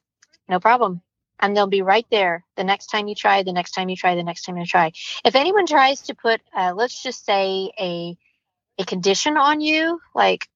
no 0.48 0.60
problem. 0.60 1.02
And 1.40 1.58
they'll 1.58 1.68
be 1.68 1.82
right 1.82 2.06
there 2.10 2.46
the 2.56 2.64
next 2.64 2.88
time 2.88 3.08
you 3.08 3.16
try, 3.16 3.44
the 3.44 3.52
next 3.52 3.72
time 3.72 3.90
you 3.90 3.98
try, 3.98 4.16
the 4.16 4.24
next 4.24 4.44
time 4.44 4.56
you 4.58 4.66
try. 4.66 4.94
If 5.26 5.36
anyone 5.36 5.66
tries 5.66 6.02
to 6.04 6.16
put, 6.16 6.40
uh, 6.56 6.74
let's 6.74 7.04
just 7.04 7.26
say, 7.26 7.72
a 7.78 8.18
a 8.78 8.86
condition 8.86 9.38
on 9.38 9.62
you, 9.62 10.00
like, 10.16 10.48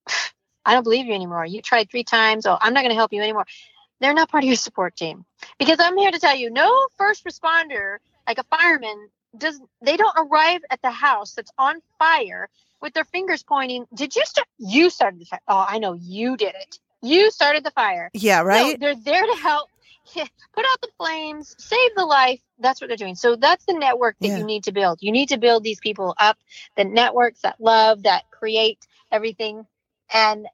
I 0.66 0.74
don't 0.74 0.84
believe 0.84 1.06
you 1.06 1.14
anymore. 1.14 1.46
You 1.46 1.62
tried 1.62 1.90
three 1.90 2.04
times. 2.04 2.46
Oh, 2.46 2.58
I'm 2.60 2.74
not 2.74 2.82
going 2.82 2.92
to 2.92 2.96
help 2.96 3.14
you 3.14 3.22
anymore. 3.22 3.46
They're 4.00 4.14
not 4.14 4.30
part 4.30 4.44
of 4.44 4.48
your 4.48 4.56
support 4.56 4.96
team. 4.96 5.26
Because 5.58 5.80
I'm 5.80 5.98
here 5.98 6.12
to 6.12 6.20
tell 6.20 6.36
you 6.36 6.50
no 6.50 6.88
first 6.98 7.26
responder, 7.26 7.98
like 8.28 8.38
a 8.38 8.44
fireman, 8.44 9.10
does 9.38 9.60
they 9.82 9.98
don't 9.98 10.16
arrive 10.18 10.62
at 10.70 10.82
the 10.82 10.92
house 10.92 11.34
that's 11.34 11.52
on 11.58 11.82
fire 12.00 12.50
with 12.82 12.94
their 12.94 13.06
fingers 13.06 13.44
pointing. 13.44 13.86
Did 13.94 14.16
you 14.16 14.24
start? 14.26 14.48
You 14.58 14.90
started 14.90 15.22
the 15.22 15.26
fire. 15.26 15.40
Oh, 15.48 15.66
I 15.68 15.80
know 15.80 15.94
you 15.94 16.38
did 16.38 16.54
it. 16.56 16.80
You 17.02 17.32
started 17.32 17.64
the 17.64 17.72
fire. 17.72 18.10
Yeah, 18.14 18.42
right. 18.42 18.80
No, 18.80 18.94
they're 18.94 19.04
there 19.04 19.26
to 19.26 19.36
help 19.36 19.70
put 20.14 20.66
out 20.66 20.82
the 20.82 20.90
flames, 20.98 21.56
save 21.58 21.96
the 21.96 22.06
life. 22.06 22.42
That's 22.60 22.82
what 22.82 22.88
they're 22.88 22.98
doing. 22.98 23.16
So 23.16 23.36
that's 23.36 23.66
the 23.66 23.74
network 23.74 24.16
that 24.20 24.28
yeah. 24.28 24.38
you 24.38 24.46
need 24.46 24.64
to 24.66 24.72
build. 24.72 25.00
You 25.02 25.12
need 25.12 25.30
to 25.30 25.38
build 25.38 25.64
these 25.64 25.80
people 25.80 26.16
up, 26.18 26.38
the 26.76 26.86
networks 26.86 27.42
that 27.42 27.60
love, 27.60 28.04
that 28.04 28.30
create 28.32 28.80
everything. 29.12 29.66
And 30.12 30.48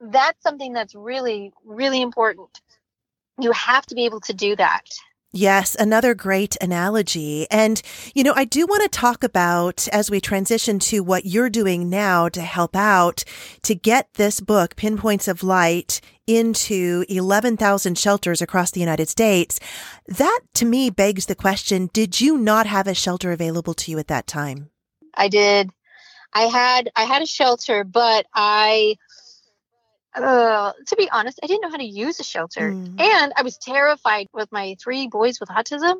that's 0.00 0.42
something 0.42 0.72
that's 0.72 0.94
really, 0.94 1.52
really 1.64 2.00
important. 2.00 2.60
You 3.38 3.52
have 3.52 3.86
to 3.86 3.94
be 3.94 4.04
able 4.04 4.20
to 4.22 4.34
do 4.34 4.56
that. 4.56 4.84
Yes, 5.32 5.76
another 5.78 6.12
great 6.14 6.56
analogy. 6.60 7.46
And, 7.52 7.80
you 8.14 8.24
know, 8.24 8.32
I 8.34 8.44
do 8.44 8.66
want 8.66 8.82
to 8.82 8.88
talk 8.88 9.22
about 9.22 9.86
as 9.88 10.10
we 10.10 10.20
transition 10.20 10.80
to 10.80 11.04
what 11.04 11.24
you're 11.24 11.50
doing 11.50 11.88
now 11.88 12.28
to 12.30 12.40
help 12.40 12.74
out 12.74 13.22
to 13.62 13.76
get 13.76 14.12
this 14.14 14.40
book, 14.40 14.74
Pinpoints 14.74 15.28
of 15.28 15.44
Light, 15.44 16.00
into 16.26 17.04
11,000 17.08 17.96
shelters 17.96 18.42
across 18.42 18.72
the 18.72 18.80
United 18.80 19.08
States. 19.08 19.60
That 20.08 20.40
to 20.54 20.64
me 20.64 20.90
begs 20.90 21.26
the 21.26 21.36
question 21.36 21.90
Did 21.92 22.20
you 22.20 22.36
not 22.36 22.66
have 22.66 22.88
a 22.88 22.94
shelter 22.94 23.30
available 23.30 23.74
to 23.74 23.90
you 23.92 24.00
at 24.00 24.08
that 24.08 24.26
time? 24.26 24.70
I 25.14 25.28
did. 25.28 25.70
I 26.32 26.42
had 26.42 26.90
I 26.94 27.04
had 27.04 27.22
a 27.22 27.26
shelter, 27.26 27.84
but 27.84 28.26
I 28.34 28.96
uh, 30.14 30.72
to 30.86 30.96
be 30.96 31.08
honest, 31.10 31.38
I 31.42 31.46
didn't 31.46 31.62
know 31.62 31.70
how 31.70 31.76
to 31.76 31.84
use 31.84 32.20
a 32.20 32.24
shelter. 32.24 32.72
Mm. 32.72 33.00
And 33.00 33.32
I 33.36 33.42
was 33.42 33.56
terrified 33.58 34.26
with 34.32 34.50
my 34.52 34.76
three 34.82 35.08
boys 35.08 35.40
with 35.40 35.48
autism. 35.48 35.96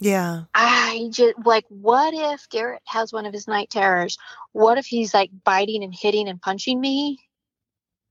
Yeah. 0.00 0.44
I 0.54 1.08
just 1.10 1.34
like, 1.44 1.64
what 1.68 2.14
if 2.14 2.48
Garrett 2.50 2.82
has 2.86 3.12
one 3.12 3.26
of 3.26 3.32
his 3.32 3.48
night 3.48 3.70
terrors? 3.70 4.16
What 4.52 4.78
if 4.78 4.86
he's 4.86 5.12
like 5.12 5.30
biting 5.44 5.82
and 5.82 5.94
hitting 5.94 6.28
and 6.28 6.40
punching 6.40 6.80
me? 6.80 7.18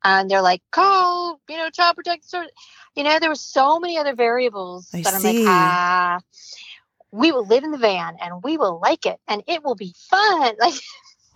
And 0.03 0.29
they're 0.29 0.41
like, 0.41 0.61
call, 0.71 1.39
you 1.49 1.57
know, 1.57 1.69
child 1.69 1.95
protective 1.95 2.47
You 2.95 3.03
know, 3.03 3.19
there 3.19 3.29
were 3.29 3.35
so 3.35 3.79
many 3.79 3.97
other 3.97 4.15
variables 4.15 4.89
I 4.93 5.01
that 5.01 5.13
I'm 5.13 5.21
see. 5.21 5.45
like, 5.45 5.47
ah, 5.49 6.19
we 7.11 7.31
will 7.31 7.45
live 7.45 7.63
in 7.63 7.71
the 7.71 7.77
van 7.77 8.17
and 8.21 8.43
we 8.43 8.57
will 8.57 8.79
like 8.81 9.05
it 9.05 9.19
and 9.27 9.43
it 9.47 9.63
will 9.63 9.75
be 9.75 9.93
fun. 10.09 10.55
Like, 10.59 10.73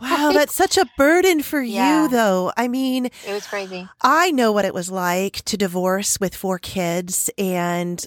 Wow, 0.02 0.32
that's 0.34 0.54
such 0.56 0.78
a 0.78 0.86
burden 0.98 1.42
for 1.44 1.62
Yeah. 1.62 2.04
you, 2.04 2.10
though. 2.10 2.52
I 2.58 2.68
mean, 2.68 3.06
it 3.06 3.32
was 3.34 3.46
crazy. 3.46 3.88
I 4.02 4.32
know 4.32 4.52
what 4.52 4.66
it 4.66 4.74
was 4.74 4.90
like 4.90 5.44
to 5.46 5.58
divorce 5.58 6.20
with 6.20 6.36
four 6.36 6.58
kids 6.60 7.30
and 7.38 8.04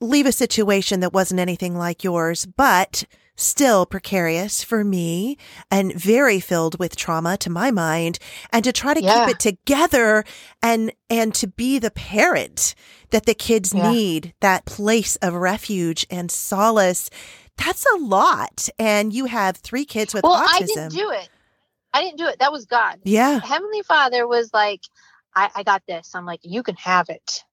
leave 0.00 0.26
a 0.26 0.32
situation 0.32 1.00
that 1.00 1.12
wasn't 1.12 1.40
anything 1.40 1.76
like 1.76 2.04
yours, 2.04 2.46
but 2.46 3.04
still 3.36 3.86
precarious 3.86 4.62
for 4.62 4.84
me 4.84 5.36
and 5.70 5.94
very 5.94 6.40
filled 6.40 6.78
with 6.78 6.94
trauma 6.96 7.38
to 7.38 7.48
my 7.48 7.70
mind 7.70 8.18
and 8.52 8.62
to 8.64 8.72
try 8.72 8.92
to 8.92 9.02
Yeah. 9.02 9.24
keep 9.26 9.34
it 9.36 9.40
together 9.40 10.24
and 10.62 10.92
and 11.08 11.34
to 11.36 11.46
be 11.46 11.78
the 11.78 11.90
parent 11.90 12.74
that 13.10 13.24
the 13.26 13.34
kids 13.34 13.72
Yeah. 13.74 13.90
need 13.90 14.34
that 14.40 14.66
place 14.66 15.16
of 15.16 15.32
refuge 15.34 16.06
and 16.10 16.30
solace 16.30 17.08
that's 17.64 17.86
a 17.94 17.98
lot 17.98 18.68
and 18.78 19.12
you 19.12 19.26
have 19.26 19.56
three 19.58 19.84
kids 19.84 20.14
with 20.14 20.24
Well, 20.24 20.34
autism 20.34 20.48
I 20.54 20.60
didn't 20.60 20.88
do 20.92 21.10
it. 21.10 21.28
I 21.92 22.02
didn't 22.02 22.18
do 22.18 22.26
it. 22.26 22.38
That 22.38 22.52
was 22.52 22.66
God. 22.66 22.98
yeah 23.04 23.40
Heavenly 23.40 23.82
Father 23.82 24.26
was 24.26 24.50
like, 24.52 24.80
I, 25.34 25.50
I 25.54 25.62
got 25.62 25.82
this. 25.86 26.14
I'm 26.14 26.26
like, 26.26 26.40
you 26.42 26.62
can 26.62 26.76
have 26.76 27.08
it. 27.08 27.44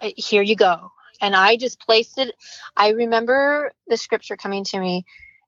Here 0.00 0.42
you 0.42 0.56
go. 0.56 0.90
And 1.20 1.36
I 1.36 1.56
just 1.56 1.80
placed 1.80 2.18
it. 2.18 2.34
I 2.76 2.90
remember 2.90 3.72
the 3.86 3.96
scripture 3.96 4.36
coming 4.36 4.64
to 4.64 4.80
me, 4.80 5.04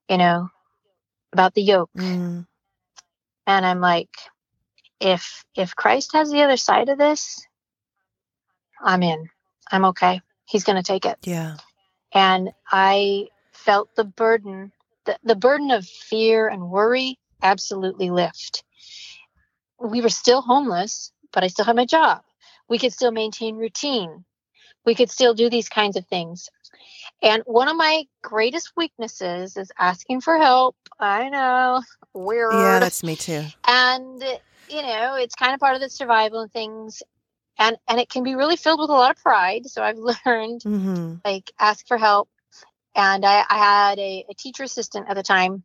you 0.09 0.17
know, 0.17 0.49
about 1.31 1.53
the 1.55 1.63
yoke. 1.63 1.89
Mm, 1.97 2.45
And 3.47 3.65
I'm 3.65 3.81
like, 3.81 4.09
if 4.99 5.43
if 5.55 5.75
Christ 5.75 6.13
has 6.13 6.31
the 6.31 6.43
other 6.43 6.57
side 6.57 6.89
of 6.89 6.97
this, 6.97 7.45
I'm 8.81 9.01
in. 9.03 9.29
I'm 9.71 9.85
okay. 9.85 10.21
He's 10.45 10.63
gonna 10.63 10.83
take 10.83 11.05
it. 11.05 11.17
yeah 11.23 11.57
and 12.13 12.51
I 12.71 13.27
felt 13.65 13.95
the 13.95 14.03
burden, 14.03 14.71
the, 15.05 15.17
the 15.23 15.35
burden 15.35 15.71
of 15.71 15.85
fear 15.85 16.47
and 16.47 16.69
worry 16.69 17.19
absolutely 17.41 18.09
lift. 18.09 18.63
We 19.79 20.01
were 20.01 20.09
still 20.09 20.41
homeless, 20.41 21.11
but 21.31 21.43
I 21.43 21.47
still 21.47 21.65
had 21.65 21.75
my 21.75 21.85
job. 21.85 22.21
We 22.69 22.77
could 22.77 22.93
still 22.93 23.11
maintain 23.11 23.57
routine. 23.57 24.23
We 24.85 24.95
could 24.95 25.09
still 25.09 25.33
do 25.33 25.49
these 25.49 25.69
kinds 25.69 25.97
of 25.97 26.05
things. 26.07 26.49
And 27.21 27.43
one 27.45 27.67
of 27.67 27.75
my 27.77 28.05
greatest 28.21 28.71
weaknesses 28.75 29.57
is 29.57 29.71
asking 29.77 30.21
for 30.21 30.37
help. 30.37 30.75
I 30.99 31.29
know, 31.29 31.81
weird. 32.13 32.53
yeah 32.53 32.79
that's 32.79 33.03
me 33.03 33.15
too 33.15 33.43
and 33.67 34.23
you 34.69 34.81
know, 34.81 35.15
it's 35.15 35.35
kind 35.35 35.53
of 35.53 35.59
part 35.59 35.75
of 35.75 35.81
the 35.81 35.89
survival 35.89 36.41
and 36.41 36.51
things. 36.51 37.03
And 37.59 37.77
and 37.87 37.99
it 37.99 38.09
can 38.09 38.23
be 38.23 38.35
really 38.35 38.55
filled 38.55 38.79
with 38.79 38.89
a 38.89 38.93
lot 38.93 39.11
of 39.11 39.17
pride. 39.17 39.65
So 39.67 39.83
I've 39.83 39.97
learned 40.25 40.63
hmm 40.63 41.15
like 41.23 41.51
ask 41.59 41.87
for 41.87 41.97
help. 41.97 42.29
And 42.95 43.25
I, 43.25 43.43
I 43.49 43.57
had 43.57 43.99
a, 43.99 44.25
a 44.29 44.33
teacher 44.33 44.63
assistant 44.63 45.07
at 45.09 45.15
the 45.15 45.23
time 45.23 45.63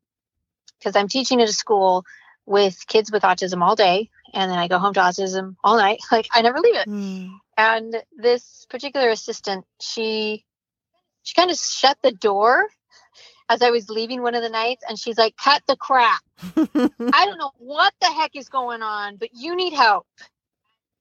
because 0.79 0.97
I'm 0.97 1.09
teaching 1.09 1.41
at 1.43 1.49
a 1.49 1.53
school 1.53 2.05
with 2.47 2.87
kids 2.87 3.13
with 3.13 3.23
autism 3.23 3.63
all 3.63 3.77
day. 3.77 4.11
And 4.33 4.51
then 4.51 4.59
I 4.59 4.69
go 4.69 4.79
home 4.79 4.95
to 4.95 5.01
autism 5.01 5.57
all 5.63 5.77
night. 5.77 6.01
Like 6.13 6.29
I 6.33 6.43
never 6.43 6.61
leave 6.61 6.77
it. 6.77 6.89
Mm. 6.89 7.39
And 7.57 7.97
this 8.17 8.67
particular 8.71 9.11
assistant, 9.11 9.67
she 9.81 10.45
she 11.23 11.35
kind 11.35 11.51
of 11.51 11.59
shut 11.59 11.99
the 12.03 12.13
door 12.13 12.67
as 13.49 13.63
I 13.63 13.71
was 13.71 13.89
leaving 13.89 14.23
one 14.23 14.35
of 14.35 14.43
the 14.43 14.49
nights 14.49 14.85
and 14.89 14.99
she's 14.99 15.19
like, 15.19 15.37
cut 15.37 15.63
the 15.67 15.77
crap. 15.77 16.23
I 16.57 17.25
don't 17.25 17.39
know 17.39 17.53
what 17.59 17.95
the 18.01 18.07
heck 18.07 18.37
is 18.37 18.49
going 18.49 18.83
on, 18.83 19.17
but 19.17 19.31
you 19.35 19.57
need 19.57 19.73
help. 19.73 20.07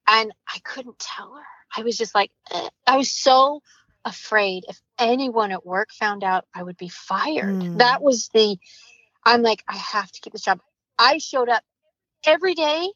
And 0.08 0.32
I 0.48 0.60
couldn't 0.60 1.00
tell 1.00 1.34
her. 1.34 1.44
I 1.76 1.84
was 1.84 1.98
just 1.98 2.16
like, 2.16 2.32
eh. 2.52 2.70
I 2.88 2.98
was 2.98 3.12
so 3.12 3.62
afraid 4.08 4.64
if 4.70 4.82
anyone 4.98 5.52
at 5.52 5.66
work 5.66 5.92
found 5.92 6.24
out 6.24 6.46
I 6.54 6.64
would 6.64 6.78
be 6.78 6.90
fired. 6.90 7.56
Mm. 7.56 7.78
That 7.80 8.02
was 8.02 8.30
the, 8.34 8.58
I'm 9.24 9.42
like, 9.42 9.64
I 9.68 9.76
have 9.76 10.12
to 10.12 10.22
keep 10.22 10.34
this 10.34 10.44
job. 10.44 10.60
I 10.98 11.18
showed 11.18 11.50
up 11.50 11.64
every 12.26 12.56
day. 12.56 12.90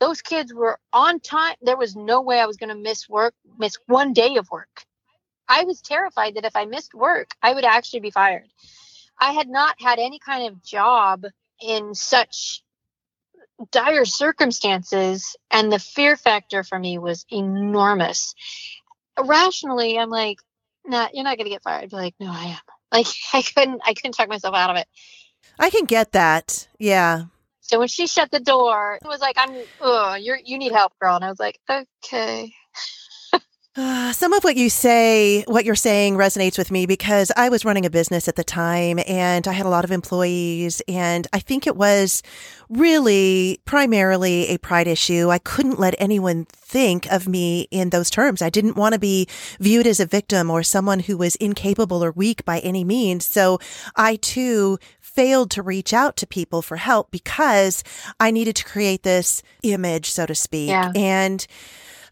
Those 0.00 0.22
kids 0.22 0.54
were 0.54 0.78
on 0.92 1.20
time. 1.20 1.56
There 1.60 1.76
was 1.76 1.96
no 1.96 2.22
way 2.22 2.40
I 2.40 2.46
was 2.46 2.56
going 2.56 2.70
to 2.70 2.80
miss 2.80 3.08
work, 3.08 3.34
miss 3.58 3.76
one 3.86 4.12
day 4.12 4.36
of 4.36 4.50
work. 4.50 4.84
I 5.48 5.64
was 5.64 5.80
terrified 5.80 6.36
that 6.36 6.44
if 6.44 6.56
I 6.56 6.64
missed 6.64 6.94
work, 6.94 7.30
I 7.42 7.54
would 7.54 7.64
actually 7.64 8.00
be 8.00 8.10
fired. 8.10 8.46
I 9.20 9.32
had 9.32 9.48
not 9.48 9.76
had 9.80 9.98
any 9.98 10.18
kind 10.18 10.48
of 10.48 10.62
job 10.62 11.24
in 11.60 11.94
such 11.94 12.62
dire 13.72 14.04
circumstances 14.04 15.36
and 15.50 15.72
the 15.72 15.78
fear 15.78 16.16
factor 16.16 16.62
for 16.62 16.78
me 16.78 16.98
was 16.98 17.26
enormous 17.30 18.34
rationally 19.24 19.98
i'm 19.98 20.10
like 20.10 20.38
nah 20.86 21.08
you're 21.12 21.24
not 21.24 21.36
gonna 21.38 21.50
get 21.50 21.62
fired. 21.62 21.84
I'd 21.84 21.90
be 21.90 21.96
like 21.96 22.14
no 22.20 22.30
i 22.30 22.44
am. 22.46 22.58
Like 22.92 23.06
i 23.34 23.42
couldn't 23.42 23.80
i 23.84 23.92
couldn't 23.92 24.12
talk 24.12 24.28
myself 24.28 24.54
out 24.54 24.70
of 24.70 24.76
it. 24.76 24.86
I 25.58 25.68
can 25.70 25.84
get 25.84 26.12
that. 26.12 26.68
Yeah. 26.78 27.24
so 27.60 27.78
when 27.78 27.88
she 27.88 28.06
shut 28.06 28.30
the 28.30 28.40
door 28.40 28.98
it 29.02 29.06
was 29.08 29.20
like 29.20 29.36
i'm 29.38 29.54
oh 29.80 30.14
you're 30.14 30.38
you 30.42 30.56
need 30.58 30.72
help 30.72 30.92
girl. 30.98 31.16
And 31.16 31.24
i 31.24 31.28
was 31.28 31.38
like 31.38 31.58
okay 31.70 32.52
Uh, 33.76 34.12
some 34.12 34.32
of 34.32 34.42
what 34.42 34.56
you 34.56 34.68
say, 34.68 35.44
what 35.46 35.64
you're 35.64 35.76
saying 35.76 36.14
resonates 36.14 36.58
with 36.58 36.70
me 36.70 36.84
because 36.84 37.30
I 37.36 37.48
was 37.48 37.64
running 37.64 37.86
a 37.86 37.90
business 37.90 38.26
at 38.26 38.34
the 38.34 38.42
time 38.42 38.98
and 39.06 39.46
I 39.46 39.52
had 39.52 39.66
a 39.66 39.68
lot 39.68 39.84
of 39.84 39.92
employees 39.92 40.82
and 40.88 41.28
I 41.32 41.38
think 41.38 41.64
it 41.66 41.76
was 41.76 42.22
really 42.68 43.60
primarily 43.66 44.48
a 44.48 44.58
pride 44.58 44.88
issue. 44.88 45.30
I 45.30 45.38
couldn't 45.38 45.78
let 45.78 45.94
anyone 45.98 46.46
think 46.50 47.06
of 47.12 47.28
me 47.28 47.68
in 47.70 47.90
those 47.90 48.10
terms. 48.10 48.42
I 48.42 48.50
didn't 48.50 48.76
want 48.76 48.94
to 48.94 48.98
be 48.98 49.28
viewed 49.60 49.86
as 49.86 50.00
a 50.00 50.06
victim 50.06 50.50
or 50.50 50.64
someone 50.64 51.00
who 51.00 51.16
was 51.16 51.36
incapable 51.36 52.02
or 52.02 52.10
weak 52.10 52.44
by 52.44 52.58
any 52.60 52.82
means. 52.82 53.26
So 53.26 53.60
I 53.94 54.16
too 54.16 54.78
failed 55.00 55.50
to 55.52 55.62
reach 55.62 55.92
out 55.92 56.16
to 56.16 56.26
people 56.26 56.62
for 56.62 56.76
help 56.76 57.10
because 57.10 57.84
I 58.18 58.30
needed 58.32 58.56
to 58.56 58.64
create 58.64 59.02
this 59.04 59.42
image, 59.62 60.10
so 60.10 60.26
to 60.26 60.34
speak. 60.34 60.70
Yeah. 60.70 60.90
And 60.96 61.46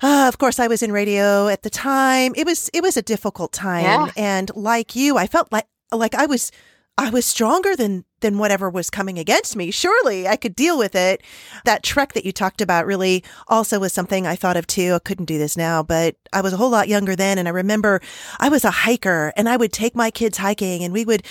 uh, 0.03 0.27
of 0.29 0.39
course, 0.39 0.59
I 0.59 0.67
was 0.69 0.83
in 0.83 0.93
radio 0.93 1.49
at 1.49 1.63
the 1.63 1.71
time. 1.71 2.33
It 2.37 2.47
was 2.47 2.71
it 2.75 2.83
was 2.83 2.97
a 2.97 3.03
difficult 3.03 3.53
time, 3.53 3.85
Yeah. 3.85 4.09
and 4.17 4.51
like 4.55 4.95
you, 4.97 5.17
I 5.17 5.27
felt 5.27 5.51
like 5.53 5.67
like 5.93 6.15
I 6.15 6.27
was 6.27 6.51
I 6.99 7.11
was 7.11 7.25
stronger 7.27 7.77
than 7.77 8.05
than 8.27 8.39
whatever 8.39 8.69
was 8.69 8.91
coming 8.91 9.21
against 9.21 9.55
me. 9.55 9.71
Surely 9.71 10.27
I 10.27 10.35
could 10.35 10.57
deal 10.57 10.77
with 10.77 10.97
it. 10.97 11.23
That 11.65 11.85
trek 11.85 12.13
that 12.15 12.27
you 12.27 12.33
talked 12.33 12.61
about 12.61 12.85
really 12.85 13.23
also 13.47 13.79
was 13.79 13.93
something 13.93 14.27
I 14.27 14.35
thought 14.35 14.57
of 14.57 14.67
too. 14.67 14.95
I 14.95 14.99
couldn't 14.99 15.27
do 15.27 15.39
this 15.39 15.57
now, 15.57 15.85
but 15.85 16.17
I 16.33 16.41
was 16.41 16.53
a 16.53 16.57
whole 16.57 16.71
lot 16.71 16.89
younger 16.89 17.15
then, 17.15 17.39
and 17.39 17.47
I 17.47 17.53
remember 17.53 18.01
I 18.41 18.49
was 18.49 18.65
a 18.65 18.71
hiker, 18.73 19.33
and 19.37 19.49
I 19.49 19.57
would 19.57 19.73
take 19.73 19.95
my 19.95 20.11
kids 20.11 20.39
hiking, 20.39 20.83
and 20.83 20.93
we 20.93 21.05
would 21.05 21.23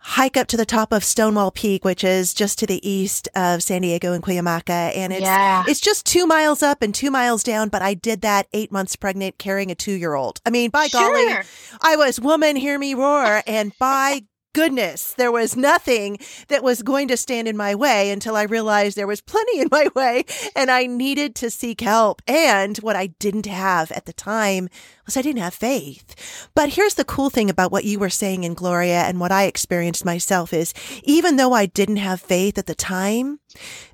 hike 0.00 0.36
up 0.36 0.48
to 0.48 0.56
the 0.56 0.66
top 0.66 0.92
of 0.92 1.04
Stonewall 1.04 1.52
Peak, 1.52 1.84
which 1.84 2.02
is 2.02 2.34
just 2.34 2.58
to 2.58 2.66
the 2.66 2.80
east 2.88 3.28
of 3.36 3.62
San 3.62 3.82
Diego 3.82 4.12
and 4.12 4.24
Cuyamaca, 4.24 4.96
and 4.96 5.12
it's 5.12 5.22
yeah 5.22 5.62
it's 5.68 5.80
just 5.80 6.04
two 6.04 6.26
miles 6.26 6.64
up 6.64 6.82
and 6.82 6.92
two 6.92 7.12
miles 7.12 7.44
down, 7.44 7.68
but 7.68 7.80
I 7.80 7.94
did 7.94 8.22
that 8.22 8.48
eight 8.52 8.72
months 8.72 8.96
pregnant 8.96 9.38
carrying 9.38 9.70
a 9.70 9.76
two 9.76 9.92
year 9.92 10.14
old. 10.14 10.40
I 10.44 10.50
mean, 10.50 10.70
by 10.70 10.88
golly, 10.88 11.28
I 11.80 11.94
was 11.94 12.18
woman, 12.18 12.56
hear 12.56 12.76
me 12.76 12.94
roar. 12.94 13.42
And 13.46 13.72
by 13.78 14.24
goodness, 14.52 15.14
there 15.14 15.32
was 15.32 15.56
nothing 15.56 16.18
that 16.48 16.62
was 16.62 16.82
going 16.82 17.08
to 17.08 17.16
stand 17.16 17.48
in 17.48 17.56
my 17.56 17.74
way 17.74 18.10
until 18.10 18.36
I 18.36 18.42
realized 18.42 18.96
there 18.96 19.06
was 19.06 19.20
plenty 19.20 19.60
in 19.60 19.68
my 19.70 19.88
way 19.94 20.24
and 20.56 20.70
I 20.70 20.86
needed 20.86 21.34
to 21.36 21.50
seek 21.50 21.80
help. 21.80 22.22
And 22.26 22.76
what 22.78 22.96
I 22.96 23.08
didn't 23.08 23.46
have 23.46 23.90
at 23.92 24.06
the 24.06 24.12
time 24.12 24.68
was 25.06 25.16
I 25.16 25.22
didn't 25.22 25.42
have 25.42 25.54
faith. 25.54 26.48
But 26.54 26.70
here's 26.70 26.94
the 26.94 27.04
cool 27.04 27.30
thing 27.30 27.50
about 27.50 27.72
what 27.72 27.84
you 27.84 27.98
were 27.98 28.10
saying 28.10 28.44
in 28.44 28.54
Gloria 28.54 29.02
and 29.02 29.20
what 29.20 29.32
I 29.32 29.44
experienced 29.44 30.04
myself 30.04 30.52
is 30.52 30.74
even 31.04 31.36
though 31.36 31.52
I 31.52 31.66
didn't 31.66 31.96
have 31.96 32.20
faith 32.20 32.58
at 32.58 32.66
the 32.66 32.74
time, 32.74 33.40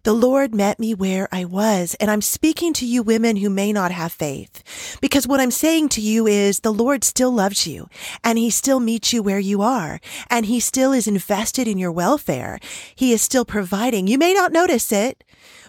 the 0.03 0.13
Lord 0.13 0.55
met 0.55 0.79
me 0.79 0.95
where 0.95 1.29
I 1.33 1.45
was. 1.45 1.95
And 2.01 2.11
I'm 2.11 2.21
speaking 2.21 2.73
to 2.75 2.87
you 2.87 3.03
women 3.03 3.37
who 3.37 3.51
may 3.51 3.73
not 3.73 3.91
have 3.91 4.13
faith 4.13 4.99
because 5.01 5.27
what 5.27 5.41
I'm 5.41 5.51
saying 5.51 5.89
to 5.91 6.01
you 6.01 6.27
is 6.27 6.61
the 6.61 6.73
Lord 6.73 7.05
still 7.05 7.31
loves 7.31 7.67
you 7.67 7.89
and 8.23 8.39
he 8.39 8.51
still 8.51 8.81
meets 8.81 9.13
you 9.13 9.23
where 9.23 9.39
you 9.39 9.63
are 9.63 10.01
and 10.31 10.47
he 10.47 10.61
still 10.61 10.93
is 10.93 11.09
invested 11.09 11.67
in 11.67 11.79
your 11.79 11.93
welfare. 11.93 12.59
He 12.95 13.13
is 13.13 13.23
still 13.23 13.45
providing. 13.45 14.07
You 14.07 14.19
may 14.19 14.33
not 14.33 14.53
notice 14.53 14.93
it, 14.93 15.25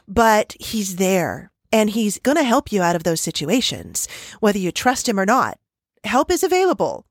but 0.08 0.56
he's 0.60 0.98
there 0.98 1.52
and 1.72 1.90
he's 1.90 2.20
going 2.20 2.38
to 2.38 2.44
help 2.44 2.72
you 2.72 2.82
out 2.82 2.96
of 2.96 3.04
those 3.04 3.22
situations, 3.22 4.08
whether 4.40 4.60
you 4.60 4.72
trust 4.72 5.08
him 5.10 5.20
or 5.20 5.26
not. 5.26 5.60
Help 6.04 6.32
is 6.32 6.44
available. 6.44 7.06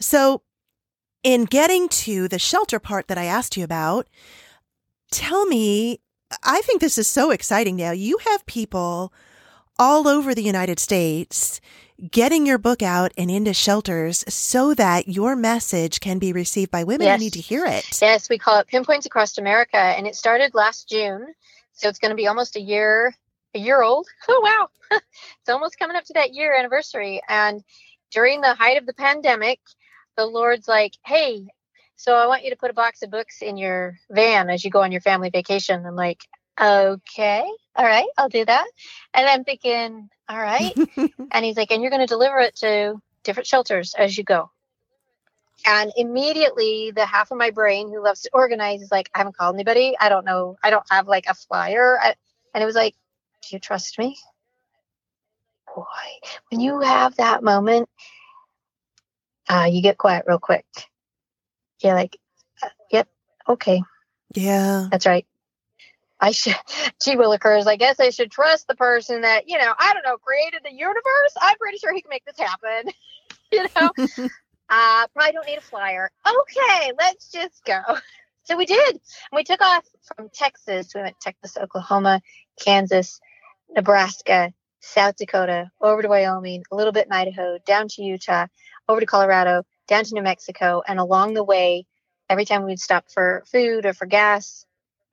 So 0.00 0.42
in 1.22 1.44
getting 1.44 1.88
to 1.88 2.28
the 2.28 2.38
shelter 2.38 2.78
part 2.78 3.08
that 3.08 3.18
I 3.18 3.24
asked 3.24 3.56
you 3.56 3.64
about, 3.64 4.08
tell 5.16 5.46
me, 5.46 5.98
I 6.42 6.60
think 6.60 6.82
this 6.82 6.98
is 6.98 7.08
so 7.08 7.30
exciting 7.30 7.76
now. 7.76 7.92
You 7.92 8.18
have 8.18 8.44
people 8.44 9.14
all 9.78 10.06
over 10.06 10.34
the 10.34 10.42
United 10.42 10.78
States 10.78 11.60
getting 12.10 12.44
your 12.44 12.58
book 12.58 12.82
out 12.82 13.12
and 13.16 13.30
into 13.30 13.54
shelters 13.54 14.24
so 14.28 14.74
that 14.74 15.08
your 15.08 15.34
message 15.34 16.00
can 16.00 16.18
be 16.18 16.34
received 16.34 16.70
by 16.70 16.84
women 16.84 17.06
yes. 17.06 17.18
who 17.18 17.24
need 17.24 17.32
to 17.32 17.40
hear 17.40 17.64
it. 17.64 17.86
Yes, 18.02 18.28
we 18.28 18.36
call 18.36 18.58
it 18.58 18.66
Pinpoints 18.66 19.06
Across 19.06 19.38
America, 19.38 19.78
and 19.78 20.06
it 20.06 20.14
started 20.14 20.54
last 20.54 20.90
June. 20.90 21.34
So 21.72 21.88
it's 21.88 21.98
going 21.98 22.10
to 22.10 22.16
be 22.16 22.26
almost 22.26 22.56
a 22.56 22.60
year, 22.60 23.14
a 23.54 23.58
year 23.58 23.82
old. 23.82 24.06
Oh 24.28 24.40
wow, 24.42 24.68
it's 25.40 25.48
almost 25.48 25.78
coming 25.78 25.96
up 25.96 26.04
to 26.04 26.12
that 26.14 26.34
year 26.34 26.54
anniversary. 26.54 27.22
And 27.26 27.64
during 28.10 28.42
the 28.42 28.54
height 28.54 28.76
of 28.76 28.84
the 28.84 28.92
pandemic, 28.92 29.60
the 30.16 30.26
Lord's 30.26 30.68
like, 30.68 30.92
"Hey, 31.06 31.46
so 31.96 32.14
I 32.14 32.26
want 32.26 32.44
you 32.44 32.50
to 32.50 32.56
put 32.56 32.70
a 32.70 32.74
box 32.74 33.02
of 33.02 33.10
books 33.10 33.42
in 33.42 33.56
your 33.56 33.98
van 34.10 34.50
as 34.50 34.64
you 34.64 34.70
go 34.70 34.82
on 34.82 34.92
your 34.92 35.00
family 35.00 35.30
vacation." 35.30 35.84
I'm 35.86 35.96
like, 35.96 36.20
"Okay, 36.60 37.44
all 37.74 37.84
right, 37.84 38.08
I'll 38.18 38.28
do 38.28 38.44
that." 38.44 38.66
And 39.14 39.28
I'm 39.28 39.44
thinking, 39.44 40.08
"All 40.28 40.38
right," 40.38 40.74
and 41.32 41.44
he's 41.44 41.56
like, 41.56 41.70
"And 41.70 41.82
you're 41.82 41.90
going 41.90 42.06
to 42.06 42.06
deliver 42.06 42.38
it 42.40 42.56
to 42.56 43.00
different 43.24 43.46
shelters 43.46 43.94
as 43.94 44.16
you 44.16 44.24
go." 44.24 44.50
And 45.64 45.92
immediately, 45.96 46.92
the 46.92 47.06
half 47.06 47.30
of 47.30 47.38
my 47.38 47.50
brain 47.50 47.88
who 47.88 48.02
loves 48.02 48.22
to 48.22 48.30
organize 48.32 48.82
is 48.82 48.92
like, 48.92 49.10
I 49.14 49.18
haven't 49.18 49.36
called 49.36 49.56
anybody. 49.56 49.96
I 49.98 50.08
don't 50.08 50.24
know. 50.24 50.56
I 50.62 50.70
don't 50.70 50.86
have 50.90 51.08
like 51.08 51.26
a 51.28 51.34
flyer. 51.34 51.98
I, 52.00 52.14
and 52.54 52.62
it 52.62 52.66
was 52.66 52.76
like, 52.76 52.94
Do 53.42 53.56
you 53.56 53.60
trust 53.60 53.98
me? 53.98 54.16
Boy, 55.74 55.84
when 56.50 56.60
you 56.60 56.80
have 56.80 57.16
that 57.16 57.42
moment, 57.42 57.88
uh, 59.48 59.68
you 59.70 59.82
get 59.82 59.98
quiet 59.98 60.24
real 60.26 60.38
quick. 60.38 60.64
You're 61.86 61.94
like, 61.94 62.18
uh, 62.62 62.68
Yep, 62.90 63.08
okay. 63.48 63.82
Yeah. 64.34 64.88
That's 64.90 65.06
right. 65.06 65.26
I 66.20 66.32
should, 66.32 66.56
gee 67.02 67.16
willikers, 67.16 67.66
I 67.66 67.76
guess 67.76 68.00
I 68.00 68.10
should 68.10 68.30
trust 68.30 68.66
the 68.66 68.74
person 68.74 69.20
that, 69.20 69.48
you 69.48 69.58
know, 69.58 69.72
I 69.78 69.92
don't 69.92 70.04
know, 70.04 70.16
created 70.18 70.62
the 70.64 70.72
universe. 70.72 71.34
I'm 71.40 71.56
pretty 71.58 71.78
sure 71.78 71.92
he 71.94 72.02
can 72.02 72.10
make 72.10 72.24
this 72.24 72.38
happen. 72.38 72.92
you 73.52 73.66
know? 73.76 74.28
Uh, 74.68 75.06
probably 75.14 75.30
don't 75.30 75.46
need 75.46 75.58
a 75.58 75.60
flyer. 75.60 76.10
Okay, 76.26 76.92
let's 76.98 77.30
just 77.30 77.64
go. 77.64 77.80
So 78.42 78.56
we 78.56 78.66
did. 78.66 79.00
We 79.32 79.44
took 79.44 79.60
off 79.60 79.84
from 80.16 80.28
Texas. 80.28 80.92
We 80.92 81.02
went 81.02 81.20
Texas, 81.20 81.56
Oklahoma, 81.56 82.20
Kansas, 82.60 83.20
Nebraska, 83.70 84.52
South 84.80 85.16
Dakota, 85.16 85.70
over 85.80 86.02
to 86.02 86.08
Wyoming, 86.08 86.64
a 86.72 86.74
little 86.74 86.92
bit 86.92 87.06
in 87.06 87.12
Idaho, 87.12 87.58
down 87.64 87.86
to 87.90 88.02
Utah, 88.02 88.46
over 88.88 88.98
to 88.98 89.06
Colorado, 89.06 89.62
down 89.86 90.04
to 90.04 90.14
New 90.14 90.22
Mexico. 90.22 90.82
And 90.86 90.98
along 90.98 91.34
the 91.34 91.44
way, 91.44 91.86
every 92.28 92.44
time 92.44 92.64
we'd 92.64 92.80
stop 92.80 93.10
for 93.10 93.44
food 93.46 93.86
or 93.86 93.94
for 93.94 94.06
gas, 94.06 94.64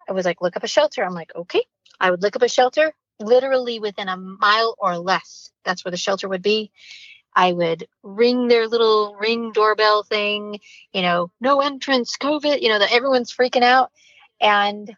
I 0.08 0.14
was 0.14 0.26
like, 0.26 0.42
look 0.42 0.58
up 0.58 0.64
a 0.64 0.68
shelter. 0.68 1.04
I'm 1.04 1.14
like, 1.14 1.32
okay. 1.36 1.64
I 2.00 2.12
would 2.12 2.22
look 2.22 2.36
up 2.36 2.42
a 2.42 2.50
shelter 2.50 2.94
literally 3.20 3.80
within 3.80 4.10
a 4.10 4.18
mile 4.18 4.76
or 4.78 4.98
less. 4.98 5.52
That's 5.64 5.86
where 5.86 5.92
the 5.92 5.98
shelter 5.98 6.28
would 6.28 6.42
be. 6.42 6.72
I 7.36 7.52
would 7.52 7.88
ring 8.04 8.48
their 8.48 8.68
little 8.68 9.16
ring 9.16 9.52
doorbell 9.54 10.04
thing, 10.04 10.60
you 10.92 11.02
know, 11.02 11.32
no 11.42 11.62
entrance, 11.62 12.16
COVID, 12.18 12.62
you 12.62 12.70
know, 12.70 12.80
that 12.80 12.92
everyone's 12.92 13.34
freaking 13.34 13.64
out. 13.64 13.92
And 14.40 14.96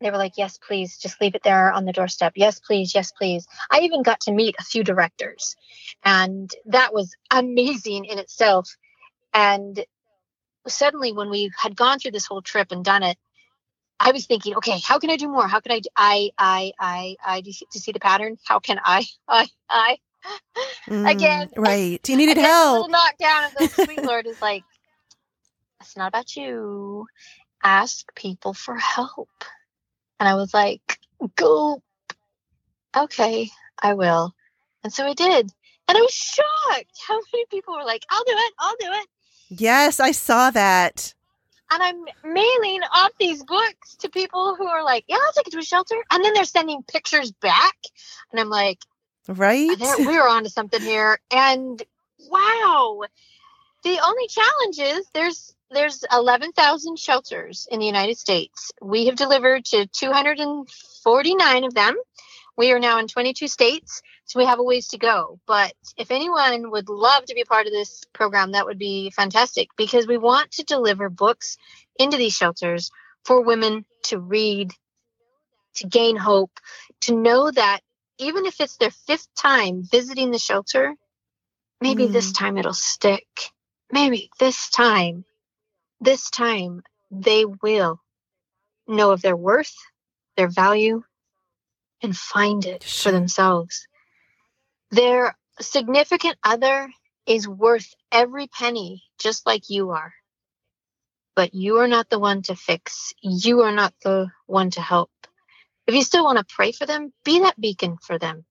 they 0.00 0.10
were 0.10 0.18
like, 0.18 0.36
yes, 0.36 0.58
please, 0.58 0.98
just 0.98 1.20
leave 1.20 1.34
it 1.34 1.42
there 1.42 1.72
on 1.72 1.84
the 1.84 1.92
doorstep. 1.92 2.32
Yes, 2.34 2.60
please. 2.60 2.94
Yes, 2.94 3.12
please. 3.12 3.46
I 3.70 3.80
even 3.80 4.02
got 4.02 4.20
to 4.22 4.32
meet 4.32 4.56
a 4.58 4.64
few 4.64 4.82
directors, 4.82 5.56
and 6.04 6.50
that 6.66 6.92
was 6.92 7.14
amazing 7.30 8.04
in 8.06 8.18
itself. 8.18 8.76
And 9.34 9.84
suddenly, 10.68 11.12
when 11.12 11.28
we 11.28 11.50
had 11.58 11.76
gone 11.76 11.98
through 11.98 12.12
this 12.12 12.26
whole 12.26 12.40
trip 12.40 12.72
and 12.72 12.84
done 12.84 13.02
it, 13.02 13.18
I 14.00 14.12
was 14.12 14.26
thinking, 14.26 14.56
okay, 14.56 14.78
how 14.84 14.98
can 14.98 15.10
I 15.10 15.16
do 15.16 15.28
more? 15.28 15.46
How 15.46 15.60
can 15.60 15.72
I, 15.72 15.80
I, 15.96 16.30
I, 16.38 16.72
I, 16.78 17.16
I, 17.24 17.40
do 17.40 17.48
you 17.48 17.52
see, 17.52 17.66
do 17.66 17.76
you 17.76 17.80
see 17.80 17.92
the 17.92 18.00
pattern? 18.00 18.36
How 18.44 18.58
can 18.58 18.78
I, 18.84 19.04
I, 19.28 19.48
I, 19.68 19.98
mm, 20.88 21.10
again. 21.10 21.48
Right. 21.56 22.06
You 22.08 22.16
needed 22.16 22.38
help. 22.38 22.90
knockdown 22.90 23.44
of 23.44 23.54
the 23.54 23.68
sweet 23.68 24.04
Lord 24.04 24.26
is 24.26 24.40
like, 24.40 24.62
it's 25.80 25.96
not 25.96 26.08
about 26.08 26.36
you. 26.36 27.06
Ask 27.62 28.14
people 28.14 28.54
for 28.54 28.76
help. 28.76 29.28
And 30.18 30.28
I 30.28 30.34
was 30.34 30.54
like, 30.54 30.98
go. 31.36 31.82
Okay, 32.96 33.50
I 33.82 33.94
will. 33.94 34.34
And 34.82 34.92
so 34.92 35.04
I 35.04 35.14
did. 35.14 35.50
And 35.88 35.98
I 35.98 36.00
was 36.00 36.12
shocked 36.12 36.98
how 37.06 37.20
many 37.32 37.44
people 37.50 37.74
were 37.74 37.84
like, 37.84 38.04
I'll 38.10 38.24
do 38.24 38.32
it. 38.32 38.54
I'll 38.58 38.76
do 38.80 38.86
it. 38.92 39.08
Yes, 39.60 40.00
I 40.00 40.12
saw 40.12 40.50
that. 40.50 41.14
And 41.70 41.82
I'm 41.82 42.32
mailing 42.32 42.80
off 42.94 43.10
these 43.18 43.42
books 43.42 43.96
to 43.96 44.08
people 44.08 44.54
who 44.54 44.66
are 44.66 44.84
like, 44.84 45.04
yeah, 45.08 45.16
I'll 45.16 45.32
take 45.32 45.48
it 45.48 45.52
to 45.52 45.58
a 45.58 45.62
shelter. 45.62 45.96
And 46.10 46.24
then 46.24 46.34
they're 46.34 46.44
sending 46.44 46.82
pictures 46.82 47.32
back. 47.32 47.76
And 48.30 48.40
I'm 48.40 48.50
like, 48.50 48.78
Right? 49.26 49.74
we 49.98 50.16
are 50.16 50.28
onto 50.28 50.50
something 50.50 50.80
here. 50.80 51.18
And 51.30 51.82
wow. 52.30 53.02
The 53.82 53.98
only 54.04 54.26
challenge 54.28 54.78
is 54.78 55.06
there's 55.12 55.54
there's 55.70 56.04
11,000 56.12 56.98
shelters 56.98 57.66
in 57.70 57.80
the 57.80 57.86
United 57.86 58.16
States. 58.16 58.70
We 58.80 59.06
have 59.06 59.16
delivered 59.16 59.64
to 59.66 59.86
249 59.86 61.64
of 61.64 61.74
them. 61.74 61.96
We 62.56 62.70
are 62.72 62.78
now 62.78 62.98
in 62.98 63.08
22 63.08 63.48
states, 63.48 64.00
so 64.26 64.38
we 64.38 64.46
have 64.46 64.58
a 64.58 64.62
ways 64.62 64.88
to 64.88 64.98
go. 64.98 65.40
But 65.46 65.72
if 65.96 66.10
anyone 66.10 66.70
would 66.70 66.88
love 66.88 67.24
to 67.26 67.34
be 67.34 67.44
part 67.44 67.66
of 67.66 67.72
this 67.72 68.02
program, 68.12 68.52
that 68.52 68.66
would 68.66 68.78
be 68.78 69.10
fantastic 69.10 69.68
because 69.76 70.06
we 70.06 70.18
want 70.18 70.52
to 70.52 70.62
deliver 70.62 71.08
books 71.08 71.56
into 71.98 72.16
these 72.16 72.36
shelters 72.36 72.90
for 73.24 73.42
women 73.42 73.84
to 74.04 74.18
read, 74.18 74.72
to 75.76 75.86
gain 75.88 76.16
hope, 76.16 76.52
to 77.02 77.16
know 77.16 77.50
that 77.50 77.80
even 78.18 78.46
if 78.46 78.60
it's 78.60 78.76
their 78.76 78.90
fifth 78.90 79.28
time 79.34 79.82
visiting 79.82 80.30
the 80.30 80.38
shelter, 80.38 80.94
maybe 81.80 82.06
mm. 82.06 82.12
this 82.12 82.32
time 82.32 82.56
it'll 82.56 82.72
stick. 82.72 83.26
Maybe 83.90 84.30
this 84.38 84.70
time, 84.70 85.24
this 86.00 86.30
time 86.30 86.82
they 87.10 87.44
will 87.44 88.00
know 88.86 89.10
of 89.10 89.22
their 89.22 89.36
worth, 89.36 89.74
their 90.36 90.48
value, 90.48 91.02
and 92.04 92.16
find 92.16 92.66
it 92.66 92.84
for 92.84 93.10
themselves. 93.10 93.88
Their 94.90 95.36
significant 95.60 96.36
other 96.44 96.88
is 97.26 97.48
worth 97.48 97.94
every 98.12 98.46
penny, 98.46 99.02
just 99.18 99.46
like 99.46 99.70
you 99.70 99.90
are. 99.90 100.12
But 101.34 101.54
you 101.54 101.78
are 101.78 101.88
not 101.88 102.10
the 102.10 102.18
one 102.18 102.42
to 102.42 102.54
fix. 102.54 103.12
You 103.22 103.62
are 103.62 103.72
not 103.72 103.94
the 104.02 104.28
one 104.46 104.70
to 104.72 104.80
help. 104.80 105.10
If 105.86 105.94
you 105.94 106.02
still 106.02 106.24
want 106.24 106.38
to 106.38 106.54
pray 106.54 106.72
for 106.72 106.86
them, 106.86 107.12
be 107.24 107.40
that 107.40 107.60
beacon 107.60 107.96
for 108.00 108.18
them. 108.18 108.44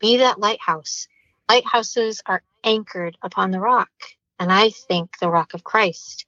Be 0.00 0.18
that 0.18 0.38
lighthouse. 0.38 1.08
Lighthouses 1.48 2.22
are 2.26 2.42
anchored 2.64 3.16
upon 3.22 3.50
the 3.50 3.60
rock, 3.60 3.90
and 4.38 4.52
I 4.52 4.70
think 4.70 5.18
the 5.18 5.30
rock 5.30 5.54
of 5.54 5.64
Christ. 5.64 6.26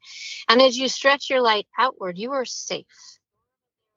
And 0.49 0.63
as 0.63 0.79
you 0.79 0.89
stretch 0.89 1.29
your 1.31 1.43
light 1.43 1.67
outward, 1.79 2.19
you 2.19 2.33
are 2.33 2.45
safe. 2.45 2.87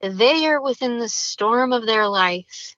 They 0.00 0.46
are 0.46 0.60
within 0.60 0.98
the 0.98 1.08
storm 1.08 1.72
of 1.72 1.86
their 1.86 2.06
life, 2.06 2.76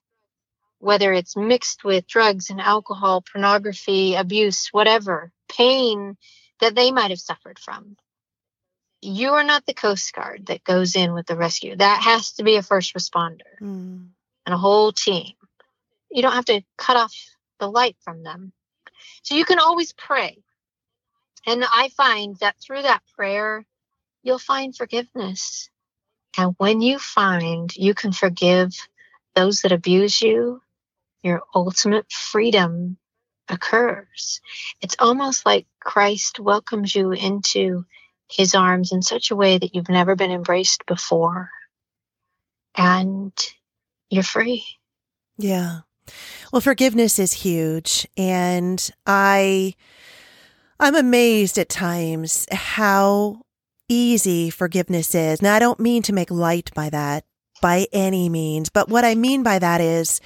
whether 0.78 1.12
it's 1.12 1.36
mixed 1.36 1.84
with 1.84 2.06
drugs 2.06 2.50
and 2.50 2.60
alcohol, 2.60 3.22
pornography, 3.22 4.14
abuse, 4.14 4.68
whatever, 4.68 5.32
pain 5.48 6.16
that 6.60 6.74
they 6.74 6.92
might 6.92 7.10
have 7.10 7.20
suffered 7.20 7.58
from 7.58 7.96
you 9.00 9.34
are 9.34 9.44
not 9.44 9.64
the 9.66 9.74
Coast 9.74 10.12
Guard 10.12 10.46
that 10.46 10.64
goes 10.64 10.96
in 10.96 11.14
with 11.14 11.26
the 11.26 11.36
rescue. 11.36 11.76
That 11.76 12.02
has 12.02 12.32
to 12.32 12.42
be 12.42 12.56
a 12.56 12.62
first 12.62 12.94
responder 12.94 13.42
mm. 13.60 14.08
and 14.46 14.54
a 14.54 14.58
whole 14.58 14.92
team. 14.92 15.32
You 16.10 16.22
don't 16.22 16.32
have 16.32 16.46
to 16.46 16.62
cut 16.76 16.96
off 16.96 17.14
the 17.60 17.70
light 17.70 17.96
from 18.00 18.22
them. 18.22 18.52
So 19.22 19.34
you 19.34 19.44
can 19.44 19.58
always 19.58 19.92
pray. 19.92 20.38
And 21.46 21.64
I 21.64 21.90
find 21.90 22.36
that 22.40 22.56
through 22.60 22.82
that 22.82 23.02
prayer, 23.16 23.64
you'll 24.22 24.38
find 24.38 24.74
forgiveness. 24.74 25.70
And 26.38 26.54
when 26.56 26.80
you 26.80 27.00
find 27.00 27.74
you 27.76 27.94
can 27.94 28.12
forgive 28.12 28.70
those 29.34 29.62
that 29.62 29.72
abuse 29.72 30.22
you, 30.22 30.62
your 31.22 31.42
ultimate 31.52 32.10
freedom 32.12 32.96
occurs. 33.48 34.40
It's 34.80 34.94
almost 35.00 35.44
like 35.44 35.66
Christ 35.80 36.38
welcomes 36.38 36.94
you 36.94 37.10
into 37.10 37.84
his 38.30 38.54
arms 38.54 38.92
in 38.92 39.02
such 39.02 39.32
a 39.32 39.36
way 39.36 39.58
that 39.58 39.74
you've 39.74 39.88
never 39.88 40.14
been 40.14 40.30
embraced 40.30 40.86
before. 40.86 41.50
And 42.76 43.32
you're 44.08 44.22
free. 44.22 44.64
Yeah. 45.38 45.80
Well, 46.52 46.60
forgiveness 46.60 47.18
is 47.18 47.32
huge. 47.32 48.06
And 48.16 48.88
I, 49.06 49.74
I'm 50.78 50.94
amazed 50.94 51.58
at 51.58 51.68
times 51.68 52.46
how 52.52 53.42
easy 53.88 54.50
forgiveness 54.50 55.14
is. 55.14 55.42
Now, 55.42 55.54
I 55.54 55.58
don't 55.58 55.80
mean 55.80 56.02
to 56.02 56.12
make 56.12 56.30
light 56.30 56.70
by 56.74 56.90
that 56.90 57.24
by 57.60 57.86
any 57.92 58.28
means, 58.28 58.68
but 58.68 58.88
what 58.88 59.04
I 59.04 59.14
mean 59.14 59.42
by 59.42 59.58
that 59.58 59.80
is 59.80 60.20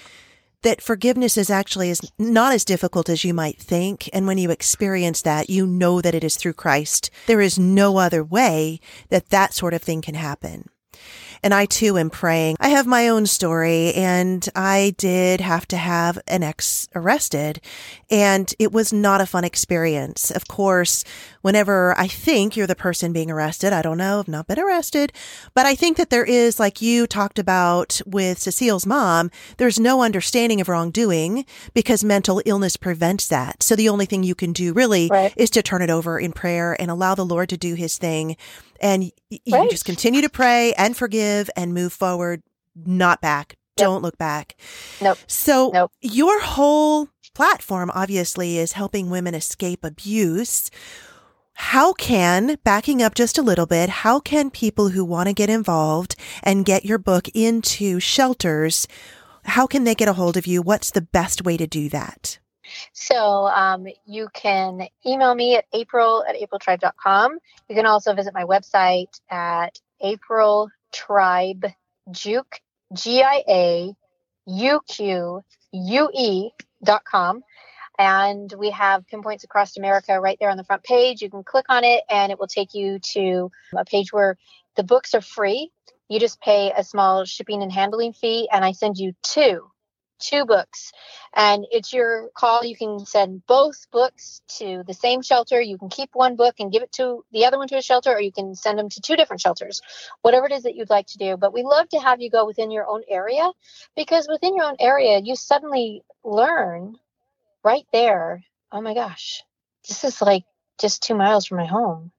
that 0.62 0.80
forgiveness 0.80 1.36
is 1.36 1.50
actually 1.50 1.90
is 1.90 2.00
not 2.18 2.52
as 2.52 2.64
difficult 2.64 3.08
as 3.08 3.24
you 3.24 3.34
might 3.34 3.58
think. 3.58 4.08
And 4.12 4.26
when 4.26 4.38
you 4.38 4.50
experience 4.50 5.22
that, 5.22 5.50
you 5.50 5.66
know 5.66 6.00
that 6.00 6.14
it 6.14 6.24
is 6.24 6.36
through 6.36 6.54
Christ. 6.54 7.10
There 7.26 7.40
is 7.40 7.58
no 7.58 7.98
other 7.98 8.22
way 8.24 8.80
that 9.08 9.30
that 9.30 9.54
sort 9.54 9.74
of 9.74 9.82
thing 9.82 10.02
can 10.02 10.14
happen. 10.14 10.68
And 11.42 11.52
I 11.52 11.66
too 11.66 11.98
am 11.98 12.10
praying. 12.10 12.56
I 12.60 12.68
have 12.68 12.86
my 12.86 13.08
own 13.08 13.26
story 13.26 13.92
and 13.94 14.48
I 14.54 14.94
did 14.96 15.40
have 15.40 15.66
to 15.68 15.76
have 15.76 16.18
an 16.28 16.42
ex 16.42 16.88
arrested 16.94 17.60
and 18.10 18.52
it 18.58 18.72
was 18.72 18.92
not 18.92 19.20
a 19.20 19.26
fun 19.26 19.44
experience. 19.44 20.30
Of 20.30 20.46
course, 20.46 21.04
whenever 21.40 21.98
I 21.98 22.06
think 22.06 22.56
you're 22.56 22.66
the 22.66 22.74
person 22.74 23.12
being 23.12 23.30
arrested, 23.30 23.72
I 23.72 23.82
don't 23.82 23.98
know, 23.98 24.20
I've 24.20 24.28
not 24.28 24.46
been 24.46 24.60
arrested, 24.60 25.12
but 25.54 25.66
I 25.66 25.74
think 25.74 25.96
that 25.96 26.10
there 26.10 26.24
is, 26.24 26.60
like 26.60 26.82
you 26.82 27.06
talked 27.06 27.38
about 27.38 28.00
with 28.06 28.38
Cecile's 28.38 28.86
mom, 28.86 29.30
there's 29.56 29.80
no 29.80 30.02
understanding 30.02 30.60
of 30.60 30.68
wrongdoing 30.68 31.44
because 31.74 32.04
mental 32.04 32.42
illness 32.44 32.76
prevents 32.76 33.28
that. 33.28 33.62
So 33.62 33.74
the 33.74 33.88
only 33.88 34.06
thing 34.06 34.22
you 34.22 34.34
can 34.34 34.52
do 34.52 34.72
really 34.72 35.08
right. 35.10 35.32
is 35.36 35.50
to 35.50 35.62
turn 35.62 35.82
it 35.82 35.90
over 35.90 36.20
in 36.20 36.32
prayer 36.32 36.76
and 36.80 36.90
allow 36.90 37.14
the 37.14 37.24
Lord 37.24 37.48
to 37.48 37.56
do 37.56 37.74
his 37.74 37.98
thing 37.98 38.36
and 38.82 39.04
you 39.30 39.38
right. 39.52 39.70
just 39.70 39.84
continue 39.84 40.20
to 40.20 40.28
pray 40.28 40.74
and 40.74 40.96
forgive 40.96 41.31
and 41.56 41.74
move 41.74 41.92
forward, 41.92 42.42
not 42.74 43.20
back. 43.20 43.56
Yep. 43.78 43.86
Don't 43.86 44.02
look 44.02 44.18
back. 44.18 44.56
Nope. 45.00 45.18
So 45.26 45.70
nope. 45.72 45.92
your 46.00 46.42
whole 46.42 47.08
platform 47.34 47.90
obviously 47.94 48.58
is 48.58 48.72
helping 48.72 49.08
women 49.08 49.34
escape 49.34 49.84
abuse. 49.84 50.70
How 51.54 51.92
can, 51.92 52.58
backing 52.64 53.02
up 53.02 53.14
just 53.14 53.38
a 53.38 53.42
little 53.42 53.66
bit, 53.66 53.88
how 53.88 54.20
can 54.20 54.50
people 54.50 54.88
who 54.88 55.04
want 55.04 55.28
to 55.28 55.34
get 55.34 55.50
involved 55.50 56.16
and 56.42 56.64
get 56.64 56.84
your 56.84 56.98
book 56.98 57.28
into 57.34 58.00
shelters, 58.00 58.88
how 59.44 59.66
can 59.66 59.84
they 59.84 59.94
get 59.94 60.08
a 60.08 60.14
hold 60.14 60.36
of 60.36 60.46
you? 60.46 60.62
What's 60.62 60.90
the 60.90 61.02
best 61.02 61.44
way 61.44 61.56
to 61.56 61.66
do 61.66 61.88
that? 61.90 62.38
So 62.92 63.46
um, 63.48 63.86
you 64.06 64.28
can 64.32 64.86
email 65.06 65.34
me 65.34 65.56
at 65.56 65.66
april 65.72 66.24
at 66.28 66.36
apriltribe.com. 66.36 67.38
You 67.68 67.74
can 67.74 67.86
also 67.86 68.14
visit 68.14 68.32
my 68.34 68.44
website 68.44 69.20
at 69.30 69.78
apriltribegiauque, 70.92 72.60
G-I-A-U-Q-U-E 72.92 73.94
dot 76.84 77.04
com. 77.04 77.42
And 77.98 78.52
we 78.58 78.70
have 78.70 79.06
pinpoints 79.06 79.44
across 79.44 79.76
America 79.76 80.18
right 80.18 80.38
there 80.40 80.50
on 80.50 80.56
the 80.56 80.64
front 80.64 80.82
page. 80.82 81.20
You 81.22 81.30
can 81.30 81.44
click 81.44 81.66
on 81.68 81.84
it 81.84 82.02
and 82.10 82.32
it 82.32 82.38
will 82.38 82.46
take 82.46 82.74
you 82.74 82.98
to 83.12 83.50
a 83.76 83.84
page 83.84 84.12
where 84.12 84.36
the 84.76 84.82
books 84.82 85.14
are 85.14 85.20
free. 85.20 85.70
You 86.08 86.18
just 86.18 86.40
pay 86.40 86.72
a 86.76 86.82
small 86.84 87.24
shipping 87.24 87.62
and 87.62 87.70
handling 87.72 88.12
fee, 88.12 88.48
and 88.52 88.64
I 88.64 88.72
send 88.72 88.98
you 88.98 89.14
two 89.22 89.70
two 90.22 90.46
books. 90.46 90.92
And 91.34 91.66
it's 91.70 91.92
your 91.92 92.30
call. 92.34 92.64
You 92.64 92.76
can 92.76 93.04
send 93.06 93.46
both 93.46 93.90
books 93.90 94.42
to 94.58 94.82
the 94.86 94.94
same 94.94 95.22
shelter. 95.22 95.60
You 95.60 95.78
can 95.78 95.88
keep 95.88 96.10
one 96.14 96.36
book 96.36 96.56
and 96.58 96.72
give 96.72 96.82
it 96.82 96.92
to 96.92 97.24
the 97.32 97.46
other 97.46 97.58
one 97.58 97.68
to 97.68 97.76
a 97.76 97.82
shelter 97.82 98.12
or 98.12 98.20
you 98.20 98.32
can 98.32 98.54
send 98.54 98.78
them 98.78 98.88
to 98.88 99.00
two 99.00 99.16
different 99.16 99.40
shelters. 99.40 99.82
Whatever 100.22 100.46
it 100.46 100.52
is 100.52 100.62
that 100.62 100.76
you'd 100.76 100.90
like 100.90 101.06
to 101.08 101.18
do. 101.18 101.36
But 101.36 101.52
we 101.52 101.62
love 101.62 101.88
to 101.90 101.98
have 101.98 102.20
you 102.20 102.30
go 102.30 102.46
within 102.46 102.70
your 102.70 102.86
own 102.86 103.02
area 103.08 103.50
because 103.96 104.28
within 104.30 104.56
your 104.56 104.64
own 104.64 104.76
area 104.80 105.18
you 105.18 105.36
suddenly 105.36 106.02
learn 106.24 106.96
right 107.64 107.86
there 107.92 108.42
oh 108.70 108.80
my 108.80 108.94
gosh 108.94 109.42
this 109.88 110.04
is 110.04 110.22
like 110.22 110.44
just 110.80 111.02
two 111.02 111.14
miles 111.14 111.46
from 111.46 111.58
my 111.58 111.66
home. 111.66 112.10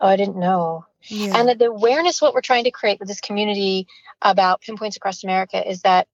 Oh 0.00 0.08
i 0.08 0.16
didn't 0.16 0.36
know. 0.36 0.84
Yeah. 1.02 1.38
and 1.38 1.60
the 1.60 1.66
awareness 1.66 2.20
what 2.20 2.34
we're 2.34 2.40
trying 2.40 2.64
to 2.64 2.70
create 2.70 2.98
with 2.98 3.08
this 3.08 3.20
community 3.20 3.86
about 4.20 4.60
pinpoints 4.60 4.96
across 4.96 5.22
america 5.24 5.68
is 5.68 5.82
that 5.82 6.08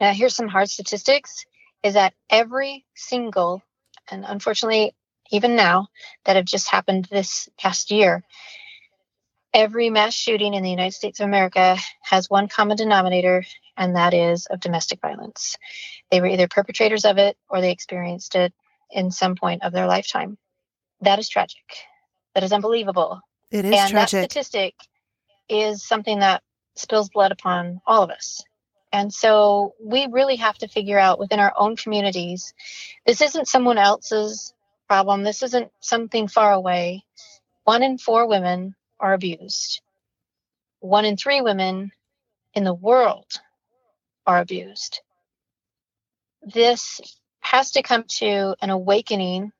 now, 0.00 0.12
here's 0.12 0.34
some 0.34 0.48
hard 0.48 0.68
statistics 0.68 1.46
is 1.82 1.94
that 1.94 2.14
every 2.30 2.84
single, 2.94 3.62
and 4.10 4.24
unfortunately, 4.26 4.94
even 5.30 5.56
now, 5.56 5.88
that 6.24 6.36
have 6.36 6.44
just 6.44 6.68
happened 6.68 7.06
this 7.10 7.48
past 7.58 7.90
year, 7.90 8.22
every 9.52 9.90
mass 9.90 10.14
shooting 10.14 10.54
in 10.54 10.62
the 10.62 10.70
United 10.70 10.94
States 10.94 11.20
of 11.20 11.26
America 11.26 11.76
has 12.02 12.28
one 12.28 12.48
common 12.48 12.76
denominator, 12.76 13.44
and 13.76 13.96
that 13.96 14.14
is 14.14 14.46
of 14.46 14.60
domestic 14.60 15.00
violence. 15.00 15.56
They 16.10 16.20
were 16.20 16.26
either 16.26 16.48
perpetrators 16.48 17.04
of 17.04 17.18
it 17.18 17.36
or 17.48 17.60
they 17.60 17.70
experienced 17.70 18.34
it 18.34 18.52
in 18.90 19.10
some 19.10 19.36
point 19.36 19.62
of 19.62 19.72
their 19.72 19.86
lifetime. 19.86 20.38
That 21.00 21.18
is 21.18 21.28
tragic. 21.28 21.62
That 22.34 22.44
is 22.44 22.52
unbelievable. 22.52 23.20
It 23.50 23.64
is 23.64 23.74
and 23.74 23.90
tragic. 23.90 24.10
that 24.10 24.30
statistic 24.32 24.74
is 25.48 25.86
something 25.86 26.20
that 26.20 26.42
spills 26.76 27.08
blood 27.10 27.32
upon 27.32 27.80
all 27.86 28.02
of 28.02 28.10
us. 28.10 28.42
And 28.94 29.12
so 29.12 29.74
we 29.80 30.06
really 30.06 30.36
have 30.36 30.56
to 30.58 30.68
figure 30.68 31.00
out 31.00 31.18
within 31.18 31.40
our 31.40 31.52
own 31.56 31.74
communities 31.74 32.54
this 33.04 33.20
isn't 33.22 33.48
someone 33.48 33.76
else's 33.76 34.54
problem, 34.86 35.24
this 35.24 35.42
isn't 35.42 35.72
something 35.80 36.28
far 36.28 36.52
away. 36.52 37.04
One 37.64 37.82
in 37.82 37.98
four 37.98 38.28
women 38.28 38.76
are 39.00 39.12
abused, 39.12 39.80
one 40.78 41.04
in 41.04 41.16
three 41.16 41.40
women 41.40 41.90
in 42.54 42.62
the 42.62 42.72
world 42.72 43.26
are 44.28 44.38
abused. 44.38 45.00
This 46.42 47.00
has 47.40 47.72
to 47.72 47.82
come 47.82 48.04
to 48.18 48.54
an 48.62 48.70
awakening, 48.70 49.50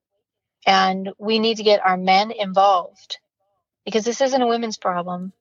and 0.64 1.10
we 1.18 1.40
need 1.40 1.56
to 1.56 1.64
get 1.64 1.84
our 1.84 1.96
men 1.96 2.30
involved 2.30 3.18
because 3.84 4.04
this 4.04 4.20
isn't 4.20 4.42
a 4.42 4.46
women's 4.46 4.78
problem. 4.78 5.32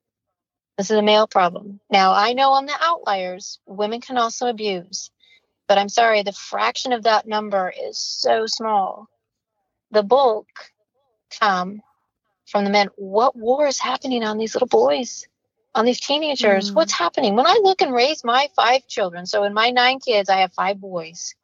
This 0.77 0.89
is 0.89 0.97
a 0.97 1.03
male 1.03 1.27
problem. 1.27 1.79
Now, 1.91 2.13
I 2.13 2.33
know 2.33 2.51
on 2.51 2.65
the 2.65 2.75
outliers, 2.79 3.59
women 3.67 4.01
can 4.01 4.17
also 4.17 4.47
abuse, 4.47 5.11
but 5.67 5.77
I'm 5.77 5.89
sorry, 5.89 6.23
the 6.23 6.31
fraction 6.31 6.93
of 6.93 7.03
that 7.03 7.27
number 7.27 7.71
is 7.89 7.99
so 7.99 8.47
small. 8.47 9.07
The 9.91 10.03
bulk 10.03 10.47
come 11.39 11.81
from 12.47 12.63
the 12.63 12.71
men. 12.71 12.89
What 12.95 13.35
war 13.35 13.67
is 13.67 13.79
happening 13.79 14.23
on 14.23 14.39
these 14.39 14.55
little 14.55 14.67
boys, 14.67 15.27
on 15.75 15.85
these 15.85 15.99
teenagers? 15.99 16.71
Mm. 16.71 16.75
What's 16.75 16.93
happening? 16.93 17.35
When 17.35 17.47
I 17.47 17.59
look 17.61 17.81
and 17.81 17.93
raise 17.93 18.23
my 18.23 18.49
five 18.55 18.87
children, 18.87 19.27
so 19.27 19.43
in 19.43 19.53
my 19.53 19.69
nine 19.69 19.99
kids, 19.99 20.27
I 20.27 20.37
have 20.37 20.53
five 20.53 20.81
boys. 20.81 21.35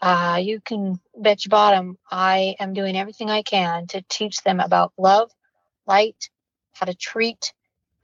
Uh, 0.00 0.38
you 0.42 0.60
can 0.60 1.00
bet 1.16 1.44
your 1.44 1.50
bottom 1.50 1.98
I 2.10 2.54
am 2.60 2.74
doing 2.74 2.96
everything 2.96 3.30
I 3.30 3.42
can 3.42 3.86
to 3.88 4.02
teach 4.08 4.42
them 4.42 4.60
about 4.60 4.92
love, 4.98 5.30
light, 5.86 6.28
how 6.78 6.86
to 6.86 6.94
treat 6.94 7.52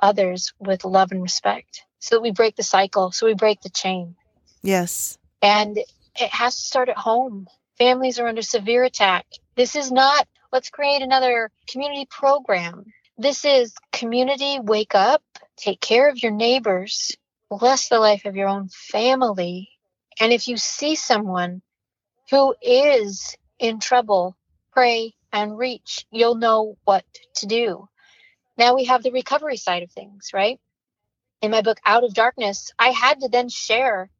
others 0.01 0.53
with 0.59 0.85
love 0.85 1.12
and 1.12 1.23
respect 1.23 1.85
so 1.99 2.16
that 2.16 2.23
we 2.23 2.33
break 2.33 2.57
the 2.57 2.62
cycle, 2.62 3.12
so 3.12 3.27
we 3.27 3.35
break 3.35 3.61
the 3.61 3.70
chain. 3.70 4.16
Yes. 4.62 5.18
And 5.41 5.79
it 5.79 6.31
has 6.31 6.57
to 6.57 6.62
start 6.62 6.89
at 6.89 6.99
home. 6.99 7.47
Families 7.79 8.18
are 8.18 8.27
under 8.27 8.43
severe 8.43 8.85
attack. 8.85 9.27
This 9.57 9.77
is 9.77 9.91
not, 9.91 10.27
let's 10.53 10.70
create 10.70 11.03
another 11.03 11.51
community 11.68 12.07
program. 12.11 12.87
This 13.18 13.45
is 13.45 13.75
community, 13.93 14.59
wake 14.61 14.95
up, 14.95 15.23
take 15.57 15.81
care 15.81 16.09
of 16.09 16.23
your 16.23 16.33
neighbors, 16.33 17.16
bless 17.51 17.89
the 17.89 17.99
life 17.99 18.25
of 18.25 18.37
your 18.37 18.49
own 18.49 18.68
family. 18.68 19.68
And 20.20 20.33
if 20.33 20.49
you 20.49 20.57
see 20.57 20.97
someone 20.97 21.62
who 22.31 22.55
is 22.62 23.37
in 23.59 23.79
trouble, 23.79 24.37
pray 24.73 25.14
and 25.33 25.57
reach. 25.57 26.07
You'll 26.11 26.35
know 26.35 26.77
what 26.85 27.05
to 27.37 27.47
do. 27.47 27.89
Now 28.57 28.74
we 28.74 28.84
have 28.84 29.03
the 29.03 29.12
recovery 29.12 29.57
side 29.57 29.82
of 29.82 29.90
things, 29.90 30.30
right? 30.34 30.61
In 31.40 31.50
my 31.50 31.62
book, 31.62 31.78
Out 31.84 32.05
of 32.05 32.14
Darkness, 32.14 32.70
I 32.78 32.88
had 32.90 33.20
to 33.20 33.28
then 33.28 33.48
share, 33.48 34.11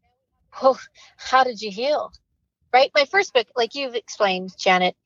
oh, 0.63 0.79
how 1.17 1.45
did 1.45 1.61
you 1.61 1.71
heal? 1.71 2.13
Right? 2.73 2.91
My 2.95 3.05
first 3.05 3.33
book, 3.35 3.47
like 3.55 3.75
you've 3.75 3.95
explained, 3.95 4.55
Janet, 4.59 4.97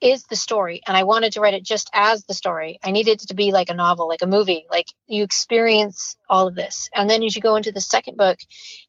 is 0.00 0.24
the 0.24 0.36
story. 0.36 0.82
And 0.86 0.96
I 0.96 1.04
wanted 1.04 1.32
to 1.32 1.40
write 1.40 1.54
it 1.54 1.64
just 1.64 1.90
as 1.92 2.24
the 2.24 2.34
story. 2.34 2.78
I 2.82 2.92
needed 2.92 3.22
it 3.22 3.28
to 3.28 3.34
be 3.34 3.52
like 3.52 3.70
a 3.70 3.74
novel, 3.74 4.08
like 4.08 4.22
a 4.22 4.26
movie, 4.26 4.66
like 4.70 4.86
you 5.06 5.24
experience 5.24 6.16
all 6.28 6.46
of 6.46 6.54
this. 6.54 6.88
And 6.94 7.10
then 7.10 7.22
as 7.22 7.34
you 7.34 7.42
go 7.42 7.56
into 7.56 7.72
the 7.72 7.80
second 7.80 8.16
book, 8.16 8.38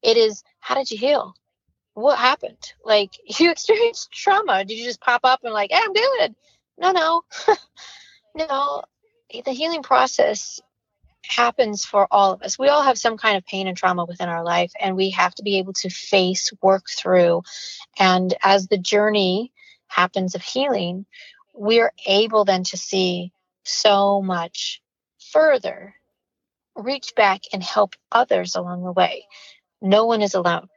it 0.04 0.18
is, 0.18 0.44
how 0.60 0.76
did 0.76 0.92
you 0.92 0.98
heal? 0.98 1.34
What 1.94 2.20
happened? 2.20 2.74
Like 2.84 3.12
you 3.40 3.50
experienced 3.50 4.12
trauma. 4.12 4.64
Did 4.66 4.78
you 4.78 4.86
just 4.86 5.02
pop 5.02 5.22
up 5.24 5.42
and 5.44 5.54
like, 5.54 5.72
hey, 5.72 5.80
I'm 5.82 5.94
good? 5.94 6.36
No, 6.78 6.92
no. 6.92 7.24
No, 8.36 8.84
the 9.30 9.52
healing 9.52 9.84
process 9.84 10.62
happens 11.24 11.86
for 11.86 12.08
all 12.12 12.34
of 12.34 12.42
us. 12.42 12.60
We 12.60 12.68
all 12.68 12.84
have 12.84 12.98
some 12.98 13.18
kind 13.18 13.38
of 13.38 13.46
pain 13.46 13.68
and 13.68 13.76
trauma 13.76 14.06
within 14.06 14.30
our 14.30 14.44
life, 14.44 14.72
and 14.80 14.96
we 14.96 15.12
have 15.12 15.34
to 15.36 15.44
be 15.44 15.58
able 15.58 15.74
to 15.74 15.90
face, 15.90 16.52
work 16.62 16.86
through. 16.90 17.42
And 18.00 18.34
as 18.44 18.68
the 18.68 18.78
journey 18.78 19.52
happens 19.88 20.36
of 20.36 20.42
healing, 20.42 21.06
we're 21.54 21.94
able 22.06 22.46
then 22.46 22.64
to 22.66 22.78
see 22.78 23.32
so 23.64 24.22
much 24.22 24.82
further, 25.32 25.96
reach 26.76 27.14
back 27.16 27.42
and 27.54 27.64
help 27.64 27.96
others 28.12 28.56
along 28.56 28.84
the 28.84 28.92
way. 28.92 29.26
No 29.82 30.06
one 30.06 30.22
is 30.22 30.36
alone. 30.36 30.68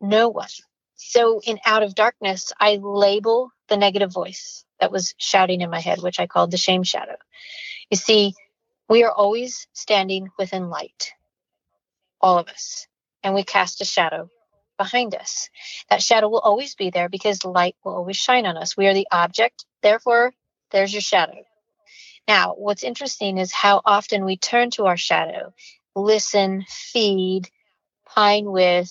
No 0.00 0.28
one. 0.28 0.48
So 0.96 1.40
in 1.44 1.58
Out 1.64 1.82
of 1.82 1.94
Darkness, 1.94 2.52
I 2.58 2.78
label 2.80 3.50
the 3.68 3.76
negative 3.76 4.12
voice 4.12 4.64
that 4.82 4.90
was 4.90 5.14
shouting 5.16 5.60
in 5.60 5.70
my 5.70 5.78
head, 5.78 6.02
which 6.02 6.18
I 6.18 6.26
called 6.26 6.50
the 6.50 6.56
shame 6.56 6.82
shadow. 6.82 7.14
You 7.88 7.96
see, 7.96 8.34
we 8.88 9.04
are 9.04 9.12
always 9.12 9.68
standing 9.72 10.30
within 10.36 10.70
light, 10.70 11.12
all 12.20 12.36
of 12.36 12.48
us, 12.48 12.88
and 13.22 13.32
we 13.32 13.44
cast 13.44 13.80
a 13.80 13.84
shadow 13.84 14.28
behind 14.78 15.14
us. 15.14 15.50
That 15.88 16.02
shadow 16.02 16.28
will 16.28 16.40
always 16.40 16.74
be 16.74 16.90
there 16.90 17.08
because 17.08 17.44
light 17.44 17.76
will 17.84 17.94
always 17.94 18.16
shine 18.16 18.44
on 18.44 18.56
us. 18.56 18.76
We 18.76 18.88
are 18.88 18.94
the 18.94 19.06
object, 19.12 19.66
therefore, 19.82 20.32
there's 20.72 20.92
your 20.92 21.00
shadow. 21.00 21.44
Now, 22.26 22.54
what's 22.54 22.82
interesting 22.82 23.38
is 23.38 23.52
how 23.52 23.82
often 23.84 24.24
we 24.24 24.36
turn 24.36 24.70
to 24.70 24.86
our 24.86 24.96
shadow, 24.96 25.54
listen, 25.94 26.64
feed, 26.68 27.48
pine 28.04 28.50
with, 28.50 28.90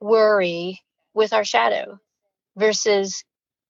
worry 0.00 0.80
with 1.12 1.34
our 1.34 1.44
shadow 1.44 2.00
versus 2.56 3.22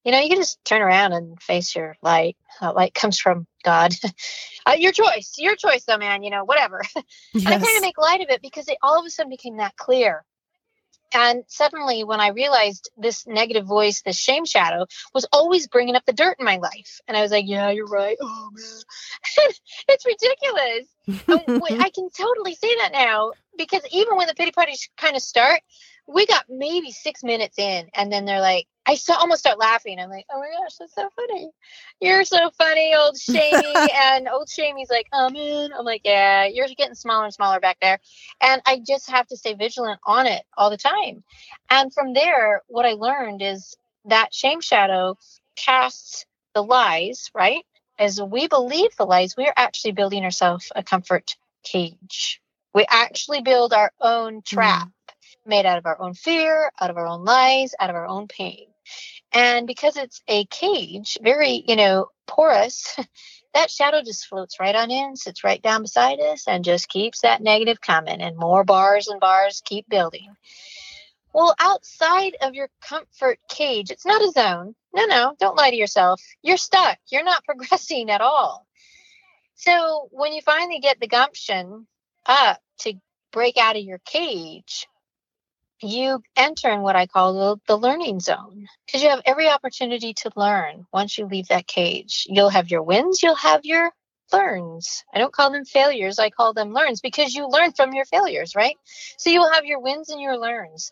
you 0.07 0.13
know, 0.13 0.21
you 0.21 0.29
can 0.29 0.39
just 0.39 0.65
turn 0.65 0.83
around 0.83 1.15
and 1.15 1.43
face 1.43 1.75
your 1.75 1.97
light. 2.01 2.37
Uh, 2.63 2.73
light 2.73 2.95
comes 2.95 3.19
from 3.19 3.45
God. 3.65 3.93
uh, 4.67 4.77
your 4.79 4.93
choice, 4.93 5.35
your 5.37 5.57
choice, 5.57 5.83
though, 5.83 5.99
man. 5.99 6.23
You 6.23 6.31
know, 6.31 6.45
whatever. 6.45 6.81
Yes. 6.95 7.05
and 7.35 7.49
I 7.49 7.59
kind 7.59 7.77
of 7.77 7.83
make 7.83 7.99
light 7.99 8.21
of 8.21 8.29
it 8.31 8.41
because 8.41 8.69
it 8.69 8.79
all 8.85 9.01
of 9.01 9.05
a 9.05 9.11
sudden 9.11 9.31
became 9.31 9.57
that 9.57 9.77
clear. 9.77 10.25
And 11.13 11.43
suddenly, 11.49 12.05
when 12.05 12.21
I 12.21 12.29
realized 12.29 12.89
this 12.97 13.27
negative 13.27 13.67
voice, 13.67 14.03
this 14.03 14.19
shame 14.19 14.45
shadow, 14.45 14.87
was 15.13 15.27
always 15.33 15.67
bringing 15.67 15.97
up 15.97 16.05
the 16.07 16.13
dirt 16.13 16.37
in 16.39 16.45
my 16.45 16.59
life, 16.59 17.01
and 17.09 17.17
I 17.17 17.23
was 17.23 17.33
like, 17.33 17.47
"Yeah, 17.49 17.71
you're 17.71 17.87
right." 17.87 18.17
Oh 18.21 18.51
man, 18.53 19.51
it's 19.89 20.07
ridiculous. 20.07 20.87
I 21.81 21.91
can 21.91 22.11
totally 22.11 22.55
say 22.55 22.77
that 22.77 22.93
now 22.93 23.33
because 23.59 23.83
even 23.91 24.17
when 24.17 24.29
the 24.29 24.35
pity 24.35 24.53
parties 24.53 24.89
kind 24.97 25.17
of 25.17 25.23
start, 25.23 25.63
we 26.07 26.27
got 26.27 26.45
maybe 26.49 26.93
six 26.93 27.25
minutes 27.25 27.59
in, 27.59 27.89
and 27.95 28.13
then 28.13 28.25
they're 28.25 28.41
like, 28.41 28.67
I 28.87 28.95
so, 28.95 29.15
almost 29.15 29.41
start 29.41 29.59
laughing. 29.59 29.99
I'm 29.99 30.11
like, 30.11 30.27
oh 30.33 30.39
my 30.39 30.49
gosh, 30.49 30.77
that's 30.79 30.95
so 30.95 31.11
funny. 31.17 31.51
You're 32.01 32.25
so 32.25 32.51
funny, 32.57 32.95
old 32.95 33.19
Shamey. 33.19 33.91
and 33.95 34.29
old 34.29 34.49
Shamey's 34.49 34.91
like, 34.91 35.09
I'm 35.13 35.35
in. 35.35 35.73
I'm 35.73 35.85
like, 35.85 36.03
yeah, 36.05 36.45
you're 36.45 36.69
getting 36.69 36.95
smaller 36.95 37.25
and 37.25 37.35
smaller 37.35 37.59
back 37.59 37.79
there. 37.83 37.99
And 38.41 38.63
I 38.65 38.81
just 38.87 39.11
have 39.11 39.27
to 39.29 39.37
stay 39.37 39.55
vigilant 39.55 39.99
on 40.07 40.27
it 40.27 40.45
all 40.57 40.71
the 40.71 40.77
time. 40.77 41.25
And 41.69 41.93
from 41.93 42.15
there, 42.15 42.63
what 42.69 42.87
I 42.87 42.93
learned 42.93 43.43
is 43.43 43.77
that 44.05 44.33
shame 44.33 44.61
shadow 44.61 45.19
casts 45.57 46.25
the 46.55 46.63
lies, 46.63 47.31
right? 47.35 47.65
As 47.99 48.23
we 48.23 48.47
believe 48.47 48.95
the 48.97 49.07
lies, 49.07 49.37
we're 49.37 49.53
actually 49.57 49.93
building 49.93 50.23
ourselves 50.23 50.71
a 50.77 50.85
comfort 50.85 51.35
cage. 51.65 52.41
We 52.73 52.87
actually 52.89 53.43
build 53.43 53.73
our 53.73 53.91
own 54.01 54.43
trap. 54.43 54.89
Mm 54.89 54.93
made 55.47 55.67
out 55.67 55.79
of 55.79 55.87
our 55.87 56.01
own 56.01 56.15
fear, 56.15 56.71
out 56.81 56.91
of 56.91 56.97
our 56.97 57.07
own 57.07 57.25
lies, 57.25 57.75
out 57.79 57.91
of 57.91 57.97
our 57.97 58.07
own 58.07 58.29
pain. 58.29 58.67
And 59.33 59.67
because 59.67 59.97
it's 59.97 60.23
a 60.29 60.45
cage, 60.47 61.19
very, 61.21 61.65
you 61.67 61.77
know, 61.77 62.09
porous, 62.27 62.97
that 63.55 63.71
shadow 63.71 64.03
just 64.03 64.27
floats 64.27 64.61
right 64.61 64.75
on 64.75 64.91
in, 64.91 65.17
sits 65.17 65.45
right 65.45 65.63
down 65.63 65.83
beside 65.83 66.21
us, 66.21 66.47
and 66.47 66.65
just 66.65 66.89
keeps 66.89 67.21
that 67.21 67.43
negative 67.43 67.81
coming, 67.81 68.21
and 68.21 68.37
more 68.37 68.65
bars 68.65 69.09
and 69.09 69.21
bars 69.21 69.63
keep 69.65 69.89
building. 69.89 70.29
Well, 71.33 71.55
outside 71.59 72.37
of 72.41 72.55
your 72.55 72.71
comfort 72.81 73.39
cage, 73.49 73.91
it's 73.91 74.07
not 74.07 74.23
a 74.23 74.31
zone. 74.31 74.75
No, 74.95 75.05
no, 75.05 75.35
don't 75.39 75.57
lie 75.57 75.71
to 75.71 75.77
yourself. 75.77 76.23
You're 76.43 76.57
stuck. 76.57 76.99
You're 77.11 77.25
not 77.25 77.45
progressing 77.47 78.11
at 78.11 78.23
all. 78.23 78.67
So 79.55 80.09
when 80.13 80.33
you 80.33 80.41
finally 80.43 80.81
get 80.81 81.01
the 81.01 81.09
gumption 81.09 81.87
up 82.25 82.61
to 82.81 82.95
break 83.33 83.59
out 83.59 83.77
of 83.77 83.83
your 83.83 83.99
cage, 83.99 84.87
you 85.83 86.23
enter 86.37 86.71
in 86.71 86.81
what 86.81 86.97
I 86.97 87.07
call 87.07 87.35
the, 87.35 87.61
the 87.67 87.77
learning 87.77 88.21
zone 88.21 88.67
because 88.87 89.03
you 89.03 89.11
have 89.11 89.23
every 89.27 89.49
opportunity 89.49 90.15
to 90.15 90.31
learn 90.37 90.87
once 90.93 91.19
you 91.19 91.27
leave 91.27 91.49
that 91.49 91.67
cage. 91.67 92.27
You'll 92.29 92.49
have 92.49 92.71
your 92.71 92.83
wins, 92.83 93.23
you'll 93.23 93.35
have 93.35 93.65
your 93.65 93.91
learns. 94.33 95.05
I 95.13 95.19
don't 95.19 95.33
call 95.33 95.51
them 95.51 95.65
failures, 95.65 96.19
I 96.19 96.31
call 96.31 96.55
them 96.55 96.73
learns 96.73 97.01
because 97.01 97.35
you 97.35 97.49
learn 97.49 97.73
from 97.73 97.93
your 97.93 98.07
failures, 98.07 98.55
right? 98.57 98.77
So 99.19 99.31
you'll 99.31 99.53
have 99.53 99.65
your 99.65 99.81
wins 99.81 100.09
and 100.09 100.21
your 100.21 100.39
learns. 100.39 100.91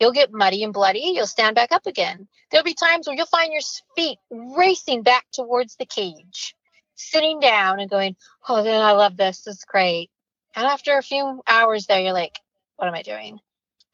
You'll 0.00 0.12
get 0.12 0.32
muddy 0.32 0.64
and 0.64 0.72
bloody, 0.72 1.12
you'll 1.14 1.26
stand 1.26 1.54
back 1.54 1.70
up 1.70 1.86
again. 1.86 2.26
There'll 2.50 2.64
be 2.64 2.74
times 2.74 3.06
where 3.06 3.16
you'll 3.16 3.26
find 3.26 3.52
your 3.52 3.62
feet 3.94 4.18
racing 4.30 5.02
back 5.02 5.26
towards 5.32 5.76
the 5.76 5.86
cage, 5.86 6.54
sitting 6.94 7.38
down 7.38 7.80
and 7.80 7.90
going, 7.90 8.16
Oh, 8.48 8.62
then 8.62 8.80
I 8.80 8.92
love 8.92 9.16
this. 9.16 9.42
This 9.42 9.58
is 9.58 9.64
great. 9.64 10.10
And 10.56 10.66
after 10.66 10.96
a 10.96 11.02
few 11.02 11.42
hours 11.46 11.86
there, 11.86 12.00
you're 12.00 12.12
like, 12.12 12.38
What 12.76 12.88
am 12.88 12.94
I 12.94 13.02
doing? 13.02 13.38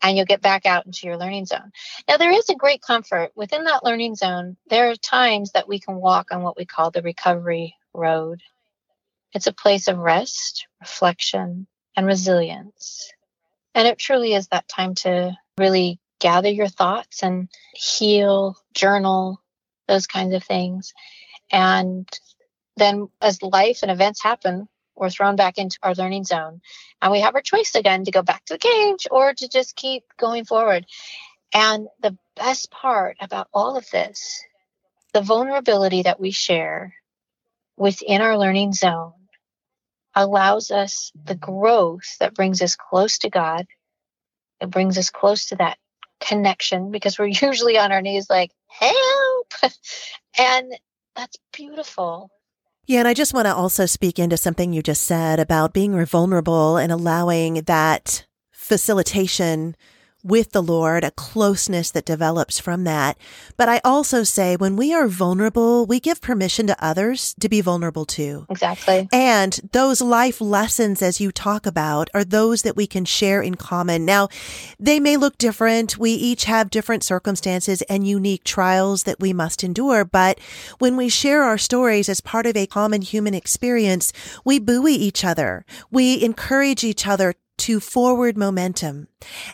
And 0.03 0.17
you'll 0.17 0.27
get 0.27 0.43
back 0.43 0.67
out 0.67 0.87
into 0.87 1.07
your 1.07 1.17
learning 1.17 1.47
zone. 1.47 1.73
Now, 2.09 2.17
there 2.17 2.33
is 2.33 2.49
a 2.49 2.55
great 2.55 2.83
comfort 2.83 3.33
within 3.35 3.65
that 3.65 3.85
learning 3.85 4.15
zone. 4.15 4.57
There 4.69 4.91
are 4.91 4.97
times 4.97 5.53
that 5.53 5.69
we 5.69 5.81
can 5.81 5.97
walk 5.97 6.29
on 6.31 6.43
what 6.43 6.57
we 6.57 6.65
call 6.65 6.91
the 6.91 7.03
recovery 7.03 7.75
road. 7.93 8.41
It's 9.33 9.47
a 9.47 9.53
place 9.53 9.89
of 9.89 9.99
rest, 9.99 10.67
reflection, 10.81 11.67
and 11.97 12.07
resilience. 12.07 13.13
And 13.75 13.87
it 13.87 13.99
truly 13.99 14.35
is 14.35 14.49
that 14.49 14.69
time 14.69 14.95
to 14.97 15.37
really 15.59 16.01
gather 16.21 16.49
your 16.49 16.69
thoughts 16.69 17.23
and 17.23 17.49
heal, 17.75 18.57
journal, 18.75 19.41
those 19.87 20.07
kinds 20.07 20.35
of 20.35 20.45
things. 20.45 20.93
And 21.51 22.09
then 22.77 23.09
as 23.21 23.43
life 23.43 23.81
and 23.83 23.91
events 23.91 24.23
happen, 24.23 24.69
we're 24.99 25.11
thrown 25.11 25.37
back 25.37 25.59
into 25.59 25.79
our 25.83 25.95
learning 25.95 26.25
zone. 26.25 26.61
And 27.01 27.13
we 27.13 27.21
have 27.21 27.35
our 27.35 27.41
choice 27.41 27.75
again 27.75 28.05
to 28.05 28.11
go 28.11 28.23
back 28.23 28.45
to 28.47 28.55
the 28.55 28.59
cage 28.59 29.07
or 29.11 29.33
to 29.35 29.49
just 29.49 29.77
keep 29.77 30.05
going 30.19 30.45
forward. 30.45 30.87
And 31.55 31.89
the 32.01 32.17
best 32.37 32.71
part 32.71 33.17
about 33.21 33.49
all 33.55 33.77
of 33.77 33.89
this, 33.91 34.43
the 35.15 35.23
vulnerability 35.23 36.03
that 36.03 36.21
we 36.21 36.31
share 36.31 36.95
within 37.77 38.21
our 38.21 38.37
learning 38.37 38.73
zone 38.73 39.13
allows 40.15 40.71
us 40.71 41.13
the 41.25 41.35
growth 41.35 42.17
that 42.19 42.35
brings 42.35 42.61
us 42.61 42.77
close 42.77 43.19
to 43.19 43.31
God. 43.31 43.67
It 44.61 44.71
brings 44.71 44.99
us 44.99 45.11
close 45.11 45.47
to 45.47 45.57
that 45.57 45.79
connection 46.21 46.91
because 46.91 47.19
we're 47.19 47.27
usually 47.43 47.79
on 47.79 47.93
our 47.93 48.03
knees 48.03 48.29
like, 48.29 48.51
help. 48.67 49.55
and 50.39 50.73
that's 51.15 51.37
beautiful. 51.53 52.31
Yeah, 52.89 53.01
and 53.01 53.09
I 53.09 53.13
just 53.13 53.35
want 53.35 53.45
to 53.45 53.55
also 53.55 53.85
speak 53.85 54.19
into 54.19 54.39
something 54.39 54.73
you 54.73 54.83
just 54.83 55.03
said 55.03 55.41
about 55.41 55.75
being 55.75 55.93
vulnerable 56.07 56.79
and 56.79 56.91
allowing 56.91 57.57
that 57.65 58.27
facilitation 58.51 59.77
with 60.23 60.53
the 60.53 60.63
Lord, 60.63 61.05
a 61.05 61.11
closeness 61.13 61.91
that 61.93 62.05
develops 62.05 62.59
from 62.59 62.85
that. 62.85 63.17
But 63.57 63.69
I 63.69 63.81
also 63.85 64.25
say 64.25 64.57
when 64.57 64.77
we 64.77 64.93
are 64.93 65.09
vulnerable, 65.09 65.87
we 65.87 66.01
give 66.01 66.21
permission 66.21 66.67
to 66.67 66.85
others 66.85 67.35
to 67.41 67.49
be 67.49 67.61
vulnerable 67.61 68.05
too. 68.05 68.47
Exactly. 68.51 69.09
And 69.13 69.61
those 69.73 70.01
life 70.01 70.41
lessons, 70.41 71.03
as 71.03 71.21
you 71.21 71.31
talk 71.31 71.67
about, 71.67 72.11
are 72.15 72.25
those 72.25 72.63
that 72.63 72.77
we 72.77 72.87
can 72.87 73.05
share 73.05 73.41
in 73.41 73.55
common. 73.55 74.05
Now, 74.05 74.29
they 74.79 74.99
may 74.99 75.17
look 75.17 75.39
different. 75.39 75.99
We 75.99 76.11
each 76.11 76.45
have 76.45 76.71
different 76.71 77.05
circumstances 77.05 77.83
and 77.83 78.07
unique 78.07 78.45
trials 78.45 79.05
that 79.05 79.21
we 79.21 79.33
must 79.33 79.63
endure. 79.63 80.05
But 80.05 80.41
when 80.79 80.97
we 80.97 81.09
share 81.09 81.43
our 81.43 81.59
stories 81.59 82.09
as 82.09 82.21
part 82.21 82.47
of 82.47 82.57
a 82.57 82.67
common 82.67 83.03
human 83.03 83.35
experience, 83.35 84.13
we 84.45 84.59
buoy 84.59 84.95
each 84.95 85.25
other. 85.25 85.65
We 85.91 86.23
encourage 86.23 86.85
each 86.85 87.07
other 87.07 87.35
to 87.59 87.81
forward 87.81 88.37
momentum. 88.37 89.09